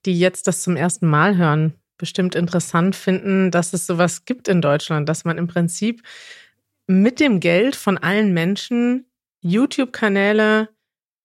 die 0.05 0.17
jetzt 0.17 0.47
das 0.47 0.61
zum 0.61 0.77
ersten 0.77 1.07
Mal 1.07 1.35
hören, 1.35 1.73
bestimmt 1.97 2.35
interessant 2.35 2.95
finden, 2.95 3.51
dass 3.51 3.73
es 3.73 3.85
sowas 3.85 4.23
gibt 4.23 4.47
in 4.47 4.61
Deutschland, 4.61 5.09
dass 5.09 5.25
man 5.25 5.37
im 5.37 5.47
Prinzip 5.47 6.01
mit 6.87 7.19
dem 7.19 7.39
Geld 7.39 7.75
von 7.75 7.97
allen 7.97 8.33
Menschen 8.33 9.05
YouTube-Kanäle 9.41 10.69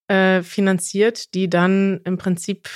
äh, 0.08 0.42
finanziert, 0.42 1.34
die 1.34 1.48
dann 1.48 2.00
im 2.04 2.18
Prinzip, 2.18 2.68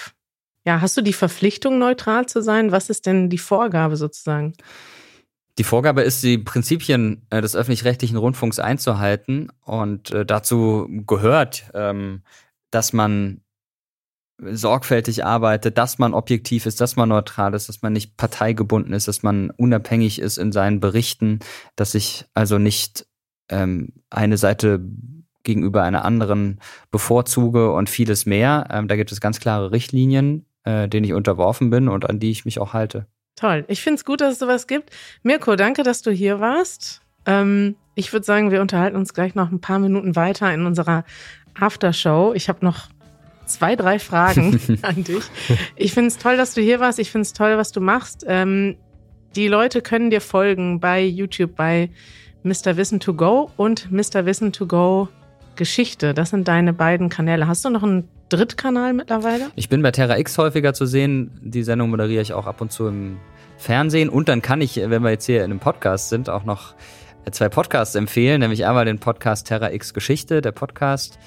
ja, 0.65 0.81
hast 0.81 0.97
du 0.97 1.03
die 1.03 1.13
Verpflichtung, 1.13 1.79
neutral 1.79 2.27
zu 2.27 2.41
sein? 2.41 2.73
Was 2.73 2.89
ist 2.91 3.07
denn 3.07 3.31
die 3.31 3.39
Vorgabe 3.39 3.97
sozusagen? 3.97 4.53
Die 5.59 5.65
Vorgabe 5.65 6.03
ist, 6.03 6.23
die 6.23 6.39
Prinzipien 6.39 7.27
äh, 7.31 7.41
des 7.41 7.55
öffentlich-rechtlichen 7.55 8.17
Rundfunks 8.17 8.59
einzuhalten. 8.59 9.51
Und 9.63 10.11
äh, 10.11 10.27
dazu 10.27 10.89
gehört, 11.07 11.71
ähm, 11.75 12.23
dass 12.71 12.93
man 12.93 13.41
sorgfältig 14.39 15.25
arbeitet, 15.25 15.79
dass 15.79 15.99
man 15.99 16.13
objektiv 16.13 16.67
ist, 16.67 16.81
dass 16.81 16.97
man 16.97 17.09
neutral 17.09 17.55
ist, 17.55 17.69
dass 17.69 17.83
man 17.83 17.93
nicht 17.93 18.17
parteigebunden 18.17 18.93
ist, 18.93 19.07
dass 19.07 19.23
man 19.23 19.51
unabhängig 19.51 20.21
ist 20.21 20.39
in 20.39 20.51
seinen 20.51 20.81
Berichten, 20.81 21.39
dass 21.77 21.95
ich 21.95 22.25
also 22.35 22.59
nicht 22.59 23.07
ähm, 23.49 23.93
eine 24.11 24.37
Seite 24.37 24.81
gegenüber 25.45 25.83
einer 25.83 26.05
anderen 26.05 26.61
bevorzuge 26.91 27.71
und 27.73 27.89
vieles 27.89 28.27
mehr. 28.27 28.67
Ähm, 28.71 28.89
da 28.89 28.97
gibt 28.97 29.13
es 29.13 29.21
ganz 29.21 29.39
klare 29.39 29.71
Richtlinien, 29.71 30.47
äh, 30.65 30.89
denen 30.89 31.05
ich 31.05 31.13
unterworfen 31.13 31.71
bin 31.71 31.89
und 31.89 32.09
an 32.09 32.19
die 32.19 32.31
ich 32.31 32.45
mich 32.45 32.59
auch 32.59 32.73
halte. 32.73 33.07
Toll. 33.37 33.65
Ich 33.69 33.83
finde 33.83 33.97
es 33.97 34.05
gut, 34.05 34.21
dass 34.21 34.35
es 34.35 34.39
sowas 34.39 34.67
gibt. 34.67 34.91
Mirko, 35.23 35.57
danke, 35.57 35.83
dass 35.83 36.03
du 36.03 36.11
hier 36.11 36.41
warst. 36.41 37.03
Ähm, 37.27 37.77
ich 37.95 38.13
würde 38.13 38.25
sagen, 38.25 38.51
wir 38.51 38.61
unterhalten 38.61 38.97
uns 38.97 39.15
gleich 39.15 39.35
noch 39.35 39.51
ein 39.51 39.61
paar 39.61 39.79
Minuten 39.79 40.17
weiter 40.17 40.53
in 40.53 40.67
unserer 40.67 41.05
Aftershow. 41.59 42.33
Ich 42.35 42.49
habe 42.49 42.65
noch 42.65 42.89
zwei, 43.47 43.77
drei 43.77 43.99
Fragen 43.99 44.61
an 44.83 45.05
dich. 45.05 45.25
Ich 45.77 45.93
finde 45.93 46.09
es 46.09 46.19
toll, 46.19 46.37
dass 46.37 46.55
du 46.55 46.61
hier 46.61 46.81
warst. 46.81 46.99
Ich 46.99 47.11
finde 47.11 47.23
es 47.23 47.33
toll, 47.33 47.57
was 47.57 47.73
du 47.73 47.81
machst. 47.81 48.25
Ähm, 48.27 48.77
die 49.37 49.49
Leute 49.49 49.83
können 49.83 50.11
dir 50.11 50.21
folgen 50.21 50.79
bei 50.81 51.03
YouTube, 51.03 51.57
bei 51.57 51.91
Mr. 52.45 52.77
Wissen 52.77 53.01
to 53.01 53.15
Go 53.15 53.51
und 53.57 53.91
Mr. 53.91 54.27
Wissen 54.27 54.53
to 54.53 54.67
Go 54.67 55.09
Geschichte. 55.57 56.15
Das 56.15 56.31
sind 56.31 56.49
deine 56.49 56.73
beiden 56.73 57.09
Kanäle. 57.09 57.47
Hast 57.47 57.65
du 57.65 57.71
noch 57.71 57.83
einen 57.83 58.09
Drittkanal 58.29 58.93
mittlerweile? 58.93 59.51
Ich 59.57 59.69
bin 59.69 59.83
bei 59.83 59.91
Terra 59.91 60.19
X 60.19 60.39
häufiger 60.39 60.75
zu 60.75 60.87
sehen. 60.87 61.31
Die 61.43 61.63
Sendung 61.63 61.91
moderiere 61.91 62.23
ich 62.23 62.33
auch 62.33 62.47
ab 62.47 62.61
und 62.61 62.73
zu 62.73 62.89
im 62.89 63.19
Fernsehen. 63.57 64.09
Und 64.09 64.29
dann 64.29 64.43
kann 64.43 64.61
ich, 64.61 64.77
wenn 64.77 65.03
wir 65.03 65.11
jetzt 65.11 65.27
hier 65.27 65.45
in 65.45 65.51
einem 65.51 65.61
Podcast 65.61 66.09
sind, 66.09 66.29
auch 66.29 66.45
noch 66.45 66.75
zwei 67.31 67.49
Podcasts 67.49 67.95
empfehlen, 67.95 68.41
nämlich 68.41 68.67
einmal 68.67 68.85
den 68.85 68.99
Podcast 68.99 69.47
Terra 69.47 69.73
X 69.73 69.95
Geschichte, 69.95 70.41
der 70.41 70.53
Podcast 70.53 71.19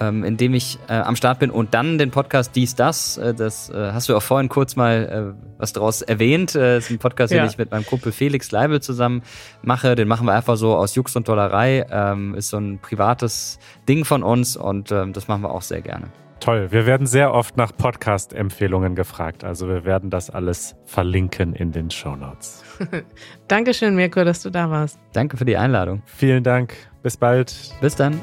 ähm, 0.00 0.24
in 0.24 0.36
dem 0.36 0.54
ich 0.54 0.78
äh, 0.88 0.94
am 0.94 1.16
Start 1.16 1.38
bin 1.38 1.50
und 1.50 1.74
dann 1.74 1.98
den 1.98 2.10
Podcast 2.10 2.54
Dies, 2.56 2.74
Das. 2.74 3.16
Äh, 3.18 3.34
das 3.34 3.70
äh, 3.70 3.92
hast 3.92 4.08
du 4.08 4.16
auch 4.16 4.22
vorhin 4.22 4.48
kurz 4.48 4.76
mal 4.76 5.34
äh, 5.36 5.58
was 5.58 5.72
daraus 5.72 6.02
erwähnt. 6.02 6.54
Äh, 6.54 6.76
das 6.76 6.84
ist 6.84 6.90
ein 6.90 6.98
Podcast, 6.98 7.32
ja. 7.32 7.42
den 7.42 7.50
ich 7.50 7.58
mit 7.58 7.70
meinem 7.70 7.86
Kumpel 7.86 8.12
Felix 8.12 8.50
Leibel 8.50 8.80
zusammen 8.80 9.22
mache. 9.62 9.94
Den 9.94 10.08
machen 10.08 10.26
wir 10.26 10.34
einfach 10.34 10.56
so 10.56 10.76
aus 10.76 10.94
Jux 10.94 11.16
und 11.16 11.28
Dollerei. 11.28 11.86
Ähm, 11.90 12.34
ist 12.34 12.50
so 12.50 12.58
ein 12.58 12.78
privates 12.80 13.58
Ding 13.88 14.04
von 14.04 14.22
uns 14.22 14.56
und 14.56 14.92
ähm, 14.92 15.12
das 15.12 15.28
machen 15.28 15.42
wir 15.42 15.50
auch 15.50 15.62
sehr 15.62 15.80
gerne. 15.80 16.08
Toll. 16.40 16.70
Wir 16.70 16.86
werden 16.86 17.06
sehr 17.06 17.32
oft 17.32 17.56
nach 17.56 17.72
Podcast-Empfehlungen 17.76 18.94
gefragt. 18.94 19.42
Also 19.42 19.68
wir 19.68 19.84
werden 19.84 20.10
das 20.10 20.28
alles 20.28 20.76
verlinken 20.84 21.54
in 21.54 21.72
den 21.72 21.90
Show 21.90 22.14
Notes. 22.14 22.62
Dankeschön, 23.48 23.96
Mirko, 23.96 24.22
dass 24.22 24.42
du 24.42 24.50
da 24.50 24.70
warst. 24.70 24.98
Danke 25.12 25.36
für 25.36 25.46
die 25.46 25.56
Einladung. 25.56 26.02
Vielen 26.04 26.44
Dank. 26.44 26.74
Bis 27.02 27.16
bald. 27.16 27.54
Bis 27.80 27.96
dann. 27.96 28.20